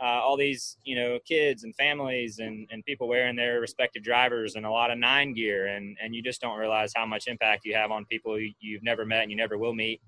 uh, 0.00 0.20
all 0.22 0.36
these 0.36 0.76
you 0.84 0.96
know 0.96 1.18
kids 1.26 1.64
and 1.64 1.74
families 1.76 2.38
and, 2.38 2.68
and 2.70 2.84
people 2.84 3.08
wearing 3.08 3.36
their 3.36 3.60
respective 3.60 4.02
drivers 4.02 4.56
and 4.56 4.66
a 4.66 4.70
lot 4.70 4.90
of 4.90 4.98
nine 4.98 5.34
gear. 5.34 5.68
And 5.68 5.96
and 6.02 6.14
you 6.14 6.22
just 6.22 6.40
don't 6.40 6.58
realize 6.58 6.92
how 6.94 7.06
much 7.06 7.26
impact 7.26 7.64
you 7.64 7.74
have 7.74 7.90
on 7.90 8.04
people 8.06 8.38
you, 8.38 8.52
you've 8.60 8.82
never 8.82 9.04
met 9.04 9.22
and 9.22 9.30
you 9.30 9.36
never 9.36 9.58
will 9.58 9.74
meet 9.74 10.00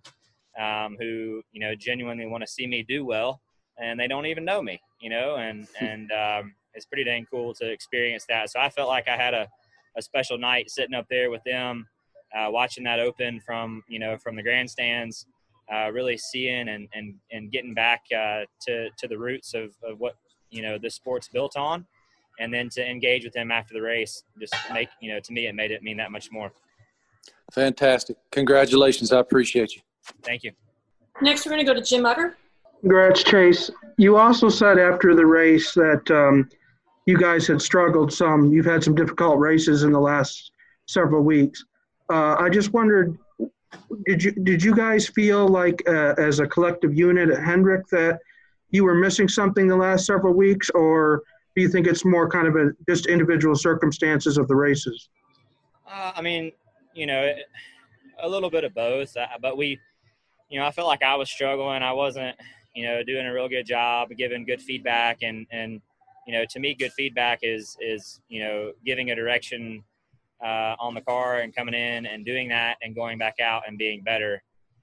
um, 0.61 0.97
who 0.99 1.43
you 1.53 1.61
know 1.61 1.75
genuinely 1.75 2.27
want 2.27 2.43
to 2.43 2.49
see 2.49 2.67
me 2.67 2.83
do 2.83 3.05
well 3.05 3.41
and 3.79 4.01
they 4.01 4.09
don't 4.09 4.27
even 4.27 4.45
know 4.45 4.63
me 4.63 4.81
you 5.01 5.11
know 5.11 5.37
and 5.37 5.69
and 5.81 6.11
um, 6.13 6.55
it's 6.77 6.87
pretty 6.87 7.05
dang 7.05 7.27
cool 7.31 7.55
to 7.55 7.71
experience 7.71 8.27
that. 8.29 8.51
So 8.51 8.61
I 8.61 8.69
felt 8.69 8.89
like 8.89 9.09
I 9.09 9.17
had 9.17 9.35
a, 9.35 9.49
a 9.97 10.03
special 10.03 10.39
night 10.39 10.71
sitting 10.71 10.95
up 10.95 11.07
there 11.09 11.31
with 11.31 11.43
them 11.45 11.89
uh, 12.37 12.51
watching 12.51 12.85
that 12.85 13.01
open 13.01 13.41
from 13.41 13.83
you 13.89 13.99
know 13.99 14.17
from 14.19 14.37
the 14.37 14.43
grandstands 14.43 15.27
uh, 15.73 15.91
really 15.93 16.17
seeing 16.17 16.69
and, 16.69 16.89
and, 16.95 17.15
and 17.33 17.51
getting 17.51 17.75
back 17.75 18.03
uh, 18.13 18.43
to, 18.61 18.89
to 18.99 19.09
the 19.09 19.19
roots 19.19 19.55
of, 19.55 19.75
of 19.83 19.99
what 19.99 20.17
you 20.51 20.63
know 20.63 20.79
the 20.79 20.89
sport's 20.89 21.29
built 21.29 21.57
on 21.57 21.85
and 22.39 22.55
then 22.55 22.69
to 22.69 22.89
engage 22.89 23.25
with 23.25 23.33
them 23.33 23.51
after 23.51 23.75
the 23.75 23.83
race 23.83 24.23
just 24.39 24.55
make 24.73 24.89
you 25.01 25.13
know 25.13 25.19
to 25.19 25.33
me 25.33 25.47
it 25.47 25.55
made 25.57 25.73
it 25.73 25.83
mean 25.83 25.97
that 25.97 26.13
much 26.13 26.31
more 26.31 26.53
Fantastic. 27.53 28.17
Congratulations. 28.31 29.13
I 29.13 29.19
appreciate 29.21 29.75
you. 29.75 29.83
thank 30.23 30.45
you 30.45 30.53
Next, 31.23 31.47
we're 31.47 31.53
going 31.53 31.65
to 31.65 31.73
go 31.73 31.75
to 31.75 31.85
Jim 31.85 32.05
Utter. 32.05 32.37
Congrats, 32.81 33.23
Chase. 33.23 33.71
You 33.97 34.19
also 34.19 34.49
said 34.51 34.79
after 34.79 35.15
the 35.15 35.25
race 35.25 35.73
that 35.73 36.11
um, 36.11 36.49
you 37.07 37.17
guys 37.17 37.47
had 37.47 37.63
struggled 37.63 38.13
some. 38.13 38.53
You've 38.53 38.67
had 38.67 38.85
some 38.85 38.95
difficult 38.95 39.39
races 39.39 39.83
in 39.83 39.93
the 39.93 40.01
last 40.01 40.53
several 40.87 41.23
weeks. 41.23 41.65
Uh, 42.11 42.37
I 42.39 42.51
just 42.51 42.73
wondered, 42.73 43.19
did 44.07 44.23
you 44.23 44.33
did 44.33 44.63
you 44.63 44.75
guys 44.75 45.09
feel 45.09 45.47
like 45.49 45.83
uh, 45.89 46.15
as 46.19 46.41
a 46.41 46.47
collective 46.47 46.95
unit 46.95 47.31
at 47.31 47.43
Hendrick 47.43 47.87
that 47.89 48.19
you 48.71 48.85
were 48.85 48.95
missing 48.95 49.29
something 49.29 49.67
the 49.69 49.77
last 49.77 50.07
several 50.07 50.35
weeks, 50.35 50.71
or 50.71 51.23
do 51.55 51.63
you 51.63 51.69
think 51.69 51.87
it's 51.87 52.05
more 52.05 52.29
kind 52.29 52.47
of 52.47 52.57
a 52.57 52.71
just 52.89 53.07
individual 53.07 53.55
circumstances 53.55 54.39
of 54.39 54.49
the 54.49 54.55
races? 54.57 55.09
Uh, 55.89 56.13
I 56.15 56.21
mean, 56.23 56.53
you 56.95 57.07
know, 57.07 57.23
it- 57.23 57.47
a 58.19 58.29
little 58.29 58.49
bit 58.51 58.65
of 58.65 58.73
both. 58.75 59.15
uh, 59.17 59.27
But 59.43 59.59
we, 59.59 59.79
you 60.49 60.59
know, 60.59 60.67
I 60.67 60.71
felt 60.71 60.89
like 60.89 61.03
I 61.03 61.15
was 61.17 61.31
struggling. 61.31 61.83
I 61.83 61.93
wasn't, 61.93 62.35
you 62.75 62.85
know, 62.87 63.03
doing 63.03 63.27
a 63.27 63.33
real 63.33 63.49
good 63.49 63.67
job, 63.67 64.09
giving 64.17 64.45
good 64.45 64.63
feedback, 64.63 65.23
and 65.23 65.47
and 65.51 65.81
you 66.27 66.33
know, 66.33 66.45
to 66.51 66.59
me, 66.59 66.75
good 66.75 66.93
feedback 66.93 67.41
is 67.43 67.77
is 67.81 68.21
you 68.29 68.43
know, 68.43 68.73
giving 68.85 69.11
a 69.11 69.15
direction 69.15 69.85
uh, 70.45 70.77
on 70.79 70.95
the 70.95 71.01
car 71.01 71.41
and 71.41 71.55
coming 71.55 71.75
in 71.75 72.07
and 72.07 72.25
doing 72.25 72.49
that 72.49 72.77
and 72.83 72.95
going 72.95 73.19
back 73.19 73.37
out 73.41 73.63
and 73.67 73.79
being 73.79 74.03
better. 74.03 74.43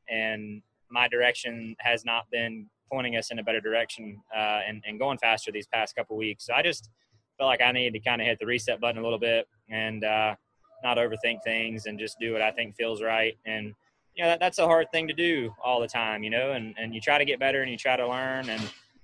And 0.09 0.61
my 0.89 1.07
direction 1.07 1.75
has 1.79 2.05
not 2.05 2.25
been 2.31 2.67
pointing 2.91 3.15
us 3.15 3.31
in 3.31 3.39
a 3.39 3.43
better 3.43 3.61
direction 3.61 4.21
uh, 4.35 4.59
and, 4.67 4.83
and 4.87 4.99
going 4.99 5.17
faster 5.17 5.51
these 5.51 5.67
past 5.67 5.95
couple 5.95 6.15
weeks. 6.17 6.45
So 6.45 6.53
I 6.53 6.61
just 6.61 6.89
felt 7.37 7.47
like 7.47 7.61
I 7.61 7.71
needed 7.71 7.93
to 7.93 7.99
kind 7.99 8.21
of 8.21 8.27
hit 8.27 8.39
the 8.39 8.45
reset 8.45 8.79
button 8.79 8.99
a 8.99 9.03
little 9.03 9.19
bit 9.19 9.47
and 9.69 10.03
uh, 10.03 10.35
not 10.83 10.97
overthink 10.97 11.43
things 11.43 11.85
and 11.85 11.97
just 11.97 12.17
do 12.19 12.33
what 12.33 12.41
I 12.41 12.51
think 12.51 12.75
feels 12.75 13.01
right. 13.01 13.37
And 13.45 13.73
you 14.15 14.23
know 14.23 14.29
that, 14.29 14.39
that's 14.39 14.59
a 14.59 14.65
hard 14.65 14.91
thing 14.91 15.07
to 15.07 15.13
do 15.13 15.51
all 15.63 15.81
the 15.81 15.87
time, 15.87 16.23
you 16.23 16.29
know. 16.29 16.51
And 16.51 16.75
and 16.77 16.93
you 16.93 17.01
try 17.01 17.17
to 17.17 17.25
get 17.25 17.39
better 17.39 17.61
and 17.61 17.71
you 17.71 17.77
try 17.77 17.95
to 17.95 18.07
learn. 18.07 18.47
And 18.47 18.61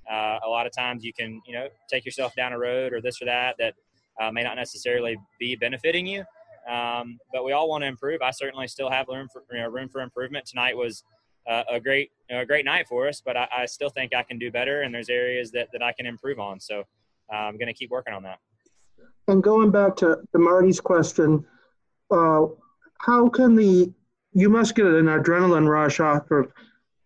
uh, 0.09 0.39
a 0.45 0.47
lot 0.47 0.67
of 0.67 0.71
times 0.71 1.03
you 1.03 1.13
can 1.13 1.41
you 1.47 1.53
know 1.53 1.67
take 1.89 2.05
yourself 2.05 2.35
down 2.35 2.53
a 2.53 2.59
road 2.59 2.93
or 2.93 3.01
this 3.01 3.19
or 3.21 3.25
that 3.25 3.55
that 3.57 3.73
uh, 4.21 4.31
may 4.31 4.43
not 4.43 4.55
necessarily 4.55 5.17
be 5.39 5.55
benefiting 5.55 6.05
you. 6.05 6.23
Um, 6.69 7.17
but 7.33 7.43
we 7.43 7.51
all 7.51 7.67
want 7.67 7.83
to 7.83 7.87
improve. 7.87 8.21
I 8.21 8.31
certainly 8.31 8.67
still 8.67 8.89
have 8.89 9.07
room 9.07 9.27
for 9.31 9.43
you 9.51 9.61
know, 9.61 9.69
room 9.69 9.89
for 9.89 10.01
improvement. 10.01 10.45
Tonight 10.45 10.77
was 10.77 11.03
uh, 11.47 11.63
a 11.69 11.79
great 11.79 12.11
a 12.29 12.45
great 12.45 12.65
night 12.65 12.87
for 12.87 13.07
us, 13.07 13.21
but 13.25 13.35
I, 13.35 13.47
I 13.59 13.65
still 13.65 13.89
think 13.89 14.13
I 14.13 14.23
can 14.23 14.37
do 14.37 14.51
better, 14.51 14.83
and 14.83 14.93
there's 14.93 15.09
areas 15.09 15.51
that, 15.51 15.69
that 15.73 15.81
I 15.81 15.91
can 15.93 16.05
improve 16.05 16.39
on. 16.39 16.59
So 16.59 16.83
uh, 17.31 17.35
I'm 17.35 17.57
going 17.57 17.67
to 17.67 17.73
keep 17.73 17.89
working 17.89 18.13
on 18.13 18.23
that. 18.23 18.39
And 19.27 19.41
going 19.41 19.71
back 19.71 19.95
to, 19.97 20.17
to 20.31 20.39
Marty's 20.39 20.79
question, 20.79 21.45
uh, 22.11 22.45
how 22.99 23.29
can 23.29 23.55
the 23.55 23.91
you 24.33 24.49
must 24.49 24.75
get 24.75 24.85
an 24.85 25.05
adrenaline 25.05 25.67
rush 25.67 25.99
off 25.99 26.29
of 26.29 26.51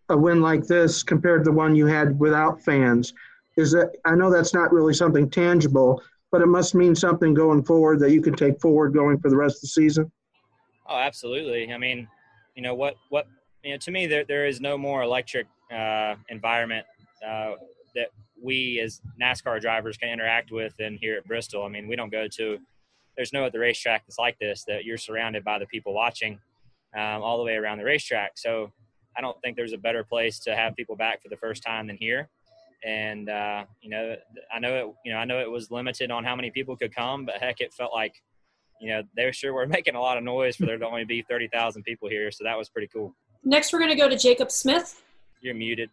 a 0.09 0.17
win 0.17 0.41
like 0.41 0.67
this 0.67 1.03
compared 1.03 1.45
to 1.45 1.51
the 1.51 1.55
one 1.55 1.75
you 1.75 1.85
had 1.85 2.19
without 2.19 2.61
fans? 2.61 3.13
Is 3.55 3.71
that 3.71 3.91
I 4.03 4.15
know 4.15 4.29
that's 4.29 4.53
not 4.53 4.73
really 4.73 4.93
something 4.93 5.29
tangible, 5.29 6.01
but 6.33 6.41
it 6.41 6.47
must 6.47 6.73
mean 6.73 6.95
something 6.95 7.35
going 7.35 7.63
forward 7.63 7.99
that 7.99 8.11
you 8.11 8.19
can 8.19 8.33
take 8.33 8.59
forward 8.59 8.91
going 8.91 9.19
for 9.19 9.29
the 9.29 9.37
rest 9.37 9.57
of 9.57 9.61
the 9.61 9.67
season. 9.67 10.11
Oh, 10.89 10.97
absolutely. 10.97 11.71
I 11.71 11.77
mean, 11.77 12.07
you 12.55 12.63
know 12.63 12.73
what 12.73 12.95
what 13.09 13.27
you 13.63 13.71
know 13.71 13.77
to 13.77 13.91
me 13.91 14.07
there 14.07 14.25
there 14.25 14.47
is 14.47 14.59
no 14.59 14.75
more 14.75 15.03
electric 15.03 15.45
uh, 15.71 16.15
environment 16.29 16.87
uh, 17.25 17.51
that 17.93 18.07
we 18.41 18.79
as 18.79 18.99
NASCAR 19.21 19.61
drivers 19.61 19.95
can 19.95 20.09
interact 20.09 20.51
with 20.51 20.73
than 20.77 20.97
here 20.99 21.15
at 21.17 21.25
Bristol. 21.25 21.65
I 21.65 21.69
mean, 21.69 21.87
we 21.87 21.95
don't 21.95 22.11
go 22.11 22.27
to 22.27 22.57
there's 23.15 23.31
no 23.31 23.45
other 23.45 23.59
racetrack 23.59 24.03
that's 24.07 24.17
like 24.17 24.39
this 24.39 24.63
that 24.67 24.85
you're 24.85 24.97
surrounded 24.97 25.43
by 25.43 25.59
the 25.59 25.67
people 25.67 25.93
watching 25.93 26.39
um, 26.97 27.21
all 27.21 27.37
the 27.37 27.43
way 27.43 27.53
around 27.53 27.77
the 27.77 27.85
racetrack. 27.85 28.31
So 28.37 28.71
I 29.15 29.21
don't 29.21 29.39
think 29.43 29.55
there's 29.55 29.73
a 29.73 29.77
better 29.77 30.03
place 30.03 30.39
to 30.39 30.55
have 30.55 30.75
people 30.75 30.95
back 30.95 31.21
for 31.21 31.29
the 31.29 31.37
first 31.37 31.61
time 31.61 31.85
than 31.85 31.97
here. 31.97 32.27
And 32.85 33.29
uh, 33.29 33.65
you 33.81 33.89
know, 33.89 34.15
I 34.53 34.59
know 34.59 34.75
it. 34.75 34.93
You 35.05 35.13
know, 35.13 35.19
I 35.19 35.25
know 35.25 35.39
it 35.39 35.49
was 35.49 35.71
limited 35.71 36.11
on 36.11 36.23
how 36.23 36.35
many 36.35 36.51
people 36.51 36.75
could 36.75 36.93
come, 36.93 37.25
but 37.25 37.35
heck, 37.35 37.61
it 37.61 37.73
felt 37.73 37.93
like 37.93 38.13
you 38.81 38.89
know 38.89 39.03
they 39.15 39.25
were 39.25 39.33
sure 39.33 39.53
were 39.53 39.67
making 39.77 39.95
a 39.95 40.01
lot 40.01 40.17
of 40.17 40.23
noise 40.23 40.55
for 40.55 40.65
there 40.65 40.77
to 40.77 40.85
only 40.85 41.05
be 41.05 41.23
thirty 41.29 41.47
thousand 41.47 41.83
people 41.83 42.09
here. 42.09 42.31
So 42.31 42.43
that 42.43 42.57
was 42.57 42.69
pretty 42.69 42.87
cool. 42.87 43.15
Next, 43.43 43.73
we're 43.73 43.79
going 43.79 43.91
to 43.91 43.97
go 43.97 44.07
to 44.07 44.17
Jacob 44.17 44.51
Smith. 44.51 45.01
You're 45.41 45.55
muted. 45.55 45.89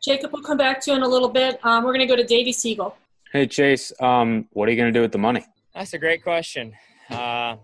Jacob, 0.00 0.32
we'll 0.32 0.42
come 0.42 0.56
back 0.56 0.80
to 0.82 0.92
you 0.92 0.96
in 0.96 1.02
a 1.02 1.08
little 1.08 1.28
bit. 1.28 1.58
Um, 1.64 1.82
we're 1.82 1.92
going 1.92 2.06
to 2.06 2.12
go 2.12 2.14
to 2.14 2.22
Davey 2.22 2.52
Segal. 2.52 2.92
Hey 3.32 3.46
Chase, 3.46 3.92
um, 4.00 4.46
what 4.52 4.68
are 4.68 4.72
you 4.72 4.78
gonna 4.78 4.92
do 4.92 5.00
with 5.00 5.10
the 5.10 5.18
money? 5.18 5.44
That's 5.74 5.92
a 5.94 5.98
great 5.98 6.22
question. 6.22 6.72
Uh, 7.10 7.56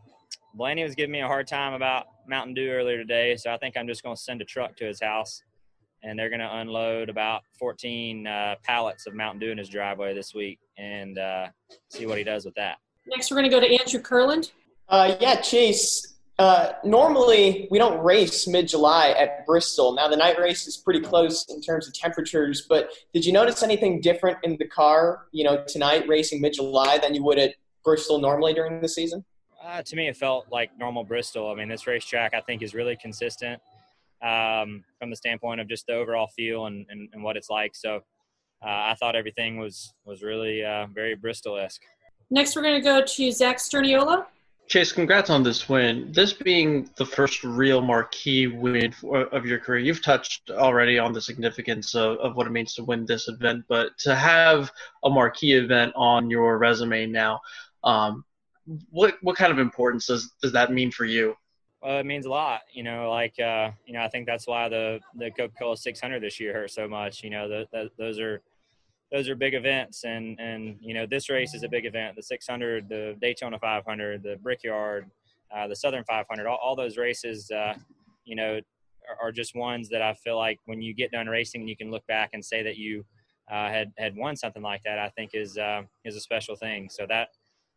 Blaney 0.54 0.82
was 0.82 0.94
giving 0.94 1.12
me 1.12 1.20
a 1.20 1.26
hard 1.26 1.46
time 1.46 1.72
about 1.72 2.06
Mountain 2.28 2.54
Dew 2.54 2.68
earlier 2.70 2.98
today, 2.98 3.36
so 3.36 3.52
I 3.52 3.56
think 3.56 3.76
I'm 3.76 3.86
just 3.86 4.02
going 4.02 4.14
to 4.14 4.20
send 4.20 4.42
a 4.42 4.44
truck 4.44 4.76
to 4.76 4.84
his 4.84 5.00
house, 5.00 5.42
and 6.02 6.18
they're 6.18 6.28
going 6.28 6.40
to 6.40 6.56
unload 6.58 7.08
about 7.08 7.42
14 7.58 8.26
uh, 8.26 8.54
pallets 8.62 9.06
of 9.06 9.14
Mountain 9.14 9.40
Dew 9.40 9.50
in 9.50 9.58
his 9.58 9.68
driveway 9.68 10.14
this 10.14 10.34
week, 10.34 10.58
and 10.76 11.18
uh, 11.18 11.48
see 11.88 12.06
what 12.06 12.18
he 12.18 12.24
does 12.24 12.44
with 12.44 12.54
that. 12.54 12.78
Next, 13.06 13.30
we're 13.30 13.38
going 13.38 13.50
to 13.50 13.56
go 13.56 13.60
to 13.60 13.80
Andrew 13.80 14.00
Kurland. 14.00 14.52
Uh, 14.88 15.16
yeah, 15.20 15.40
Chase. 15.40 16.08
Uh, 16.38 16.72
normally, 16.84 17.68
we 17.70 17.78
don't 17.78 18.02
race 18.02 18.48
mid 18.48 18.66
July 18.66 19.10
at 19.10 19.46
Bristol. 19.46 19.94
Now, 19.94 20.08
the 20.08 20.16
night 20.16 20.38
race 20.40 20.66
is 20.66 20.76
pretty 20.76 21.00
close 21.00 21.46
in 21.50 21.60
terms 21.60 21.86
of 21.86 21.94
temperatures, 21.94 22.66
but 22.68 22.90
did 23.12 23.24
you 23.24 23.32
notice 23.32 23.62
anything 23.62 24.00
different 24.00 24.38
in 24.42 24.56
the 24.58 24.66
car, 24.66 25.26
you 25.30 25.44
know, 25.44 25.62
tonight 25.68 26.08
racing 26.08 26.40
mid 26.40 26.54
July 26.54 26.98
than 26.98 27.14
you 27.14 27.22
would 27.22 27.38
at 27.38 27.54
Bristol 27.84 28.18
normally 28.18 28.54
during 28.54 28.80
the 28.80 28.88
season? 28.88 29.24
Uh, 29.62 29.82
to 29.82 29.94
me, 29.94 30.08
it 30.08 30.16
felt 30.16 30.46
like 30.50 30.76
normal 30.78 31.04
Bristol. 31.04 31.50
I 31.50 31.54
mean, 31.54 31.68
this 31.68 31.86
racetrack 31.86 32.34
I 32.34 32.40
think 32.40 32.62
is 32.62 32.74
really 32.74 32.96
consistent 32.96 33.62
um, 34.22 34.84
from 34.98 35.10
the 35.10 35.16
standpoint 35.16 35.60
of 35.60 35.68
just 35.68 35.86
the 35.86 35.94
overall 35.94 36.28
feel 36.28 36.66
and, 36.66 36.86
and, 36.90 37.08
and 37.12 37.22
what 37.22 37.36
it's 37.36 37.50
like. 37.50 37.74
So 37.74 37.96
uh, 38.64 38.68
I 38.90 38.96
thought 38.98 39.16
everything 39.16 39.58
was 39.58 39.92
was 40.04 40.22
really 40.22 40.64
uh, 40.64 40.86
very 40.94 41.14
Bristol 41.14 41.58
esque. 41.58 41.82
Next, 42.30 42.56
we're 42.56 42.62
going 42.62 42.80
to 42.80 42.84
go 42.84 43.04
to 43.04 43.32
Zach 43.32 43.58
Sturniolo. 43.58 44.24
Chase, 44.68 44.92
congrats 44.92 45.28
on 45.28 45.42
this 45.42 45.68
win. 45.68 46.10
This 46.12 46.32
being 46.32 46.88
the 46.96 47.04
first 47.04 47.44
real 47.44 47.82
marquee 47.82 48.46
win 48.46 48.92
for, 48.92 49.24
of 49.24 49.44
your 49.44 49.58
career, 49.58 49.80
you've 49.80 50.02
touched 50.02 50.50
already 50.50 50.98
on 50.98 51.12
the 51.12 51.20
significance 51.20 51.94
of, 51.94 52.16
of 52.18 52.36
what 52.36 52.46
it 52.46 52.50
means 52.50 52.74
to 52.74 52.84
win 52.84 53.04
this 53.04 53.28
event, 53.28 53.64
but 53.68 53.98
to 53.98 54.14
have 54.14 54.70
a 55.04 55.10
marquee 55.10 55.52
event 55.52 55.92
on 55.94 56.30
your 56.30 56.56
resume 56.58 57.06
now, 57.06 57.40
um, 57.84 58.24
what 58.90 59.16
what 59.22 59.36
kind 59.36 59.52
of 59.52 59.58
importance 59.58 60.06
does 60.06 60.30
does 60.40 60.52
that 60.52 60.72
mean 60.72 60.90
for 60.90 61.04
you? 61.04 61.36
Well, 61.82 61.98
it 61.98 62.06
means 62.06 62.26
a 62.26 62.30
lot. 62.30 62.60
You 62.72 62.84
know, 62.84 63.10
like 63.10 63.38
uh, 63.40 63.72
you 63.84 63.92
know, 63.92 64.02
I 64.02 64.08
think 64.08 64.26
that's 64.26 64.46
why 64.46 64.68
the 64.68 65.00
the 65.16 65.30
Coca 65.32 65.52
Cola 65.58 65.76
600 65.76 66.22
this 66.22 66.38
year 66.38 66.52
hurt 66.52 66.70
so 66.70 66.86
much. 66.86 67.24
You 67.24 67.30
know, 67.30 67.48
the, 67.48 67.66
the, 67.72 67.90
those 67.98 68.20
are 68.20 68.40
those 69.10 69.28
are 69.28 69.34
big 69.34 69.54
events, 69.54 70.04
and 70.04 70.38
and 70.38 70.76
you 70.80 70.94
know, 70.94 71.06
this 71.06 71.28
race 71.28 71.54
is 71.54 71.64
a 71.64 71.68
big 71.68 71.84
event. 71.84 72.14
The 72.14 72.22
600, 72.22 72.88
the 72.88 73.16
Daytona 73.20 73.58
500, 73.58 74.22
the 74.22 74.36
Brickyard, 74.42 75.10
uh, 75.54 75.66
the 75.66 75.74
Southern 75.74 76.04
500, 76.04 76.46
all, 76.46 76.58
all 76.62 76.76
those 76.76 76.96
races, 76.96 77.50
uh, 77.50 77.74
you 78.24 78.36
know, 78.36 78.60
are, 79.08 79.28
are, 79.28 79.32
just 79.32 79.56
ones 79.56 79.88
that 79.88 80.02
I 80.02 80.14
feel 80.14 80.38
like 80.38 80.60
when 80.66 80.80
you 80.80 80.94
get 80.94 81.10
done 81.10 81.26
racing, 81.26 81.62
and 81.62 81.68
you 81.68 81.76
can 81.76 81.90
look 81.90 82.06
back 82.06 82.30
and 82.32 82.44
say 82.44 82.62
that 82.62 82.76
you 82.76 83.04
uh, 83.50 83.68
had 83.68 83.92
had 83.98 84.14
won 84.14 84.36
something 84.36 84.62
like 84.62 84.84
that. 84.84 85.00
I 85.00 85.08
think 85.08 85.32
is 85.34 85.58
uh, 85.58 85.82
is 86.04 86.14
a 86.14 86.20
special 86.20 86.54
thing. 86.54 86.88
So 86.88 87.06
that 87.08 87.30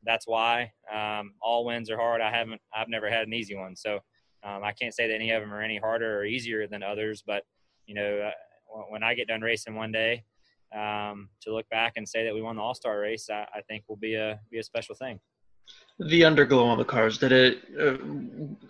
that's 0.05 0.27
why 0.27 0.71
um, 0.93 1.33
all 1.41 1.65
wins 1.65 1.89
are 1.89 1.97
hard. 1.97 2.21
I 2.21 2.31
haven't, 2.31 2.61
I've 2.73 2.89
never 2.89 3.09
had 3.09 3.27
an 3.27 3.33
easy 3.33 3.55
one. 3.55 3.75
So 3.75 3.99
um, 4.43 4.63
I 4.63 4.71
can't 4.71 4.93
say 4.93 5.07
that 5.07 5.15
any 5.15 5.31
of 5.31 5.41
them 5.41 5.53
are 5.53 5.61
any 5.61 5.77
harder 5.77 6.19
or 6.19 6.25
easier 6.25 6.67
than 6.67 6.83
others. 6.83 7.23
But 7.25 7.43
you 7.87 7.95
know, 7.95 8.19
uh, 8.19 8.81
when 8.89 9.03
I 9.03 9.15
get 9.15 9.27
done 9.27 9.41
racing 9.41 9.75
one 9.75 9.91
day, 9.91 10.23
um, 10.73 11.29
to 11.41 11.53
look 11.53 11.67
back 11.69 11.93
and 11.95 12.07
say 12.07 12.25
that 12.25 12.33
we 12.33 12.41
won 12.41 12.55
the 12.55 12.61
All 12.61 12.75
Star 12.75 12.99
race, 12.99 13.29
I, 13.29 13.47
I, 13.53 13.61
think 13.67 13.83
will 13.87 13.95
be 13.95 14.15
a 14.15 14.39
be 14.51 14.59
a 14.59 14.63
special 14.63 14.95
thing. 14.95 15.19
The 15.99 16.21
underglow 16.21 16.65
on 16.65 16.77
the 16.77 16.85
cars 16.85 17.17
did 17.17 17.31
it? 17.31 17.59
Uh, 17.79 17.93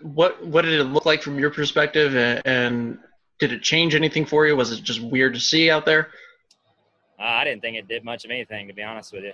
what 0.01 0.45
what 0.45 0.63
did 0.63 0.79
it 0.79 0.85
look 0.85 1.05
like 1.05 1.21
from 1.21 1.39
your 1.39 1.49
perspective, 1.49 2.15
and, 2.15 2.41
and, 2.45 2.99
did 3.37 3.51
it 3.51 3.61
change 3.61 3.95
anything 3.95 4.25
for 4.25 4.47
you? 4.47 4.55
Was 4.55 4.71
it 4.71 4.81
just 4.81 5.01
weird 5.01 5.33
to 5.33 5.41
see 5.41 5.69
out 5.69 5.85
there? 5.85 6.07
Uh, 7.19 7.23
I 7.23 7.43
didn't 7.43 7.61
think 7.61 7.75
it 7.75 7.85
did 7.85 8.05
much 8.05 8.23
of 8.23 8.31
anything, 8.31 8.69
to 8.69 8.73
be 8.73 8.81
honest 8.81 9.11
with 9.11 9.23
you. 9.25 9.33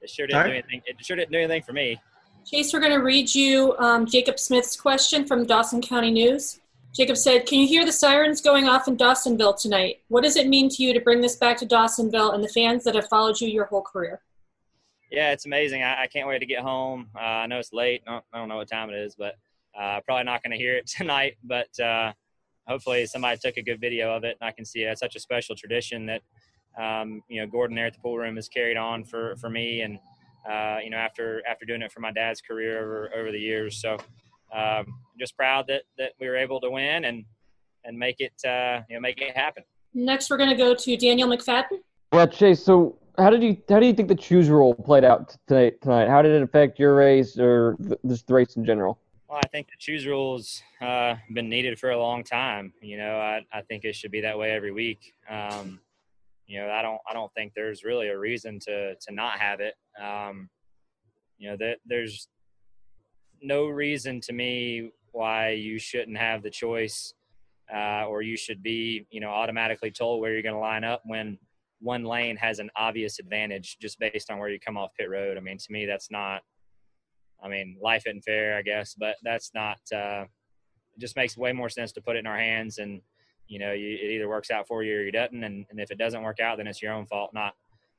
It 0.00 0.10
sure 0.10 0.26
didn't 0.26 0.42
right. 0.42 0.46
do 0.48 0.52
anything. 0.52 0.82
It 0.86 1.04
sure 1.04 1.16
didn't 1.16 1.32
do 1.32 1.38
anything 1.38 1.62
for 1.62 1.72
me. 1.72 2.00
Chase, 2.44 2.72
we're 2.72 2.80
going 2.80 2.92
to 2.92 3.02
read 3.02 3.34
you 3.34 3.76
um, 3.78 4.06
Jacob 4.06 4.38
Smith's 4.38 4.76
question 4.76 5.26
from 5.26 5.46
Dawson 5.46 5.82
County 5.82 6.10
News. 6.10 6.60
Jacob 6.94 7.16
said, 7.16 7.44
Can 7.44 7.58
you 7.58 7.66
hear 7.66 7.84
the 7.84 7.92
sirens 7.92 8.40
going 8.40 8.68
off 8.68 8.88
in 8.88 8.96
Dawsonville 8.96 9.60
tonight? 9.60 10.02
What 10.08 10.22
does 10.22 10.36
it 10.36 10.46
mean 10.46 10.70
to 10.70 10.82
you 10.82 10.94
to 10.94 11.00
bring 11.00 11.20
this 11.20 11.36
back 11.36 11.58
to 11.58 11.66
Dawsonville 11.66 12.34
and 12.34 12.42
the 12.42 12.48
fans 12.48 12.84
that 12.84 12.94
have 12.94 13.08
followed 13.08 13.40
you 13.40 13.48
your 13.48 13.66
whole 13.66 13.82
career? 13.82 14.22
Yeah, 15.10 15.32
it's 15.32 15.44
amazing. 15.44 15.82
I, 15.82 16.04
I 16.04 16.06
can't 16.06 16.26
wait 16.26 16.38
to 16.38 16.46
get 16.46 16.62
home. 16.62 17.08
Uh, 17.14 17.18
I 17.18 17.46
know 17.46 17.58
it's 17.58 17.72
late. 17.72 18.02
I 18.06 18.12
don't, 18.12 18.24
I 18.32 18.38
don't, 18.38 18.48
know 18.48 18.56
what 18.56 18.68
time 18.68 18.90
it 18.90 18.96
is, 18.96 19.14
but 19.14 19.34
uh, 19.78 20.00
probably 20.06 20.24
not 20.24 20.42
going 20.42 20.52
to 20.52 20.56
hear 20.56 20.76
it 20.76 20.86
tonight. 20.96 21.34
But 21.44 21.78
uh, 21.78 22.12
hopefully, 22.66 23.04
somebody 23.06 23.38
took 23.42 23.56
a 23.56 23.62
good 23.62 23.80
video 23.80 24.16
of 24.16 24.24
it 24.24 24.38
and 24.40 24.48
I 24.48 24.52
can 24.52 24.64
see 24.64 24.82
it. 24.82 24.86
It's 24.86 25.00
such 25.00 25.16
a 25.16 25.20
special 25.20 25.54
tradition 25.54 26.06
that 26.06 26.22
um, 26.80 27.22
you 27.28 27.40
know, 27.40 27.46
Gordon 27.46 27.76
there 27.76 27.86
at 27.86 27.94
the 27.94 28.00
pool 28.00 28.18
room 28.18 28.36
has 28.36 28.48
carried 28.48 28.76
on 28.76 29.04
for, 29.04 29.36
for 29.36 29.48
me 29.48 29.82
and, 29.82 29.98
uh, 30.48 30.78
you 30.82 30.90
know, 30.90 30.96
after, 30.96 31.42
after 31.48 31.64
doing 31.64 31.82
it 31.82 31.90
for 31.92 32.00
my 32.00 32.12
dad's 32.12 32.40
career 32.40 32.78
over, 32.82 33.10
over 33.16 33.32
the 33.32 33.38
years. 33.38 33.80
So 33.80 33.98
um, 34.54 34.86
just 35.18 35.36
proud 35.36 35.66
that, 35.68 35.82
that 35.98 36.12
we 36.20 36.28
were 36.28 36.36
able 36.36 36.60
to 36.60 36.70
win 36.70 37.04
and, 37.04 37.24
and 37.84 37.98
make 37.98 38.20
it, 38.20 38.34
uh, 38.44 38.82
you 38.88 38.96
know, 38.96 39.00
make 39.00 39.20
it 39.20 39.36
happen. 39.36 39.64
Next, 39.94 40.28
we're 40.30 40.36
going 40.36 40.50
to 40.50 40.56
go 40.56 40.74
to 40.74 40.96
Daniel 40.96 41.28
McFadin. 41.28 41.78
Well, 42.12 42.26
Chase, 42.28 42.62
so 42.62 42.98
how 43.18 43.30
did 43.30 43.42
you, 43.42 43.56
how 43.68 43.80
do 43.80 43.86
you 43.86 43.94
think 43.94 44.08
the 44.08 44.14
choose 44.14 44.48
rule 44.48 44.74
played 44.74 45.04
out 45.04 45.34
tonight, 45.46 45.80
tonight? 45.80 46.08
How 46.08 46.22
did 46.22 46.32
it 46.32 46.42
affect 46.42 46.78
your 46.78 46.94
race 46.94 47.38
or 47.38 47.76
just 48.06 48.26
the 48.26 48.34
race 48.34 48.56
in 48.56 48.64
general? 48.64 48.98
Well, 49.28 49.40
I 49.42 49.48
think 49.48 49.66
the 49.66 49.76
choose 49.78 50.06
rules 50.06 50.62
uh, 50.80 51.16
been 51.32 51.48
needed 51.48 51.78
for 51.80 51.90
a 51.90 51.98
long 51.98 52.22
time. 52.22 52.72
You 52.80 52.98
know, 52.98 53.18
I, 53.18 53.44
I 53.52 53.62
think 53.62 53.84
it 53.84 53.96
should 53.96 54.12
be 54.12 54.20
that 54.20 54.38
way 54.38 54.52
every 54.52 54.70
week. 54.70 55.14
Um, 55.28 55.80
you 56.46 56.60
know, 56.60 56.70
I 56.70 56.82
don't 56.82 56.98
I 57.08 57.12
don't 57.12 57.32
think 57.34 57.52
there's 57.54 57.84
really 57.84 58.08
a 58.08 58.18
reason 58.18 58.58
to 58.60 58.94
to 58.94 59.14
not 59.14 59.38
have 59.38 59.60
it. 59.60 59.74
Um, 60.00 60.48
you 61.38 61.50
know, 61.50 61.56
that 61.58 61.78
there's 61.84 62.28
no 63.42 63.66
reason 63.66 64.20
to 64.22 64.32
me 64.32 64.90
why 65.12 65.50
you 65.50 65.78
shouldn't 65.78 66.16
have 66.16 66.42
the 66.42 66.50
choice 66.50 67.14
uh, 67.74 68.04
or 68.06 68.22
you 68.22 68.36
should 68.36 68.62
be 68.62 69.06
you 69.10 69.20
know 69.20 69.30
automatically 69.30 69.90
told 69.90 70.20
where 70.20 70.32
you're 70.32 70.42
going 70.42 70.54
to 70.54 70.60
line 70.60 70.84
up 70.84 71.02
when 71.04 71.38
one 71.80 72.04
lane 72.04 72.36
has 72.36 72.58
an 72.58 72.70
obvious 72.76 73.18
advantage 73.18 73.76
just 73.80 73.98
based 73.98 74.30
on 74.30 74.38
where 74.38 74.48
you 74.48 74.58
come 74.58 74.76
off 74.76 74.94
pit 74.98 75.10
road. 75.10 75.36
I 75.36 75.40
mean, 75.40 75.58
to 75.58 75.72
me, 75.72 75.86
that's 75.86 76.10
not. 76.10 76.42
I 77.42 77.48
mean, 77.48 77.76
life 77.82 78.04
isn't 78.06 78.22
fair, 78.22 78.56
I 78.56 78.62
guess, 78.62 78.94
but 78.94 79.16
that's 79.22 79.50
not. 79.54 79.78
Uh, 79.94 80.24
it 80.94 81.00
just 81.00 81.16
makes 81.16 81.36
way 81.36 81.52
more 81.52 81.68
sense 81.68 81.92
to 81.92 82.00
put 82.00 82.16
it 82.16 82.20
in 82.20 82.26
our 82.26 82.38
hands 82.38 82.78
and 82.78 83.02
you 83.48 83.58
know, 83.58 83.72
you, 83.72 83.88
it 83.88 84.10
either 84.12 84.28
works 84.28 84.50
out 84.50 84.66
for 84.66 84.82
you 84.82 84.96
or 84.96 85.02
you 85.02 85.12
doesn't. 85.12 85.42
And, 85.42 85.66
and 85.70 85.80
if 85.80 85.90
it 85.90 85.98
doesn't 85.98 86.22
work 86.22 86.40
out, 86.40 86.58
then 86.58 86.66
it's 86.66 86.82
your 86.82 86.92
own 86.92 87.06
fault, 87.06 87.32
not, 87.32 87.54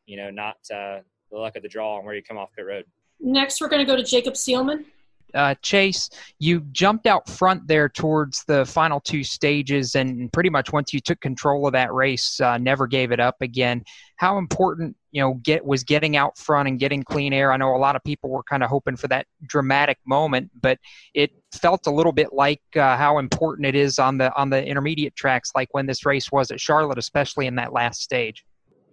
you 0.05 0.17
know, 0.17 0.29
not 0.29 0.57
uh, 0.73 0.99
the 1.31 1.37
luck 1.37 1.55
of 1.55 1.63
the 1.63 1.69
draw 1.69 1.97
and 1.97 2.05
where 2.05 2.15
you 2.15 2.23
come 2.23 2.37
off 2.37 2.49
pit 2.55 2.65
road. 2.65 2.85
Next, 3.19 3.61
we're 3.61 3.69
going 3.69 3.85
to 3.85 3.91
go 3.91 3.95
to 3.95 4.03
Jacob 4.03 4.35
Seelman. 4.35 4.85
Uh, 5.33 5.55
Chase, 5.61 6.09
you 6.39 6.61
jumped 6.71 7.05
out 7.05 7.29
front 7.29 7.67
there 7.67 7.89
towards 7.89 8.43
the 8.45 8.65
final 8.65 8.99
two 8.99 9.23
stages, 9.23 9.95
and 9.95 10.31
pretty 10.31 10.49
much 10.49 10.71
once 10.71 10.93
you 10.93 10.99
took 10.99 11.19
control 11.21 11.67
of 11.67 11.73
that 11.73 11.93
race, 11.93 12.39
uh, 12.39 12.57
never 12.57 12.87
gave 12.87 13.11
it 13.11 13.19
up 13.19 13.35
again. 13.41 13.83
How 14.15 14.37
important, 14.37 14.95
you 15.11 15.21
know, 15.21 15.35
get 15.43 15.65
was 15.65 15.83
getting 15.83 16.15
out 16.15 16.37
front 16.37 16.67
and 16.67 16.79
getting 16.79 17.03
clean 17.03 17.33
air. 17.33 17.51
I 17.51 17.57
know 17.57 17.75
a 17.75 17.77
lot 17.77 17.95
of 17.95 18.03
people 18.03 18.29
were 18.29 18.43
kind 18.43 18.63
of 18.63 18.69
hoping 18.69 18.95
for 18.95 19.07
that 19.09 19.27
dramatic 19.45 19.97
moment, 20.05 20.49
but 20.61 20.79
it 21.13 21.31
felt 21.51 21.87
a 21.87 21.91
little 21.91 22.13
bit 22.13 22.33
like 22.33 22.61
uh, 22.75 22.97
how 22.97 23.19
important 23.19 23.67
it 23.67 23.75
is 23.75 23.99
on 23.99 24.17
the 24.17 24.33
on 24.35 24.49
the 24.49 24.65
intermediate 24.65 25.15
tracks, 25.15 25.51
like 25.55 25.67
when 25.71 25.85
this 25.85 26.05
race 26.05 26.31
was 26.31 26.51
at 26.51 26.59
Charlotte, 26.59 26.97
especially 26.97 27.47
in 27.47 27.55
that 27.55 27.73
last 27.73 28.01
stage. 28.01 28.43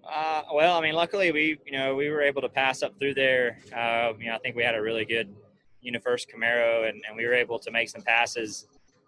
Uh, 0.07 0.43
well, 0.53 0.77
I 0.77 0.83
mean, 0.83 0.95
luckily 0.95 1.33
we, 1.33 1.59
you 1.65 1.73
know, 1.73 1.95
we 1.95 2.11
were 2.11 2.21
able 2.21 2.43
to 2.43 2.49
pass 2.49 2.83
up 2.83 2.99
through 2.99 3.15
there. 3.15 3.59
Uh, 3.75 4.13
you 4.19 4.27
know, 4.27 4.35
I 4.35 4.39
think 4.39 4.55
we 4.55 4.63
had 4.63 4.75
a 4.75 4.83
really 4.83 5.05
good 5.05 5.35
UniFirst 5.87 6.27
Camaro, 6.35 6.89
and, 6.89 7.03
and 7.07 7.17
we 7.17 7.27
were 7.27 7.35
able 7.35 7.59
to 7.59 7.71
make 7.71 7.89
some 7.89 8.03
passes 8.03 8.67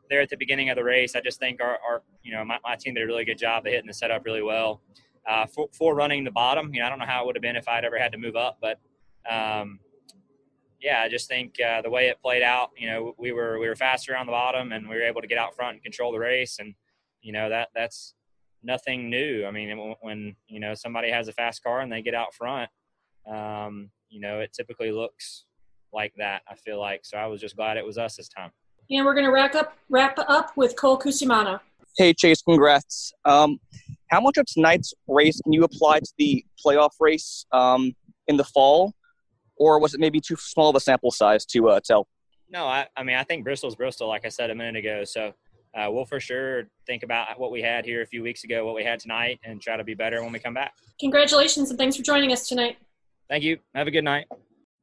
there 0.08 0.20
at 0.20 0.28
the 0.28 0.36
beginning 0.36 0.70
of 0.70 0.76
the 0.76 0.84
race. 0.84 1.16
I 1.16 1.20
just 1.20 1.38
think 1.38 1.60
our, 1.60 1.78
our 1.86 2.02
you 2.22 2.32
know, 2.32 2.44
my, 2.44 2.58
my 2.62 2.76
team 2.76 2.94
did 2.94 3.02
a 3.02 3.06
really 3.06 3.24
good 3.24 3.38
job 3.38 3.66
of 3.66 3.72
hitting 3.72 3.86
the 3.86 3.94
setup 3.94 4.24
really 4.24 4.42
well. 4.42 4.80
Uh, 5.26 5.46
for, 5.46 5.68
for, 5.72 5.96
running 5.96 6.22
the 6.22 6.30
bottom, 6.30 6.72
you 6.72 6.78
know, 6.78 6.86
I 6.86 6.88
don't 6.88 7.00
know 7.00 7.06
how 7.06 7.24
it 7.24 7.26
would 7.26 7.34
have 7.34 7.42
been 7.42 7.56
if 7.56 7.68
I'd 7.68 7.84
ever 7.84 7.98
had 7.98 8.12
to 8.12 8.18
move 8.18 8.36
up, 8.36 8.58
but 8.60 8.78
um, 9.28 9.80
yeah, 10.81 11.02
I 11.02 11.08
just 11.08 11.29
think 11.29 11.60
uh, 11.60 11.83
the 11.83 11.90
way 11.90 12.08
it 12.08 12.20
played 12.22 12.42
out, 12.42 12.70
you 12.77 12.88
know, 12.88 13.14
we 13.18 13.33
were 13.33 13.58
we 13.58 13.66
were 13.66 13.74
faster 13.74 14.16
on 14.16 14.27
the 14.27 14.33
bottom, 14.33 14.72
and 14.72 14.88
we 14.88 14.94
were 14.94 15.02
able 15.02 15.20
to 15.20 15.27
get 15.27 15.38
out 15.38 15.56
front 15.56 15.74
and 15.74 15.83
control 15.83 16.12
the 16.12 16.18
race, 16.18 16.58
and 16.60 16.74
you 17.22 17.33
know 17.33 17.48
that 17.48 17.70
that's 17.74 18.14
nothing 18.62 19.10
new. 19.10 19.44
I 19.46 19.50
mean, 19.50 19.96
when 20.00 20.37
you 20.46 20.60
know 20.60 20.74
somebody 20.74 21.10
has 21.10 21.29
a 21.29 21.33
fast 21.33 21.64
car 21.64 21.81
and 21.81 21.90
they 21.90 22.02
get 22.02 22.14
out 22.14 22.35
front, 22.35 22.70
um, 23.27 23.90
you 24.08 24.20
know, 24.20 24.40
it 24.40 24.52
typically 24.52 24.92
looks 24.92 25.46
like 25.97 26.13
that. 26.19 26.42
I 26.49 26.55
feel 26.55 26.79
like 26.79 27.01
so. 27.05 27.17
I 27.17 27.27
was 27.27 27.40
just 27.40 27.57
glad 27.57 27.77
it 27.77 27.85
was 27.85 27.99
us 27.99 28.17
this 28.17 28.29
time. 28.29 28.53
And 28.90 29.05
we're 29.05 29.15
going 29.15 29.25
to 29.25 29.33
wrap 29.33 29.57
up 29.57 29.77
wrap 29.88 30.17
up 30.19 30.53
with 30.57 30.77
Cole 30.77 30.99
Cusimano. 30.99 31.59
Hey 31.97 32.13
Chase, 32.13 32.42
congrats. 32.42 33.13
Um, 33.25 33.59
how 34.11 34.21
much 34.21 34.37
of 34.37 34.44
tonight's 34.47 34.92
race 35.09 35.40
can 35.42 35.53
you 35.53 35.65
apply 35.65 36.01
to 36.01 36.13
the 36.19 36.44
playoff 36.65 36.90
race 37.01 37.47
um, 37.51 37.92
in 38.29 38.37
the 38.37 38.44
fall, 38.44 38.92
or 39.57 39.81
was 39.81 39.94
it 39.94 40.01
maybe 40.01 40.21
too 40.21 40.37
small 40.38 40.69
of 40.71 40.77
a 40.77 40.81
sample 40.81 41.11
size 41.11 41.44
to 41.47 41.71
uh, 41.71 41.81
tell? 41.83 42.07
No, 42.51 42.67
I, 42.67 42.87
I 42.94 43.03
mean 43.03 43.17
I 43.17 43.25
think 43.25 43.42
Bristol's 43.42 43.75
Bristol, 43.75 44.07
like 44.07 44.27
I 44.27 44.29
said 44.29 44.51
a 44.51 44.55
minute 44.55 44.77
ago. 44.77 45.03
So 45.05 45.33
uh, 45.75 45.90
we'll 45.90 46.05
for 46.05 46.21
sure 46.21 46.69
think 46.87 47.03
about 47.03 47.40
what 47.40 47.51
we 47.51 47.63
had 47.63 47.85
here 47.87 48.03
a 48.03 48.07
few 48.07 48.23
weeks 48.23 48.44
ago, 48.44 48.65
what 48.67 48.75
we 48.75 48.85
had 48.85 49.01
tonight, 49.01 49.40
and 49.42 49.61
try 49.61 49.77
to 49.77 49.85
be 49.85 49.94
better 49.94 50.23
when 50.23 50.33
we 50.33 50.38
come 50.38 50.55
back. 50.55 50.75
Congratulations 51.01 51.71
and 51.71 51.79
thanks 51.79 51.97
for 51.97 52.03
joining 52.03 52.31
us 52.31 52.47
tonight. 52.47 52.77
Thank 53.29 53.42
you. 53.42 53.59
Have 53.75 53.88
a 53.88 53.90
good 53.90 54.05
night. 54.05 54.27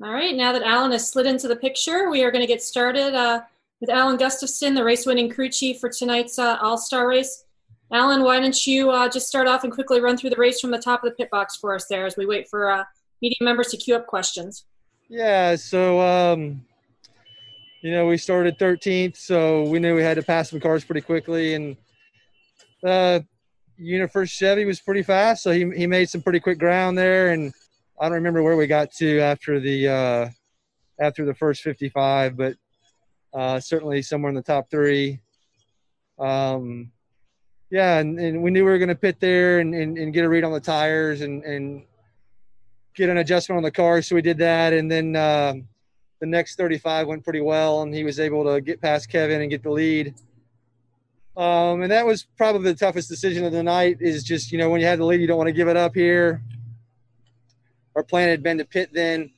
All 0.04 0.12
right, 0.12 0.36
now 0.36 0.52
that 0.52 0.64
Alan 0.64 0.92
has 0.92 1.10
slid 1.10 1.26
into 1.28 1.48
the 1.48 1.56
picture, 1.56 2.10
we 2.10 2.26
are 2.26 2.32
going 2.32 2.42
to 2.42 2.48
get 2.48 2.62
started 2.62 3.16
uh, 3.16 3.42
with 3.80 3.90
Alan 3.90 4.18
Gustafson, 4.18 4.74
the 4.74 4.84
race 4.84 5.06
winning 5.06 5.30
crew 5.30 5.48
chief 5.48 5.80
for 5.80 5.88
tonight's 5.88 6.38
uh, 6.38 6.58
All 6.62 6.78
Star 6.78 7.08
race. 7.08 7.46
Alan, 7.90 8.22
why 8.22 8.42
don't 8.42 8.68
you 8.68 8.90
uh, 8.90 9.08
just 9.08 9.30
start 9.30 9.48
off 9.48 9.64
and 9.64 9.72
quickly 9.72 10.02
run 10.02 10.18
through 10.18 10.32
the 10.32 10.36
race 10.36 10.60
from 10.60 10.72
the 10.72 10.78
top 10.78 11.06
of 11.06 11.10
the 11.10 11.16
pit 11.16 11.30
box 11.32 11.56
for 11.56 11.74
us 11.74 11.86
there 11.86 12.06
as 12.06 12.18
we 12.18 12.26
wait 12.26 12.50
for 12.50 12.70
uh, 12.70 12.84
media 13.22 13.38
members 13.40 13.68
to 13.68 13.78
queue 13.78 13.96
up 13.96 14.06
questions? 14.06 14.66
Yeah, 15.08 15.56
so, 15.56 16.02
um, 16.02 16.66
you 17.82 17.92
know, 17.92 18.06
we 18.06 18.18
started 18.18 18.60
13th, 18.60 19.16
so 19.16 19.64
we 19.70 19.80
knew 19.80 19.96
we 19.96 20.04
had 20.04 20.16
to 20.16 20.24
pass 20.24 20.50
some 20.50 20.60
cars 20.60 20.84
pretty 20.84 21.02
quickly. 21.02 21.54
And 21.54 21.78
uh, 22.84 23.22
UniFirst 23.80 24.32
Chevy 24.32 24.66
was 24.66 24.82
pretty 24.82 25.04
fast, 25.04 25.44
so 25.44 25.52
he, 25.52 25.72
he 25.78 25.88
made 25.88 26.10
some 26.10 26.22
pretty 26.22 26.42
quick 26.42 26.60
ground 26.60 26.98
there. 26.98 27.30
And 27.30 27.54
I 28.04 28.08
don't 28.08 28.16
remember 28.16 28.44
where 28.44 28.58
we 28.58 28.68
got 28.68 28.92
to 28.96 29.22
after 29.22 29.62
the 29.62 29.88
uh, 29.88 30.30
after 31.00 31.24
the 31.24 31.34
first 31.34 31.62
55, 31.62 32.36
but 32.36 32.58
uh, 33.34 33.62
certainly 33.62 34.02
somewhere 34.02 34.28
in 34.28 34.36
the 34.36 34.42
top 34.42 34.70
three. 34.70 35.22
Um, 36.20 36.92
yeah, 37.70 38.00
and, 38.00 38.20
and 38.20 38.44
we 38.44 38.52
knew 38.52 38.66
we 38.66 38.72
were 38.72 38.78
going 38.78 38.90
to 38.90 38.96
pit 38.96 39.22
there 39.22 39.60
and, 39.60 39.74
and, 39.74 39.98
and, 39.98 40.14
get 40.14 40.26
a 40.26 40.30
read 40.30 40.44
on 40.44 40.52
the 40.52 40.60
tires 40.60 41.22
and, 41.22 41.46
and 41.46 41.84
get 42.94 43.08
an 43.08 43.20
adjustment 43.20 43.56
on 43.56 43.64
the 43.64 43.72
car. 43.72 44.02
So 44.02 44.16
we 44.16 44.22
did 44.22 44.38
that. 44.40 44.74
And 44.74 44.92
then 44.92 45.16
uh, 45.16 45.54
the 46.20 46.28
next 46.28 46.58
35 46.58 47.08
went 47.08 47.24
pretty 47.24 47.42
well, 47.42 47.84
and 47.84 47.96
he 47.96 48.04
was 48.04 48.20
able 48.20 48.44
to 48.54 48.60
get 48.60 48.82
past 48.82 49.08
Kevin 49.08 49.40
and 49.40 49.50
get 49.50 49.64
the 49.64 49.72
lead. 49.72 50.14
Um, 51.38 51.82
and 51.82 51.92
that 51.92 52.06
was 52.06 52.28
probably 52.38 52.74
the 52.74 52.78
toughest 52.78 53.08
decision 53.08 53.46
of 53.46 53.54
the 53.54 53.64
night 53.64 53.98
is 54.02 54.26
just, 54.26 54.52
you 54.52 54.58
know, 54.58 54.70
when 54.70 54.82
you 54.82 54.88
had 54.88 55.00
the 55.00 55.06
lead, 55.06 55.22
you 55.22 55.28
don't 55.28 55.38
want 55.38 55.48
to 55.48 55.54
give 55.54 55.70
it 55.70 55.78
up 55.78 55.96
here. 55.96 56.44
Our 57.96 58.04
plan 58.04 58.30
had 58.30 58.44
been 58.44 58.58
to 58.58 58.66
pit 58.66 58.90
then 58.94 59.32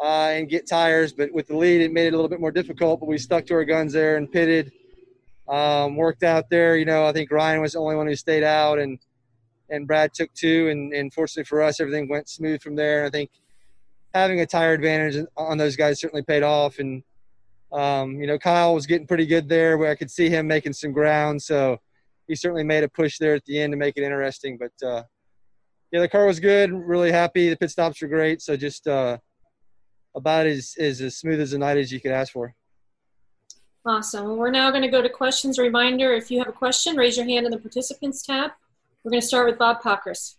uh, 0.00 0.30
and 0.32 0.48
get 0.48 0.68
tires, 0.68 1.12
but 1.12 1.32
with 1.32 1.48
the 1.48 1.56
lead, 1.56 1.80
it 1.80 1.92
made 1.92 2.06
it 2.06 2.14
a 2.14 2.16
little 2.16 2.28
bit 2.28 2.40
more 2.40 2.52
difficult, 2.52 3.00
but 3.00 3.08
we 3.08 3.18
stuck 3.18 3.46
to 3.46 3.54
our 3.54 3.64
guns 3.64 3.92
there 3.92 4.16
and 4.16 4.30
pitted– 4.30 4.72
um, 5.50 5.96
worked 5.96 6.22
out 6.22 6.48
there. 6.48 6.76
You 6.76 6.84
know, 6.84 7.04
I 7.06 7.12
think 7.12 7.30
Ryan 7.30 7.60
was 7.60 7.72
the 7.72 7.80
only 7.80 7.96
one 7.96 8.06
who 8.06 8.16
stayed 8.16 8.44
out, 8.44 8.78
and 8.78 8.98
and 9.68 9.86
Brad 9.86 10.14
took 10.14 10.32
two, 10.34 10.68
and, 10.68 10.92
and 10.92 11.12
fortunately 11.12 11.44
for 11.44 11.62
us, 11.62 11.80
everything 11.80 12.08
went 12.08 12.28
smooth 12.28 12.62
from 12.62 12.76
there. 12.76 13.04
I 13.04 13.10
think 13.10 13.30
having 14.14 14.40
a 14.40 14.46
tire 14.46 14.72
advantage 14.72 15.24
on 15.36 15.58
those 15.58 15.76
guys 15.76 16.00
certainly 16.00 16.22
paid 16.22 16.42
off, 16.42 16.78
and 16.78 17.02
um, 17.72 18.20
you 18.20 18.26
know, 18.26 18.38
Kyle 18.38 18.74
was 18.74 18.86
getting 18.86 19.06
pretty 19.06 19.26
good 19.26 19.48
there, 19.48 19.76
where 19.76 19.90
I 19.90 19.96
could 19.96 20.10
see 20.10 20.28
him 20.28 20.46
making 20.46 20.72
some 20.72 20.92
ground. 20.92 21.42
So 21.42 21.78
he 22.26 22.36
certainly 22.36 22.64
made 22.64 22.84
a 22.84 22.88
push 22.88 23.18
there 23.18 23.34
at 23.34 23.44
the 23.44 23.60
end 23.60 23.72
to 23.72 23.76
make 23.76 23.96
it 23.96 24.04
interesting. 24.04 24.58
But 24.58 24.86
uh, 24.86 25.02
yeah, 25.92 26.00
the 26.00 26.08
car 26.08 26.26
was 26.26 26.40
good. 26.40 26.72
Really 26.72 27.10
happy. 27.10 27.48
The 27.48 27.56
pit 27.56 27.70
stops 27.70 28.00
were 28.00 28.08
great. 28.08 28.42
So 28.42 28.56
just 28.56 28.86
uh, 28.86 29.18
about 30.14 30.46
as, 30.46 30.74
as 30.78 31.00
as 31.00 31.16
smooth 31.16 31.40
as 31.40 31.52
a 31.52 31.58
night 31.58 31.78
as 31.78 31.90
you 31.90 32.00
could 32.00 32.12
ask 32.12 32.32
for. 32.32 32.54
Awesome. 33.84 34.36
We're 34.36 34.50
now 34.50 34.70
going 34.70 34.82
to 34.82 34.88
go 34.88 35.00
to 35.00 35.08
questions. 35.08 35.58
A 35.58 35.62
reminder, 35.62 36.12
if 36.12 36.30
you 36.30 36.38
have 36.38 36.48
a 36.48 36.52
question, 36.52 36.96
raise 36.96 37.16
your 37.16 37.26
hand 37.26 37.46
in 37.46 37.52
the 37.52 37.58
participants 37.58 38.22
tab. 38.22 38.50
We're 39.02 39.10
going 39.10 39.22
to 39.22 39.26
start 39.26 39.46
with 39.46 39.58
Bob 39.58 39.80
Pockrass. 39.82 40.36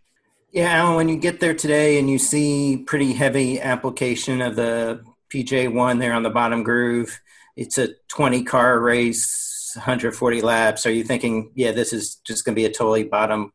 Yeah, 0.51 0.69
Alan, 0.69 0.95
when 0.95 1.09
you 1.09 1.17
get 1.17 1.39
there 1.39 1.55
today 1.55 1.97
and 1.97 2.09
you 2.09 2.19
see 2.19 2.83
pretty 2.85 3.13
heavy 3.13 3.59
application 3.59 4.41
of 4.41 4.55
the 4.55 5.03
PJ1 5.33 5.99
there 5.99 6.13
on 6.13 6.23
the 6.23 6.29
bottom 6.29 6.61
groove, 6.61 7.19
it's 7.55 7.77
a 7.77 7.89
20 8.09 8.43
car 8.43 8.79
race, 8.79 9.71
140 9.75 10.41
laps. 10.41 10.85
Are 10.85 10.91
you 10.91 11.03
thinking, 11.03 11.51
yeah, 11.55 11.71
this 11.71 11.93
is 11.93 12.15
just 12.15 12.45
going 12.45 12.53
to 12.53 12.59
be 12.59 12.65
a 12.65 12.71
totally 12.71 13.03
bottom 13.03 13.53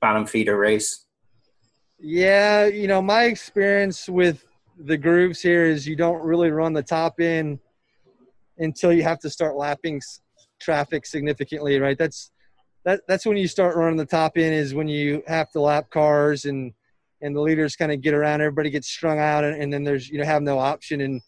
bottom 0.00 0.26
feeder 0.26 0.56
race? 0.56 1.04
Yeah, 2.00 2.66
you 2.66 2.86
know, 2.86 3.02
my 3.02 3.24
experience 3.24 4.08
with 4.08 4.44
the 4.78 4.96
grooves 4.96 5.40
here 5.40 5.66
is 5.66 5.86
you 5.86 5.96
don't 5.96 6.22
really 6.22 6.50
run 6.50 6.72
the 6.72 6.82
top 6.82 7.18
end 7.18 7.58
until 8.58 8.92
you 8.92 9.02
have 9.02 9.18
to 9.20 9.30
start 9.30 9.56
lapping 9.56 10.00
traffic 10.60 11.06
significantly, 11.06 11.80
right? 11.80 11.98
That's 11.98 12.30
that 12.84 13.00
that's 13.08 13.26
when 13.26 13.36
you 13.36 13.48
start 13.48 13.76
running 13.76 13.96
the 13.96 14.06
top 14.06 14.32
end 14.36 14.54
is 14.54 14.74
when 14.74 14.86
you 14.86 15.22
have 15.26 15.50
to 15.52 15.60
lap 15.60 15.90
cars 15.90 16.44
and 16.44 16.72
and 17.20 17.34
the 17.34 17.40
leaders 17.40 17.74
kind 17.74 17.90
of 17.90 18.00
get 18.00 18.14
around, 18.14 18.40
everybody 18.42 18.70
gets 18.70 18.88
strung 18.88 19.18
out, 19.18 19.42
and, 19.42 19.60
and 19.60 19.72
then 19.72 19.82
there's 19.82 20.08
you 20.08 20.18
know 20.18 20.24
have 20.24 20.42
no 20.42 20.58
option, 20.58 21.00
and 21.00 21.20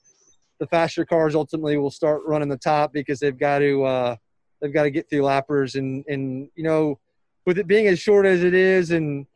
the 0.61 0.67
faster 0.69 1.05
cars 1.05 1.35
ultimately 1.35 1.79
will 1.79 1.91
start 1.91 2.23
running 2.27 2.49
the 2.49 2.57
top 2.57 2.93
because 2.93 3.19
they've 3.19 3.39
got 3.39 3.59
to 3.59 3.83
uh, 3.83 4.17
they've 4.61 4.73
got 4.73 4.85
to 4.85 4.91
get 4.91 5.11
through 5.11 5.23
lappers, 5.23 5.75
and 5.75 6.05
and 6.07 6.49
you 6.55 6.63
know 6.63 7.01
with 7.45 7.59
it 7.59 7.67
being 7.67 7.89
as 7.89 7.99
short 7.99 8.25
as 8.25 8.45
it 8.45 8.55
is, 8.55 8.93
and 8.93 9.27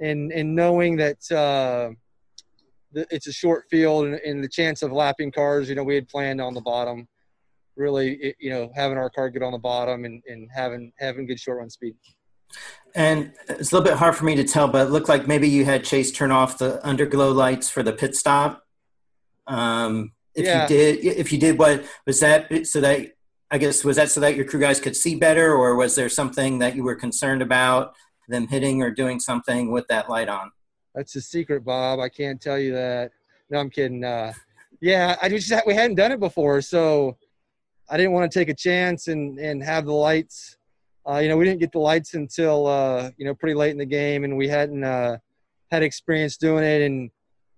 and 0.00 0.32
and 0.32 0.54
knowing 0.54 0.96
that. 0.96 1.30
Uh, 1.30 1.94
it's 2.92 3.28
a 3.28 3.32
short 3.32 3.66
field 3.70 4.06
and, 4.06 4.16
and 4.16 4.42
the 4.42 4.48
chance 4.48 4.82
of 4.82 4.90
lapping 4.90 5.30
cars, 5.30 5.68
you 5.68 5.76
know, 5.76 5.84
we 5.84 5.94
had 5.94 6.08
planned 6.08 6.40
on 6.40 6.54
the 6.54 6.60
bottom 6.60 7.06
really, 7.80 8.34
you 8.38 8.50
know, 8.50 8.70
having 8.74 8.98
our 8.98 9.10
car 9.10 9.30
get 9.30 9.42
on 9.42 9.52
the 9.52 9.58
bottom 9.58 10.04
and, 10.04 10.22
and 10.28 10.48
having 10.54 10.92
having 10.98 11.26
good 11.26 11.40
short 11.40 11.58
run 11.58 11.70
speed. 11.70 11.94
And 12.94 13.32
it's 13.48 13.72
a 13.72 13.74
little 13.74 13.88
bit 13.88 13.98
hard 13.98 14.16
for 14.16 14.24
me 14.24 14.34
to 14.36 14.44
tell, 14.44 14.68
but 14.68 14.88
it 14.88 14.90
looked 14.90 15.08
like 15.08 15.26
maybe 15.26 15.48
you 15.48 15.64
had 15.64 15.84
Chase 15.84 16.12
turn 16.12 16.30
off 16.30 16.58
the 16.58 16.80
underglow 16.84 17.34
lights 17.34 17.70
for 17.70 17.82
the 17.82 17.92
pit 17.92 18.14
stop. 18.14 18.62
Um, 19.46 20.12
if 20.34 20.44
yeah. 20.44 20.62
you 20.62 20.68
did, 20.68 21.04
if 21.04 21.32
you 21.32 21.38
did, 21.38 21.58
what 21.58 21.84
was 22.06 22.20
that? 22.20 22.66
So 22.66 22.80
that 22.80 23.12
I 23.50 23.58
guess 23.58 23.84
was 23.84 23.96
that 23.96 24.10
so 24.10 24.20
that 24.20 24.36
your 24.36 24.44
crew 24.44 24.60
guys 24.60 24.80
could 24.80 24.96
see 24.96 25.16
better, 25.16 25.54
or 25.54 25.74
was 25.76 25.94
there 25.94 26.08
something 26.08 26.58
that 26.58 26.76
you 26.76 26.84
were 26.84 26.94
concerned 26.94 27.42
about 27.42 27.94
them 28.30 28.46
hitting 28.46 28.82
or 28.82 28.90
doing 28.90 29.20
something 29.20 29.70
with 29.70 29.86
that 29.88 30.08
light 30.08 30.28
on? 30.28 30.50
That's 30.94 31.14
a 31.16 31.20
secret, 31.20 31.64
Bob. 31.64 32.00
I 32.00 32.08
can't 32.08 32.40
tell 32.40 32.58
you 32.58 32.72
that. 32.72 33.12
No, 33.50 33.58
I'm 33.58 33.70
kidding. 33.70 34.04
Uh, 34.04 34.32
yeah, 34.80 35.16
I 35.20 35.28
just 35.28 35.52
we 35.66 35.74
hadn't 35.74 35.96
done 35.96 36.12
it 36.12 36.20
before, 36.20 36.60
so 36.62 37.16
I 37.88 37.96
didn't 37.96 38.12
want 38.12 38.30
to 38.30 38.38
take 38.38 38.48
a 38.48 38.54
chance 38.54 39.08
and 39.08 39.38
and 39.38 39.62
have 39.62 39.84
the 39.84 39.92
lights. 39.92 40.56
Uh, 41.08 41.18
you 41.18 41.28
know, 41.28 41.36
we 41.36 41.44
didn't 41.44 41.60
get 41.60 41.72
the 41.72 41.78
lights 41.78 42.14
until 42.14 42.66
uh, 42.66 43.10
you 43.16 43.24
know 43.24 43.34
pretty 43.34 43.54
late 43.54 43.70
in 43.70 43.78
the 43.78 43.86
game, 43.86 44.24
and 44.24 44.36
we 44.36 44.48
hadn't 44.48 44.84
uh, 44.84 45.18
had 45.70 45.82
experience 45.82 46.36
doing 46.36 46.64
it, 46.64 46.82
and 46.82 47.10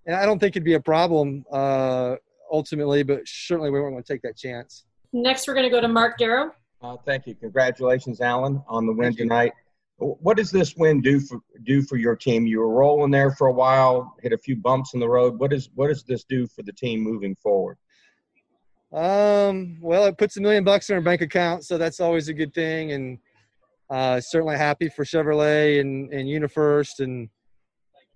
and 0.06 0.16
I 0.16 0.26
don't 0.26 0.38
think 0.38 0.56
it'd 0.56 0.64
be 0.64 0.74
a 0.74 0.80
problem 0.80 1.44
uh, 1.52 2.16
ultimately, 2.50 3.02
but 3.02 3.20
certainly 3.26 3.70
we 3.70 3.80
weren't 3.80 3.94
going 3.94 4.02
to 4.02 4.12
take 4.12 4.22
that 4.22 4.36
chance. 4.36 4.84
Next, 5.12 5.46
we're 5.46 5.54
going 5.54 5.68
to 5.68 5.70
go 5.70 5.80
to 5.80 5.88
Mark 5.88 6.18
Garrow. 6.18 6.50
Uh, 6.80 6.96
thank 7.04 7.26
you. 7.26 7.34
Congratulations, 7.36 8.20
Alan, 8.20 8.62
on 8.66 8.86
the 8.86 8.92
win 8.92 9.14
tonight. 9.14 9.52
What 10.02 10.36
does 10.36 10.50
this 10.50 10.74
win 10.76 11.00
do 11.00 11.20
for 11.20 11.40
do 11.64 11.82
for 11.82 11.96
your 11.96 12.16
team? 12.16 12.46
You 12.46 12.60
were 12.60 12.72
rolling 12.72 13.10
there 13.10 13.30
for 13.30 13.46
a 13.46 13.52
while, 13.52 14.14
hit 14.22 14.32
a 14.32 14.38
few 14.38 14.56
bumps 14.56 14.94
in 14.94 15.00
the 15.00 15.08
road. 15.08 15.38
What 15.38 15.52
is 15.52 15.70
what 15.74 15.88
does 15.88 16.02
this 16.04 16.24
do 16.24 16.46
for 16.46 16.62
the 16.62 16.72
team 16.72 17.00
moving 17.00 17.36
forward? 17.36 17.78
Um, 18.92 19.78
well, 19.80 20.04
it 20.04 20.18
puts 20.18 20.36
a 20.36 20.40
million 20.40 20.64
bucks 20.64 20.90
in 20.90 20.96
our 20.96 21.00
bank 21.00 21.22
account, 21.22 21.64
so 21.64 21.78
that's 21.78 22.00
always 22.00 22.28
a 22.28 22.34
good 22.34 22.52
thing. 22.52 22.92
And 22.92 23.18
uh, 23.88 24.20
certainly 24.20 24.56
happy 24.56 24.88
for 24.88 25.04
Chevrolet 25.04 25.80
and, 25.80 26.12
and 26.12 26.28
UniFirst 26.28 27.00
and 27.00 27.28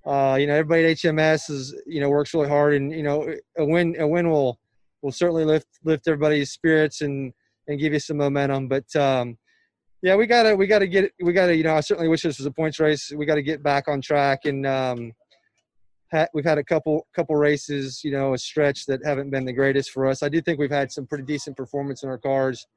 uh, 0.06 0.36
you 0.38 0.46
know 0.46 0.54
everybody 0.54 0.84
at 0.84 0.96
HMS 0.98 1.50
is 1.50 1.74
you 1.86 2.00
know 2.00 2.08
works 2.08 2.32
really 2.32 2.48
hard, 2.48 2.74
and 2.74 2.92
you 2.92 3.02
know 3.02 3.34
a 3.58 3.64
win 3.64 3.96
a 3.98 4.06
win 4.06 4.30
will 4.30 4.58
will 5.02 5.12
certainly 5.12 5.44
lift 5.44 5.66
lift 5.84 6.06
everybody's 6.08 6.52
spirits 6.52 7.00
and 7.00 7.32
and 7.68 7.80
give 7.80 7.92
you 7.92 7.98
some 7.98 8.18
momentum. 8.18 8.68
But 8.68 8.94
um, 8.96 9.36
yeah, 10.06 10.14
we 10.14 10.28
gotta 10.28 10.54
we 10.54 10.68
gotta 10.68 10.86
get 10.86 11.12
we 11.20 11.32
gotta 11.32 11.56
you 11.56 11.64
know 11.64 11.74
I 11.74 11.80
certainly 11.80 12.08
wish 12.08 12.22
this 12.22 12.38
was 12.38 12.46
a 12.46 12.50
points 12.52 12.78
race. 12.78 13.10
We 13.10 13.26
got 13.26 13.34
to 13.34 13.42
get 13.42 13.60
back 13.60 13.88
on 13.88 14.00
track 14.00 14.44
and 14.44 14.64
um, 14.64 15.12
we've 16.32 16.44
had 16.44 16.58
a 16.58 16.62
couple 16.62 17.08
couple 17.12 17.34
races, 17.34 18.04
you 18.04 18.12
know, 18.12 18.32
a 18.32 18.38
stretch 18.38 18.86
that 18.86 19.04
haven't 19.04 19.30
been 19.30 19.44
the 19.44 19.52
greatest 19.52 19.90
for 19.90 20.06
us. 20.06 20.22
I 20.22 20.28
do 20.28 20.40
think 20.40 20.60
we've 20.60 20.70
had 20.70 20.92
some 20.92 21.08
pretty 21.08 21.24
decent 21.24 21.56
performance 21.56 22.04
in 22.04 22.08
our 22.08 22.18
cars. 22.18 22.68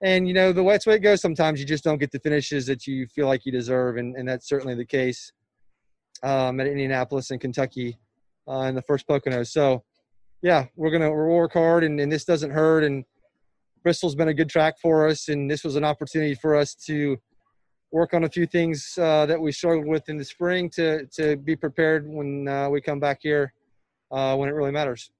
And 0.00 0.28
you 0.28 0.32
know, 0.32 0.52
the 0.52 0.62
way 0.62 0.78
it 0.86 1.02
goes, 1.02 1.20
sometimes 1.20 1.58
you 1.58 1.66
just 1.66 1.82
don't 1.82 1.98
get 1.98 2.12
the 2.12 2.20
finishes 2.20 2.66
that 2.66 2.86
you 2.86 3.08
feel 3.08 3.26
like 3.26 3.44
you 3.44 3.50
deserve, 3.50 3.96
and, 3.96 4.14
and 4.14 4.28
that's 4.28 4.48
certainly 4.48 4.76
the 4.76 4.84
case 4.84 5.32
um, 6.22 6.60
at 6.60 6.68
Indianapolis 6.68 7.32
and 7.32 7.40
Kentucky 7.40 7.98
uh, 8.46 8.60
in 8.68 8.76
the 8.76 8.82
first 8.82 9.08
Pocono. 9.08 9.42
So, 9.42 9.82
yeah, 10.40 10.66
we're 10.76 10.92
gonna 10.92 11.10
we'll 11.10 11.34
work 11.34 11.54
hard, 11.54 11.82
and, 11.82 11.98
and 11.98 12.12
this 12.12 12.24
doesn't 12.24 12.52
hurt. 12.52 12.84
And 12.84 13.04
Bristol's 13.82 14.14
been 14.14 14.28
a 14.28 14.34
good 14.34 14.48
track 14.48 14.78
for 14.80 15.08
us, 15.08 15.28
and 15.28 15.50
this 15.50 15.64
was 15.64 15.76
an 15.76 15.84
opportunity 15.84 16.34
for 16.34 16.56
us 16.56 16.74
to 16.86 17.16
work 17.90 18.14
on 18.14 18.24
a 18.24 18.28
few 18.28 18.46
things 18.46 18.98
uh, 19.00 19.26
that 19.26 19.40
we 19.40 19.52
struggled 19.52 19.86
with 19.86 20.08
in 20.08 20.16
the 20.16 20.24
spring 20.24 20.68
to 20.70 21.06
to 21.06 21.36
be 21.36 21.56
prepared 21.56 22.06
when 22.06 22.46
uh, 22.48 22.68
we 22.68 22.80
come 22.80 23.00
back 23.00 23.18
here 23.22 23.52
uh, 24.10 24.36
when 24.36 24.48
it 24.48 24.52
really 24.52 24.72
matters. 24.72 25.10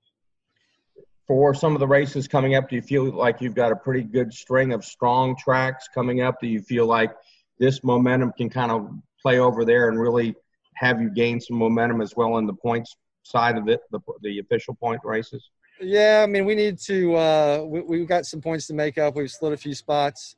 For 1.26 1.52
some 1.54 1.74
of 1.74 1.80
the 1.80 1.86
races 1.86 2.26
coming 2.26 2.54
up, 2.54 2.70
do 2.70 2.76
you 2.76 2.82
feel 2.82 3.04
like 3.04 3.40
you've 3.40 3.54
got 3.54 3.70
a 3.70 3.76
pretty 3.76 4.02
good 4.02 4.32
string 4.32 4.72
of 4.72 4.84
strong 4.84 5.36
tracks 5.36 5.86
coming 5.94 6.22
up? 6.22 6.40
Do 6.40 6.46
you 6.46 6.62
feel 6.62 6.86
like 6.86 7.12
this 7.58 7.84
momentum 7.84 8.32
can 8.32 8.48
kind 8.48 8.70
of 8.70 8.90
play 9.20 9.38
over 9.38 9.64
there 9.64 9.88
and 9.88 10.00
really 10.00 10.34
have 10.74 11.02
you 11.02 11.10
gain 11.10 11.38
some 11.40 11.58
momentum 11.58 12.00
as 12.00 12.14
well 12.16 12.38
in 12.38 12.46
the 12.46 12.54
points 12.54 12.96
side 13.24 13.58
of 13.58 13.68
it, 13.68 13.80
the, 13.90 14.00
the 14.22 14.38
official 14.38 14.74
point 14.74 15.00
races? 15.04 15.50
Yeah, 15.80 16.22
I 16.24 16.26
mean, 16.26 16.44
we 16.44 16.54
need 16.54 16.78
to. 16.80 17.14
Uh, 17.14 17.64
we, 17.66 17.80
we've 17.80 18.08
got 18.08 18.26
some 18.26 18.40
points 18.40 18.66
to 18.66 18.74
make 18.74 18.98
up. 18.98 19.14
We've 19.16 19.30
split 19.30 19.52
a 19.52 19.56
few 19.56 19.74
spots 19.74 20.36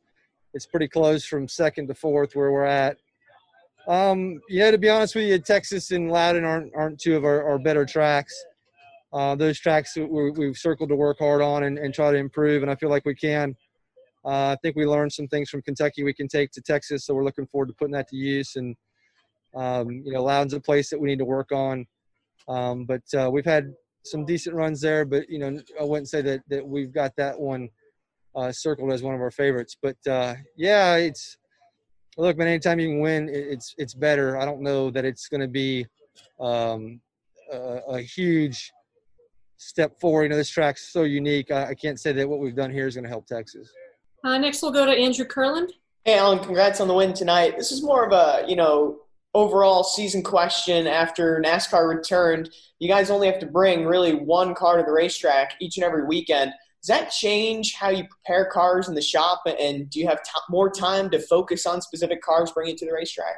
it's 0.54 0.66
pretty 0.66 0.88
close 0.88 1.24
from 1.24 1.48
second 1.48 1.88
to 1.88 1.94
fourth 1.94 2.34
where 2.34 2.50
we're 2.50 2.64
at. 2.64 2.96
Um, 3.88 4.40
know, 4.50 4.70
to 4.70 4.78
be 4.78 4.88
honest 4.88 5.14
with 5.14 5.24
you, 5.24 5.38
Texas 5.38 5.90
and 5.90 6.10
Loudon 6.10 6.44
aren't 6.44 6.72
aren't 6.74 7.00
two 7.00 7.16
of 7.16 7.24
our, 7.24 7.48
our 7.48 7.58
better 7.58 7.84
tracks. 7.84 8.34
uh, 9.12 9.34
those 9.34 9.58
tracks 9.58 9.96
we, 9.96 10.30
we've 10.30 10.56
circled 10.56 10.90
to 10.90 10.96
work 10.96 11.18
hard 11.18 11.42
on 11.42 11.64
and, 11.64 11.78
and 11.78 11.94
try 11.94 12.12
to 12.12 12.18
improve, 12.18 12.62
and 12.62 12.70
I 12.70 12.74
feel 12.76 12.90
like 12.90 13.04
we 13.04 13.14
can. 13.14 13.56
Uh, 14.24 14.50
I 14.52 14.56
think 14.62 14.76
we 14.76 14.84
learned 14.84 15.12
some 15.12 15.28
things 15.28 15.48
from 15.48 15.62
Kentucky 15.62 16.04
we 16.04 16.12
can 16.12 16.28
take 16.28 16.50
to 16.52 16.60
Texas, 16.60 17.06
so 17.06 17.14
we're 17.14 17.24
looking 17.24 17.46
forward 17.46 17.68
to 17.68 17.74
putting 17.74 17.94
that 17.94 18.08
to 18.08 18.16
use. 18.16 18.56
And 18.56 18.76
um, 19.56 19.90
you 19.90 20.12
know, 20.12 20.22
Loudon's 20.22 20.52
a 20.52 20.60
place 20.60 20.90
that 20.90 21.00
we 21.00 21.08
need 21.08 21.18
to 21.18 21.24
work 21.24 21.50
on. 21.52 21.86
Um, 22.48 22.84
but 22.84 23.02
uh, 23.16 23.30
we've 23.30 23.44
had 23.44 23.72
some 24.04 24.24
decent 24.24 24.56
runs 24.56 24.80
there, 24.80 25.04
but 25.04 25.28
you 25.28 25.38
know, 25.38 25.58
I 25.80 25.84
wouldn't 25.84 26.08
say 26.08 26.22
that 26.22 26.42
that 26.48 26.66
we've 26.66 26.92
got 26.92 27.14
that 27.16 27.38
one 27.38 27.68
uh, 28.34 28.52
circled 28.52 28.92
as 28.92 29.02
one 29.02 29.14
of 29.14 29.20
our 29.20 29.30
favorites. 29.30 29.76
But 29.80 29.96
uh, 30.08 30.34
yeah, 30.56 30.96
it's 30.96 31.36
look, 32.16 32.36
man. 32.36 32.48
Anytime 32.48 32.80
you 32.80 32.88
can 32.88 33.00
win, 33.00 33.28
it's 33.30 33.74
it's 33.78 33.94
better. 33.94 34.38
I 34.38 34.44
don't 34.44 34.62
know 34.62 34.90
that 34.90 35.04
it's 35.04 35.28
going 35.28 35.40
to 35.40 35.48
be 35.48 35.86
um, 36.38 37.00
a, 37.52 37.80
a, 37.88 38.00
huge 38.00 38.72
step 39.56 39.98
forward. 40.00 40.24
You 40.24 40.28
know, 40.30 40.36
this 40.36 40.50
track's 40.50 40.92
so 40.92 41.02
unique. 41.02 41.50
I, 41.50 41.68
I 41.68 41.74
can't 41.74 42.00
say 42.00 42.12
that 42.12 42.28
what 42.28 42.40
we've 42.40 42.56
done 42.56 42.70
here 42.70 42.86
is 42.86 42.94
going 42.94 43.04
to 43.04 43.10
help 43.10 43.26
Texas. 43.26 43.70
Uh, 44.24 44.38
next, 44.38 44.62
we'll 44.62 44.72
go 44.72 44.84
to 44.84 44.92
Andrew 44.92 45.24
Kurland. 45.24 45.70
Hey, 46.04 46.18
Alan, 46.18 46.38
congrats 46.38 46.80
on 46.80 46.88
the 46.88 46.94
win 46.94 47.12
tonight. 47.12 47.56
This 47.56 47.72
is 47.72 47.82
more 47.82 48.06
of 48.06 48.12
a, 48.12 48.44
you 48.48 48.56
know, 48.56 49.00
overall 49.34 49.84
season 49.84 50.22
question 50.22 50.86
after 50.86 51.42
NASCAR 51.44 51.88
returned. 51.88 52.50
You 52.78 52.88
guys 52.88 53.10
only 53.10 53.28
have 53.28 53.38
to 53.40 53.46
bring 53.46 53.84
really 53.84 54.14
one 54.14 54.54
car 54.54 54.76
to 54.76 54.82
the 54.82 54.92
racetrack 54.92 55.54
each 55.60 55.76
and 55.76 55.84
every 55.84 56.04
weekend. 56.04 56.52
Does 56.82 56.88
that 56.88 57.10
change 57.10 57.74
how 57.74 57.90
you 57.90 58.04
prepare 58.04 58.46
cars 58.46 58.88
in 58.88 58.94
the 58.94 59.02
shop? 59.02 59.42
And 59.46 59.88
do 59.90 60.00
you 60.00 60.08
have 60.08 60.22
t- 60.22 60.30
more 60.48 60.70
time 60.70 61.10
to 61.10 61.20
focus 61.20 61.66
on 61.66 61.82
specific 61.82 62.22
cars 62.22 62.50
bringing 62.52 62.76
to 62.76 62.86
the 62.86 62.92
racetrack? 62.92 63.36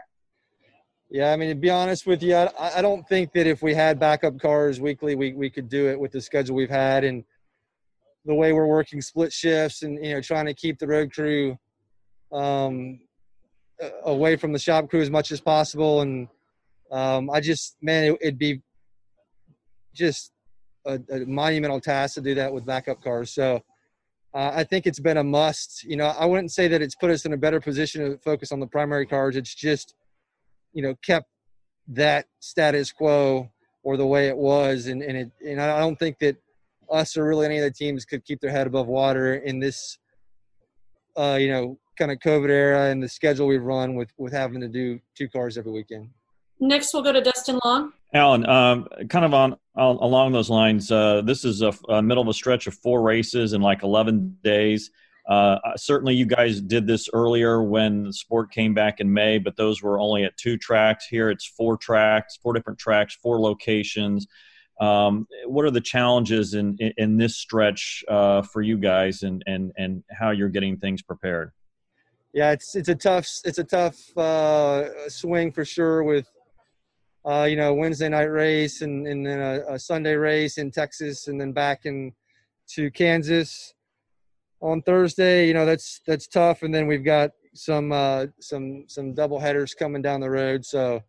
Yeah, 1.11 1.33
I 1.33 1.37
mean, 1.37 1.51
to 1.51 1.55
be 1.55 1.69
honest 1.69 2.07
with 2.07 2.23
you, 2.23 2.35
I, 2.37 2.49
I 2.59 2.81
don't 2.81 3.07
think 3.07 3.33
that 3.33 3.47
if 3.47 3.61
we 3.61 3.75
had 3.75 3.99
backup 3.99 4.39
cars 4.39 4.81
weekly, 4.81 5.15
we, 5.15 5.35
we 5.35 5.51
could 5.51 5.69
do 5.69 5.89
it 5.89 6.01
with 6.01 6.13
the 6.13 6.21
schedule 6.23 6.57
we've 6.57 6.71
had 6.71 7.05
and 7.05 7.25
the 8.25 8.35
way 8.35 8.53
we're 8.53 8.67
working 8.67 9.03
split 9.03 9.33
shifts 9.33 9.83
and, 9.83 10.03
you 10.03 10.15
know, 10.15 10.21
trying 10.23 10.47
to 10.47 10.55
keep 10.55 10.79
the 10.79 10.87
road 10.87 11.13
crew 11.13 11.59
um, 12.33 13.01
away 14.05 14.37
from 14.37 14.53
the 14.53 14.59
shop 14.59 14.89
crew 14.89 15.01
as 15.01 15.11
much 15.11 15.33
as 15.33 15.41
possible. 15.41 16.03
And 16.03 16.29
um, 16.91 17.31
I 17.31 17.41
just, 17.41 17.77
man, 17.83 18.05
it, 18.05 18.19
would 18.23 18.39
be 18.39 18.61
just 19.95 20.33
a, 20.87 21.01
a, 21.11 21.27
monumental 21.27 21.81
task 21.81 22.15
to 22.15 22.21
do 22.21 22.35
that 22.35 22.53
with 22.53 22.67
backup 22.67 23.03
cars. 23.03 23.33
So 23.33 23.63
uh, 24.35 24.53
I 24.55 24.65
think 24.65 24.87
it's 24.87 25.01
been 25.01 25.19
a 25.19 25.25
must. 25.25 25.85
You 25.85 25.97
know, 25.97 26.07
I 26.07 26.25
wouldn't 26.25 26.53
say 26.53 26.69
that 26.69 26.83
it's 26.83 26.95
put 26.95 27.11
us 27.11 27.25
in 27.25 27.33
a 27.33 27.37
better 27.37 27.61
position 27.61 28.11
to 28.11 28.19
focus 28.19 28.53
on 28.53 28.61
the 28.61 28.67
primary 28.67 29.07
cars. 29.07 29.37
It's 29.37 29.55
just, 29.55 29.95
you 30.73 30.83
know, 30.83 30.95
kept 31.05 31.27
that 31.89 32.27
status 32.41 32.93
quo 32.93 33.51
or 33.83 33.97
the 33.97 34.07
way 34.07 34.29
it 34.29 34.37
was. 34.37 34.87
And, 34.87 35.03
and 35.03 35.17
it, 35.17 35.31
and 35.47 35.61
I 35.61 35.81
don't 35.81 35.99
think 35.99 36.19
that 36.21 36.37
us 36.91 37.17
or 37.17 37.27
really 37.27 37.47
any 37.47 37.59
of 37.59 37.65
the 37.65 37.71
teams 37.71 38.05
could 38.05 38.25
keep 38.25 38.41
their 38.41 38.51
head 38.51 38.67
above 38.67 38.87
water 38.87 39.37
in 39.37 39.59
this, 39.59 39.99
uh, 41.17 41.39
you 41.41 41.49
know, 41.49 41.79
kind 41.99 42.11
of 42.11 42.19
COVID 42.19 42.51
era 42.51 42.91
and 42.91 43.03
the 43.03 43.09
schedule 43.09 43.47
we've 43.47 43.63
run 43.63 43.95
with 43.95 44.11
with 44.19 44.33
having 44.33 44.61
to 44.61 44.69
do 44.69 45.01
two 45.17 45.29
cars 45.29 45.59
every 45.59 45.73
weekend. 45.73 46.09
Next, 46.61 46.95
we'll 46.95 47.03
go 47.03 47.13
to 47.13 47.21
Dustin 47.21 47.59
Long. 47.65 47.93
Alan, 48.15 48.47
um, 48.47 48.87
kind 49.09 49.25
of 49.25 49.35
on, 49.35 49.57
on, 49.75 49.97
along 49.97 50.31
those 50.31 50.49
lines, 50.49 50.93
uh, 50.93 51.23
this 51.23 51.45
is 51.45 51.61
a, 51.61 51.73
a, 51.89 52.01
middle 52.01 52.23
of 52.23 52.29
a 52.29 52.35
stretch 52.35 52.69
of 52.69 52.75
four 52.75 53.03
races 53.03 53.53
in 53.53 53.61
like 53.61 53.83
11 53.83 54.39
days. 54.45 54.91
Uh, 55.29 55.59
certainly, 55.77 56.15
you 56.15 56.27
guys 56.27 56.61
did 56.61 56.87
this 56.87 57.09
earlier 57.13 57.63
when 57.63 58.05
the 58.05 58.13
sport 58.13 58.53
came 58.53 58.75
back 58.75 59.01
in 59.01 59.13
May, 59.13 59.39
but 59.39 59.57
those 59.57 59.83
were 59.83 59.99
only 59.99 60.25
at 60.25 60.37
two 60.37 60.57
tracks. 60.57 61.07
Here, 61.07 61.31
it's 61.31 61.47
four 61.47 61.77
tracks, 61.77 62.39
four 62.41 62.53
different 62.53 62.79
tracks, 62.79 63.17
four 63.21 63.41
locations. 63.41 64.27
Um, 64.81 65.27
what 65.47 65.65
are 65.65 65.71
the 65.71 65.81
challenges 65.81 66.55
in 66.55 66.77
in, 66.81 66.93
in 66.97 67.17
this 67.17 67.37
stretch 67.37 68.05
uh, 68.09 68.43
for 68.43 68.63
you 68.63 68.79
guys, 68.79 69.23
and 69.23 69.43
and 69.47 69.73
and 69.77 70.03
how 70.11 70.31
you're 70.31 70.49
getting 70.49 70.77
things 70.77 71.03
prepared? 71.03 71.53
Yeah, 72.33 72.53
it's 72.53 72.75
it's 72.75 72.89
a 72.89 72.95
tough 72.95 73.29
it's 73.45 73.59
a 73.59 73.65
tough 73.65 74.17
uh, 74.17 75.09
swing 75.09 75.53
for 75.53 75.65
sure 75.65 76.03
with 76.03 76.31
uh, 77.27 77.47
you 77.49 77.57
know 77.57 77.75
Wednesday 77.75 78.09
night 78.09 78.31
race 78.31 78.81
and 78.81 79.07
and 79.07 79.27
then 79.27 79.41
a, 79.41 79.75
a, 79.75 79.79
Sunday 79.79 80.15
race 80.15 80.57
in 80.57 80.71
Texas 80.71 81.29
and 81.29 81.41
then 81.41 81.53
back 81.53 81.85
in 81.85 82.13
to 82.71 82.91
Kansas 82.91 83.75
on 84.61 84.81
Thursday. 84.83 85.47
You 85.47 85.53
know 85.53 85.67
that's 85.67 86.01
that's 86.07 86.27
tough, 86.27 86.63
and 86.63 86.75
then 86.75 86.87
we've 86.87 87.05
got 87.05 87.33
some 87.55 87.93
uh, 87.93 88.27
some 88.41 88.85
some 88.89 89.13
double 89.13 89.39
headers 89.39 89.75
coming 89.75 90.01
down 90.01 90.21
the 90.21 90.31
road, 90.31 90.65
so 90.65 91.03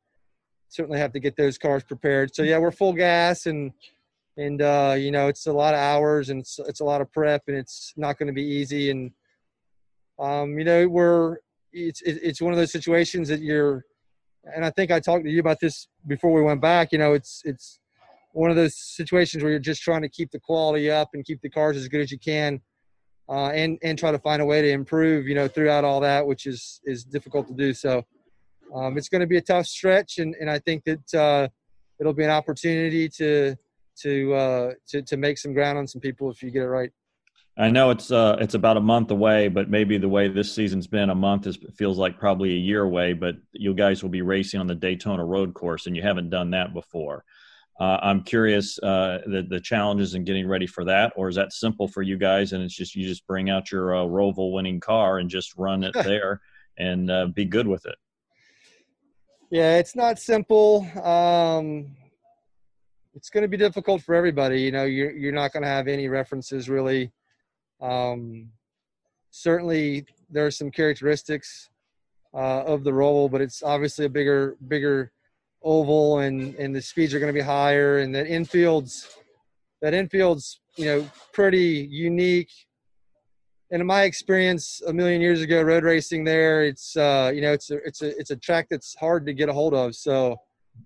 certainly 0.68 1.00
have 1.00 1.14
to 1.14 1.20
get 1.20 1.38
those 1.38 1.58
cars 1.58 1.84
prepared. 1.84 2.36
So 2.36 2.44
yeah, 2.44 2.58
we're 2.58 2.72
full 2.72 2.94
gas 2.94 3.46
and 3.46 3.72
and 4.36 4.62
uh, 4.62 4.96
you 4.98 5.12
know 5.12 5.30
it's 5.30 5.48
a 5.48 5.54
lot 5.54 5.74
of 5.74 5.80
hours 5.80 6.30
and 6.30 6.42
it's 6.42 6.60
it's 6.68 6.82
a 6.82 6.86
lot 6.86 7.00
of 7.00 7.12
prep 7.14 7.44
and 7.48 7.56
it's 7.56 7.94
not 7.96 8.18
going 8.18 8.28
to 8.28 8.34
be 8.34 8.44
easy 8.44 8.90
and 8.90 9.12
um, 10.20 10.58
you 10.58 10.66
know, 10.66 10.88
we're 10.88 11.38
it's 11.72 12.02
it's 12.06 12.42
one 12.42 12.54
of 12.54 12.58
those 12.58 12.72
situations 12.72 13.28
that 13.30 13.42
you're, 13.42 13.84
and 14.56 14.64
I 14.64 14.70
think 14.70 14.92
I 14.92 15.00
talked 15.00 15.26
to 15.26 15.32
you 15.32 15.40
about 15.40 15.60
this 15.60 15.88
before 16.08 16.32
we 16.32 16.42
went 16.42 16.62
back. 16.62 16.92
You 16.92 17.00
know, 17.00 17.14
it's 17.14 17.42
it's 17.46 17.80
one 18.34 18.50
of 18.50 18.56
those 18.56 18.76
situations 18.78 19.44
where 19.44 19.52
you're 19.52 19.60
just 19.60 19.82
trying 19.82 20.02
to 20.02 20.10
keep 20.10 20.32
the 20.32 20.40
quality 20.40 20.90
up 20.90 21.10
and 21.14 21.26
keep 21.26 21.42
the 21.42 21.50
cars 21.50 21.78
as 21.78 21.88
good 21.88 22.02
as 22.02 22.12
you 22.12 22.20
can, 22.20 22.62
uh, 23.30 23.50
and 23.50 23.78
and 23.84 23.98
try 23.98 24.12
to 24.12 24.20
find 24.20 24.42
a 24.42 24.46
way 24.46 24.62
to 24.62 24.70
improve. 24.70 25.28
You 25.28 25.36
know, 25.36 25.48
throughout 25.48 25.84
all 25.84 26.00
that, 26.02 26.26
which 26.26 26.46
is 26.46 26.82
is 26.86 27.04
difficult 27.04 27.48
to 27.48 27.54
do. 27.54 27.74
So. 27.74 28.04
Um, 28.74 28.98
it's 28.98 29.08
going 29.08 29.22
to 29.22 29.28
be 29.28 29.38
a 29.38 29.42
tough 29.42 29.68
stretch, 29.68 30.18
and, 30.18 30.36
and 30.40 30.50
I 30.50 30.58
think 30.58 30.84
that 30.86 31.14
uh, 31.14 31.48
it'll 32.00 32.14
be 32.14 32.24
an 32.24 32.32
opportunity 32.32 33.08
to 33.10 33.56
to, 34.02 34.34
uh, 34.34 34.72
to 34.88 35.02
to 35.04 35.18
make 35.18 35.38
some 35.38 35.54
ground 35.54 35.78
on 35.78 35.86
some 35.86 36.02
people 36.02 36.32
if 36.32 36.42
you 36.42 36.50
get 36.50 36.64
it 36.64 36.68
right. 36.68 36.92
I 37.56 37.70
know 37.70 37.92
it's 37.92 38.10
uh, 38.12 38.38
it's 38.42 38.56
about 38.56 38.78
a 38.78 38.82
month 38.82 39.12
away, 39.12 39.48
but 39.48 39.70
maybe 39.70 40.00
the 40.00 40.10
way 40.10 40.28
this 40.28 40.54
season's 40.54 40.88
been, 40.88 41.12
a 41.12 41.16
month 41.16 41.46
is 41.46 41.58
feels 41.76 42.00
like 42.00 42.18
probably 42.18 42.52
a 42.52 42.58
year 42.58 42.82
away. 42.82 43.14
But 43.14 43.36
you 43.52 43.76
guys 43.76 44.02
will 44.02 44.10
be 44.10 44.24
racing 44.24 44.60
on 44.60 44.66
the 44.66 44.74
Daytona 44.74 45.24
Road 45.24 45.54
Course, 45.54 45.86
and 45.86 45.96
you 45.96 46.02
haven't 46.02 46.32
done 46.32 46.50
that 46.52 46.74
before. 46.74 47.24
Uh, 47.80 47.98
I'm 48.02 48.24
curious 48.24 48.80
uh, 48.80 49.20
the 49.28 49.46
the 49.48 49.60
challenges 49.60 50.16
in 50.16 50.24
getting 50.24 50.48
ready 50.48 50.66
for 50.66 50.84
that, 50.86 51.14
or 51.16 51.30
is 51.30 51.36
that 51.36 51.54
simple 51.54 51.88
for 51.88 52.02
you 52.02 52.18
guys? 52.18 52.54
And 52.54 52.64
it's 52.64 52.76
just 52.76 52.96
you 52.96 53.08
just 53.08 53.28
bring 53.28 53.52
out 53.52 53.72
your 53.72 53.96
uh, 53.96 54.00
Roval 54.00 54.52
winning 54.52 54.80
car 54.80 55.20
and 55.20 55.30
just 55.30 55.54
run 55.56 55.84
it 55.84 55.94
there 56.04 56.42
and 56.80 57.12
uh, 57.12 57.28
be 57.28 57.46
good 57.46 57.68
with 57.68 57.86
it. 57.86 57.96
Yeah, 59.52 59.78
it's 59.78 59.96
not 59.96 60.18
simple. 60.18 60.88
Um, 61.04 61.96
it's 63.14 63.30
going 63.30 63.44
to 63.44 63.48
be 63.48 63.58
difficult 63.58 64.02
for 64.02 64.16
everybody. 64.16 64.62
You 64.62 64.72
know, 64.72 64.86
you're 64.86 65.12
you're 65.12 65.32
not 65.32 65.54
going 65.54 65.62
to 65.62 65.70
have 65.70 65.88
any 65.88 66.08
references 66.08 66.68
really 66.68 67.12
um, 67.84 68.50
certainly, 69.30 70.06
there 70.30 70.46
are 70.46 70.52
some 70.52 70.72
characteristics 70.72 71.70
uh, 72.34 72.64
of 72.64 72.84
the 72.84 72.92
Roval, 72.92 73.30
but 73.30 73.42
it's 73.42 73.62
obviously 73.62 74.06
a 74.06 74.10
bigger, 74.10 74.56
bigger 74.68 75.12
oval, 75.62 76.20
and 76.20 76.56
and 76.56 76.76
the 76.76 76.82
speeds 76.82 77.14
are 77.14 77.20
going 77.20 77.34
to 77.34 77.38
be 77.38 77.46
higher, 77.46 78.00
and 78.00 78.16
that 78.16 78.28
infield's 78.28 79.08
that 79.82 79.94
infield's 79.94 80.62
you 80.78 80.86
know 80.86 81.10
pretty 81.34 81.88
unique. 81.92 82.52
And 83.72 83.82
in 83.82 83.88
my 83.88 84.04
experience, 84.04 84.82
a 84.88 84.94
million 84.94 85.20
years 85.20 85.42
ago, 85.42 85.62
road 85.62 85.84
racing 85.84 86.24
there, 86.24 86.64
it's 86.64 86.96
uh, 86.96 87.32
you 87.34 87.42
know 87.42 87.54
it's 87.54 87.70
a 87.70 87.78
it's 87.86 88.02
a 88.02 88.18
it's 88.18 88.32
a 88.32 88.38
track 88.38 88.68
that's 88.70 88.96
hard 88.96 89.26
to 89.26 89.34
get 89.34 89.50
a 89.50 89.54
hold 89.54 89.74
of. 89.74 89.96
So 89.96 90.38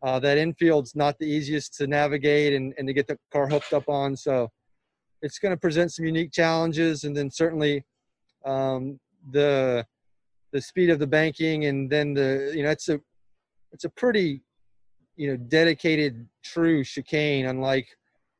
uh, 0.03 0.19
that 0.19 0.37
infield's 0.37 0.95
not 0.95 1.17
the 1.19 1.25
easiest 1.25 1.75
to 1.75 1.87
navigate 1.87 2.53
and, 2.53 2.73
and 2.77 2.87
to 2.87 2.93
get 2.93 3.07
the 3.07 3.17
car 3.31 3.47
hooked 3.47 3.73
up 3.73 3.87
on. 3.87 4.15
So 4.15 4.49
it's 5.21 5.39
going 5.39 5.51
to 5.51 5.57
present 5.57 5.91
some 5.91 6.05
unique 6.05 6.31
challenges, 6.31 7.03
and 7.03 7.15
then 7.15 7.29
certainly 7.31 7.83
um, 8.45 8.99
the 9.31 9.85
the 10.53 10.61
speed 10.61 10.89
of 10.89 10.99
the 10.99 11.07
banking, 11.07 11.65
and 11.65 11.89
then 11.89 12.13
the 12.13 12.51
you 12.55 12.63
know 12.63 12.69
it's 12.69 12.89
a 12.89 12.99
it's 13.71 13.83
a 13.83 13.89
pretty 13.89 14.41
you 15.15 15.29
know 15.29 15.37
dedicated 15.37 16.27
true 16.43 16.83
chicane, 16.83 17.47
unlike 17.47 17.87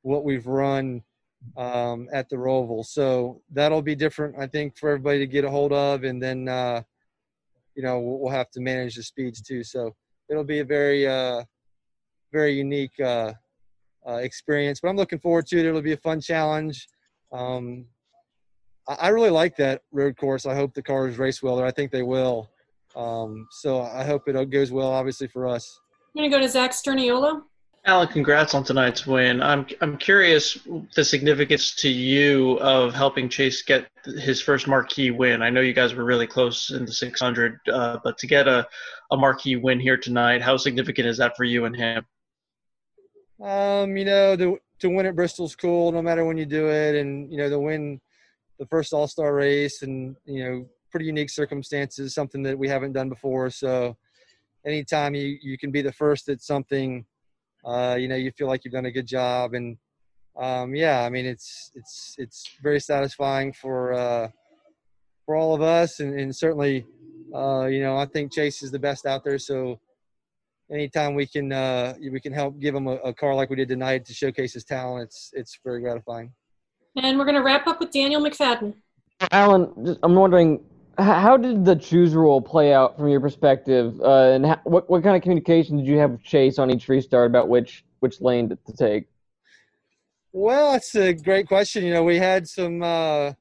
what 0.03 0.23
we've 0.23 0.47
run 0.47 1.01
um, 1.57 2.07
at 2.13 2.29
the 2.29 2.35
Roval. 2.35 2.85
So 2.85 3.41
that'll 3.51 3.81
be 3.81 3.95
different, 3.95 4.35
I 4.39 4.47
think, 4.47 4.77
for 4.77 4.89
everybody 4.89 5.19
to 5.19 5.27
get 5.27 5.45
a 5.45 5.49
hold 5.49 5.73
of, 5.73 6.03
and 6.03 6.21
then 6.21 6.47
uh, 6.47 6.81
you 7.75 7.83
know 7.83 7.99
we'll 7.99 8.31
have 8.31 8.51
to 8.51 8.61
manage 8.61 8.95
the 8.95 9.03
speeds 9.03 9.41
too. 9.41 9.63
So 9.63 9.95
it'll 10.29 10.43
be 10.43 10.59
a 10.59 10.65
very 10.65 11.07
uh, 11.07 11.43
very 12.31 12.53
unique 12.53 12.99
uh, 12.99 13.33
uh, 14.07 14.15
experience. 14.15 14.79
But 14.81 14.89
I'm 14.89 14.97
looking 14.97 15.19
forward 15.19 15.47
to 15.47 15.59
it. 15.59 15.65
It'll 15.65 15.81
be 15.81 15.93
a 15.93 15.97
fun 15.97 16.19
challenge. 16.19 16.87
Um, 17.31 17.85
I, 18.87 18.93
I, 18.93 19.07
really 19.09 19.29
like 19.29 19.55
that 19.57 19.81
road 19.91 20.17
course. 20.17 20.45
I 20.45 20.55
hope 20.55 20.73
the 20.73 20.81
cars 20.81 21.17
race 21.17 21.43
well 21.43 21.55
there. 21.57 21.65
I 21.65 21.71
think 21.71 21.91
they 21.91 22.03
will. 22.03 22.49
Um, 22.95 23.47
so 23.51 23.81
I 23.81 24.03
hope 24.03 24.27
it 24.27 24.49
goes 24.49 24.71
well, 24.71 24.91
obviously, 24.91 25.27
for 25.27 25.47
us. 25.47 25.79
I'm 26.15 26.21
going 26.21 26.31
to 26.31 26.37
go 26.37 26.41
to 26.41 26.49
Zach 26.49 26.71
Sturniolo. 26.71 27.43
Alan, 27.87 28.09
congrats 28.09 28.53
on 28.53 28.65
tonight's 28.65 29.07
win. 29.07 29.41
I'm 29.41 29.65
I'm 29.79 29.97
curious 29.97 30.57
the 30.93 31.05
significance 31.05 31.73
to 31.75 31.89
you 31.89 32.59
of 32.59 32.93
helping 32.93 33.29
Chase 33.29 33.61
get 33.61 33.87
his 34.03 34.41
first 34.41 34.67
marquee 34.67 35.09
win. 35.09 35.41
I 35.41 35.49
know 35.49 35.61
you 35.61 35.71
guys 35.71 35.93
were 35.93 36.03
really 36.03 36.27
close 36.27 36.69
in 36.71 36.83
the 36.83 36.91
600, 36.91 37.59
uh, 37.71 37.99
but 38.03 38.17
to 38.17 38.27
get 38.27 38.45
a, 38.45 38.67
a 39.11 39.15
marquee 39.15 39.55
win 39.55 39.79
here 39.79 39.95
tonight, 39.95 40.41
how 40.41 40.57
significant 40.57 41.07
is 41.07 41.17
that 41.19 41.37
for 41.37 41.45
you 41.45 41.63
and 41.63 41.73
him? 41.73 42.05
Um, 43.41 43.95
you 43.95 44.05
know, 44.05 44.35
the 44.35 44.57
to 44.79 44.89
win 44.89 45.05
at 45.05 45.15
Bristol's 45.15 45.55
cool, 45.55 45.91
no 45.91 46.01
matter 46.01 46.25
when 46.25 46.37
you 46.37 46.45
do 46.45 46.69
it, 46.69 46.95
and 46.95 47.31
you 47.31 47.37
know 47.37 47.49
to 47.49 47.59
win 47.59 47.99
the 48.59 48.65
first 48.65 48.93
All 48.93 49.07
Star 49.07 49.33
race, 49.33 49.81
and 49.81 50.15
you 50.25 50.43
know 50.43 50.65
pretty 50.91 51.05
unique 51.05 51.29
circumstances, 51.29 52.13
something 52.13 52.43
that 52.43 52.57
we 52.57 52.67
haven't 52.67 52.93
done 52.93 53.09
before. 53.09 53.49
So 53.49 53.97
anytime 54.65 55.15
you 55.15 55.37
you 55.41 55.57
can 55.57 55.71
be 55.71 55.81
the 55.81 55.91
first 55.91 56.29
at 56.29 56.41
something, 56.41 57.05
uh, 57.65 57.95
you 57.99 58.07
know 58.07 58.15
you 58.15 58.31
feel 58.31 58.47
like 58.47 58.65
you've 58.65 58.73
done 58.73 58.85
a 58.85 58.91
good 58.91 59.07
job, 59.07 59.53
and 59.53 59.77
um, 60.35 60.75
yeah, 60.75 61.03
I 61.03 61.09
mean 61.09 61.25
it's 61.25 61.71
it's 61.75 62.15
it's 62.17 62.57
very 62.61 62.79
satisfying 62.79 63.53
for 63.53 63.93
uh, 63.93 64.29
for 65.25 65.35
all 65.35 65.53
of 65.53 65.61
us, 65.61 65.99
and, 65.99 66.19
and 66.19 66.35
certainly 66.35 66.85
uh, 67.35 67.65
you 67.65 67.81
know 67.81 67.97
I 67.97 68.05
think 68.05 68.33
Chase 68.33 68.63
is 68.63 68.71
the 68.71 68.79
best 68.79 69.05
out 69.05 69.23
there, 69.23 69.37
so 69.39 69.79
anytime 70.71 71.13
we 71.15 71.25
can 71.25 71.51
uh, 71.51 71.93
we 71.99 72.19
can 72.19 72.33
help 72.33 72.59
give 72.59 72.75
him 72.75 72.87
a, 72.87 72.95
a, 72.97 73.13
car 73.13 73.35
like 73.35 73.49
we 73.49 73.55
did 73.55 73.67
tonight 73.67 74.05
to 74.05 74.13
showcase 74.13 74.53
his 74.53 74.63
talent, 74.63 75.05
it's 75.07 75.31
it's 75.33 75.59
very 75.63 75.81
gratifying. 75.81 76.31
And 76.95 77.17
we're 77.17 77.25
going 77.25 77.35
to 77.35 77.43
wrap 77.43 77.67
up 77.67 77.79
with 77.79 77.91
Daniel 77.91 78.21
McFadin. 78.21 78.73
Alan, 79.31 79.97
I'm 80.01 80.15
wondering 80.15 80.63
how 80.97 81.37
did 81.37 81.63
the 81.63 81.75
choose 81.75 82.15
rule 82.15 82.41
play 82.41 82.73
out 82.73 82.97
from 82.97 83.09
your 83.09 83.21
perspective, 83.21 83.99
uh, 84.01 84.31
and 84.31 84.45
how, 84.45 84.59
what 84.63 84.89
what 84.89 85.03
kind 85.03 85.15
of 85.15 85.21
communication 85.21 85.77
did 85.77 85.85
you 85.85 85.97
have 85.97 86.11
with 86.11 86.23
Chase 86.23 86.59
on 86.59 86.71
each 86.71 86.87
restart 86.87 87.27
about 87.27 87.49
which 87.49 87.85
which 87.99 88.21
lane 88.21 88.49
to, 88.49 88.57
to 88.67 88.73
take? 88.73 89.07
Well, 90.33 90.73
that's 90.73 90.95
a 90.95 91.13
great 91.13 91.47
question. 91.47 91.83
You 91.83 91.93
know, 91.93 92.03
we 92.03 92.17
had 92.17 92.47
some 92.47 92.83
uh, 92.83 93.33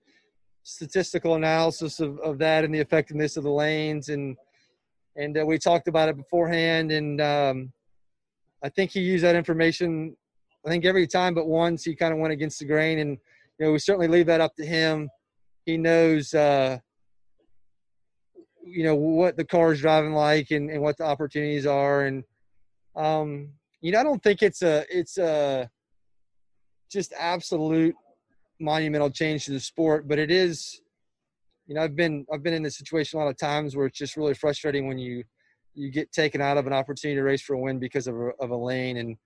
statistical 0.63 1.35
analysis 1.35 2.01
of, 2.01 2.19
of 2.21 2.39
that 2.39 2.65
and 2.65 2.75
the 2.75 2.79
effectiveness 2.79 3.37
of 3.37 3.45
the 3.45 3.51
lanes, 3.51 4.09
and 4.09 4.37
and 5.17 5.39
uh, 5.39 5.45
we 5.45 5.59
talked 5.59 5.89
about 5.89 6.09
it 6.09 6.17
beforehand. 6.17 6.93
And 6.93 7.21
um, 7.21 7.73
I 8.63 8.69
think 8.69 8.91
he 8.91 9.01
used 9.01 9.25
that 9.25 9.35
information. 9.35 10.17
I 10.65 10.71
think 10.71 10.85
every 10.85 11.07
time, 11.07 11.35
but 11.35 11.47
once 11.47 11.85
he 11.85 11.95
kind 11.95 12.13
of 12.13 12.19
went 12.19 12.33
against 12.33 12.59
the 12.59 12.65
grain, 12.65 12.99
and 12.99 13.19
you 13.59 13.67
know, 13.67 13.73
we 13.73 13.79
certainly 13.79 14.09
leave 14.09 14.27
that 14.27 14.41
up 14.41 14.55
to 14.57 14.67
him. 14.67 15.09
He 15.65 15.77
knows. 15.77 16.35
Uh, 16.35 16.79
you 18.67 18.83
know 18.83 18.97
what 18.97 19.37
the 19.37 19.45
car 19.45 19.73
is 19.73 19.81
driving 19.81 20.13
like 20.13 20.51
and, 20.51 20.71
and 20.71 20.83
what 20.83 20.97
the 20.99 21.05
opportunities 21.05 21.67
are 21.67 22.07
and 22.07 22.25
um 22.97 23.49
you 23.81 23.93
know 23.93 24.01
i 24.01 24.03
don't 24.03 24.23
think 24.23 24.43
it's 24.43 24.63
a 24.63 24.85
it's 24.91 25.19
a 25.19 25.71
just 26.91 27.13
absolute 27.17 27.95
monumental 28.59 29.11
change 29.11 29.45
to 29.45 29.53
the 29.53 29.61
sport 29.61 30.09
but 30.09 30.19
it 30.19 30.31
is 30.31 30.81
you 31.67 31.75
know 31.75 31.83
i've 31.83 31.97
been 31.97 32.25
i've 32.33 32.43
been 32.43 32.55
in 32.55 32.63
this 32.63 32.79
situation 32.79 33.19
a 33.19 33.23
lot 33.23 33.31
of 33.31 33.37
times 33.37 33.77
where 33.77 33.87
it's 33.87 33.99
just 33.99 34.17
really 34.17 34.35
frustrating 34.35 34.87
when 34.87 34.99
you 34.99 35.23
you 35.75 35.91
get 35.91 36.11
taken 36.13 36.41
out 36.41 36.57
of 36.57 36.67
an 36.67 36.73
opportunity 36.73 37.17
to 37.17 37.23
race 37.23 37.43
for 37.43 37.55
a 37.55 37.59
win 37.59 37.79
because 37.79 38.07
of 38.07 38.15
a, 38.15 38.31
of 38.41 38.51
a 38.51 38.57
lane 38.57 38.97
and 38.99 39.17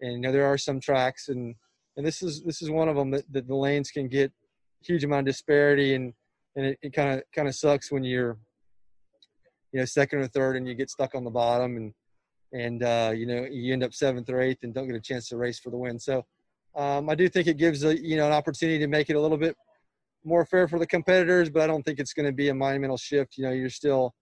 and 0.00 0.12
you 0.12 0.18
know 0.18 0.32
there 0.32 0.46
are 0.46 0.58
some 0.58 0.80
tracks 0.80 1.28
and 1.28 1.54
and 1.96 2.06
this 2.06 2.22
is 2.22 2.42
this 2.44 2.62
is 2.62 2.70
one 2.70 2.88
of 2.88 2.96
them 2.96 3.10
that, 3.10 3.24
that 3.32 3.46
the 3.46 3.54
lanes 3.54 3.90
can 3.90 4.08
get 4.08 4.32
huge 4.80 5.04
amount 5.04 5.20
of 5.20 5.34
disparity 5.34 5.94
and 5.94 6.12
and 6.56 6.76
it 6.82 6.92
kind 6.92 7.18
of 7.18 7.22
kind 7.34 7.48
of 7.48 7.54
sucks 7.54 7.92
when 7.92 8.04
you're 8.04 8.38
you 9.72 9.78
know 9.78 9.84
second 9.84 10.20
or 10.20 10.28
third 10.28 10.56
and 10.56 10.66
you 10.66 10.74
get 10.74 10.90
stuck 10.90 11.14
on 11.14 11.24
the 11.24 11.30
bottom 11.30 11.76
and 11.76 11.92
and 12.52 12.82
uh, 12.82 13.12
you 13.14 13.26
know 13.26 13.44
you 13.50 13.72
end 13.72 13.82
up 13.82 13.92
seventh 13.92 14.28
or 14.30 14.40
eighth 14.40 14.62
and 14.62 14.74
don't 14.74 14.86
get 14.86 14.96
a 14.96 15.00
chance 15.00 15.28
to 15.28 15.36
race 15.36 15.58
for 15.58 15.70
the 15.70 15.76
win. 15.76 15.98
So 15.98 16.24
um, 16.74 17.10
I 17.10 17.14
do 17.14 17.28
think 17.28 17.46
it 17.46 17.58
gives 17.58 17.84
a 17.84 17.98
you 18.00 18.16
know 18.16 18.26
an 18.26 18.32
opportunity 18.32 18.78
to 18.78 18.86
make 18.86 19.10
it 19.10 19.16
a 19.16 19.20
little 19.20 19.36
bit 19.36 19.56
more 20.24 20.44
fair 20.44 20.68
for 20.68 20.78
the 20.78 20.86
competitors, 20.86 21.50
but 21.50 21.62
I 21.62 21.66
don't 21.66 21.82
think 21.82 21.98
it's 21.98 22.12
going 22.12 22.26
to 22.26 22.32
be 22.32 22.48
a 22.48 22.54
monumental 22.54 22.96
shift. 22.96 23.36
You 23.36 23.44
know, 23.44 23.52
you're 23.52 23.70
still 23.70 24.14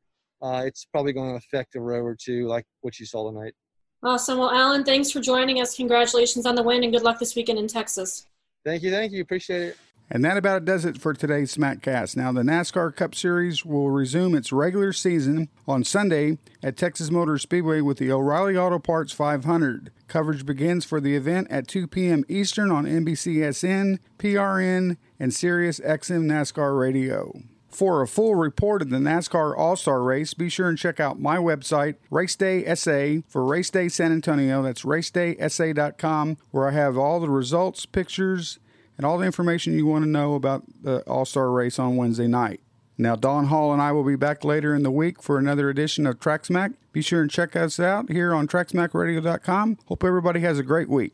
uh, 0.42 0.62
it's 0.66 0.84
probably 0.84 1.12
going 1.12 1.30
to 1.30 1.36
affect 1.36 1.76
a 1.76 1.80
row 1.80 2.01
or 2.01 2.14
two 2.14 2.47
like 2.47 2.64
what 2.80 2.99
you 2.99 3.07
saw 3.07 3.30
tonight. 3.30 3.55
Awesome. 4.03 4.38
Well, 4.38 4.51
Alan, 4.51 4.84
thanks 4.84 5.11
for 5.11 5.20
joining 5.20 5.61
us. 5.61 5.74
Congratulations 5.74 6.47
on 6.47 6.55
the 6.55 6.62
win 6.62 6.84
and 6.84 6.92
good 6.92 7.03
luck 7.03 7.18
this 7.18 7.34
weekend 7.34 7.59
in 7.59 7.66
Texas. 7.66 8.26
Thank 8.64 8.82
you. 8.82 8.90
Thank 8.90 9.12
you. 9.12 9.22
Appreciate 9.22 9.62
it. 9.62 9.76
And 10.09 10.24
that 10.24 10.36
about 10.36 10.64
does 10.64 10.84
it 10.84 10.99
for 10.99 11.14
today's 11.14 11.57
SmackCast. 11.57 12.16
Now, 12.16 12.30
the 12.30 12.42
NASCAR 12.42 12.94
Cup 12.94 13.12
Series 13.12 13.64
will 13.64 13.90
resume 13.90 14.36
its 14.36 14.53
regular 14.53 14.92
season 14.92 15.49
on 15.66 15.82
Sunday 15.82 16.38
at 16.62 16.76
Texas 16.76 17.11
Motor 17.11 17.38
Speedway 17.38 17.80
with 17.80 17.99
the 17.99 18.12
O'Reilly 18.12 18.57
Auto 18.57 18.78
Parts 18.78 19.12
500. 19.12 19.90
Coverage 20.07 20.47
begins 20.47 20.84
for 20.84 21.01
the 21.01 21.16
event 21.16 21.49
at 21.51 21.66
2 21.66 21.88
p.m. 21.88 22.24
Eastern 22.28 22.70
on 22.70 22.84
NBCSN, 22.84 23.99
PRN, 24.18 24.97
and 25.19 25.33
Sirius 25.33 25.81
XM 25.81 26.25
NASCAR 26.25 26.79
Radio. 26.79 27.33
For 27.69 28.01
a 28.01 28.09
full 28.09 28.35
report 28.35 28.81
of 28.81 28.89
the 28.91 28.97
NASCAR 28.97 29.57
All 29.57 29.77
Star 29.77 30.03
Race, 30.03 30.33
be 30.33 30.49
sure 30.49 30.69
and 30.69 30.79
check 30.79 30.99
out 30.99 31.21
my 31.21 31.37
website, 31.37 31.97
Race 32.11 32.35
Day 32.35 32.64
SA, 32.75 33.23
for 33.29 33.45
Race 33.45 33.69
Day 33.69 33.89
San 33.89 34.12
Antonio. 34.12 34.62
That's 34.62 34.83
racedaysa.com, 34.83 36.39
where 36.53 36.69
I 36.69 36.71
have 36.71 36.97
all 36.97 37.21
the 37.21 37.29
results, 37.29 37.85
pictures, 37.85 38.59
and 38.97 39.05
all 39.05 39.19
the 39.19 39.27
information 39.27 39.75
you 39.75 39.87
want 39.87 40.05
to 40.05 40.11
know 40.11 40.35
about 40.35 40.64
the 40.83 41.01
All 41.03 41.27
Star 41.27 41.51
race 41.51 41.79
on 41.79 41.97
Wednesday 41.97 42.27
night. 42.27 42.61
Now, 42.99 43.14
Don 43.14 43.47
Hall 43.47 43.75
and 43.75 43.83
I 43.83 43.93
will 43.93 44.05
be 44.05 44.17
back 44.17 44.43
later 44.43 44.75
in 44.75 44.83
the 44.83 44.91
week 44.91 45.23
for 45.23 45.39
another 45.39 45.69
edition 45.69 46.07
of 46.07 46.19
TrackSmack. 46.19 46.75
Be 46.93 47.03
sure 47.03 47.21
and 47.21 47.31
check 47.31 47.55
us 47.55 47.79
out 47.79 48.11
here 48.11 48.35
on 48.35 48.49
TrackSmackRadio.com. 48.49 49.79
Hope 49.85 50.03
everybody 50.03 50.41
has 50.41 50.59
a 50.59 50.62
great 50.62 50.89
week. 50.89 51.12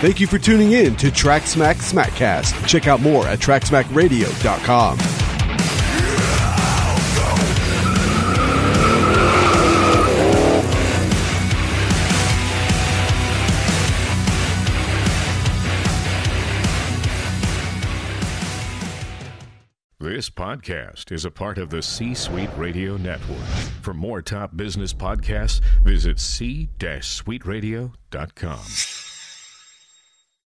Thank 0.00 0.20
you 0.20 0.26
for 0.26 0.38
tuning 0.38 0.72
in 0.72 0.94
to 0.96 1.06
TrackSmack 1.06 1.76
Smackcast. 1.76 2.68
Check 2.68 2.86
out 2.86 3.00
more 3.00 3.26
at 3.26 3.38
TrackSmackRadio.com. 3.38 4.98
This 19.98 20.28
podcast 20.30 21.10
is 21.10 21.24
a 21.24 21.30
part 21.30 21.56
of 21.58 21.70
the 21.70 21.80
C 21.82 22.12
Suite 22.14 22.50
Radio 22.56 22.96
Network. 22.98 23.38
For 23.82 23.94
more 23.94 24.22
top 24.22 24.56
business 24.56 24.92
podcasts, 24.92 25.60
visit 25.82 26.20
c-suiteradio.com. 26.20 29.05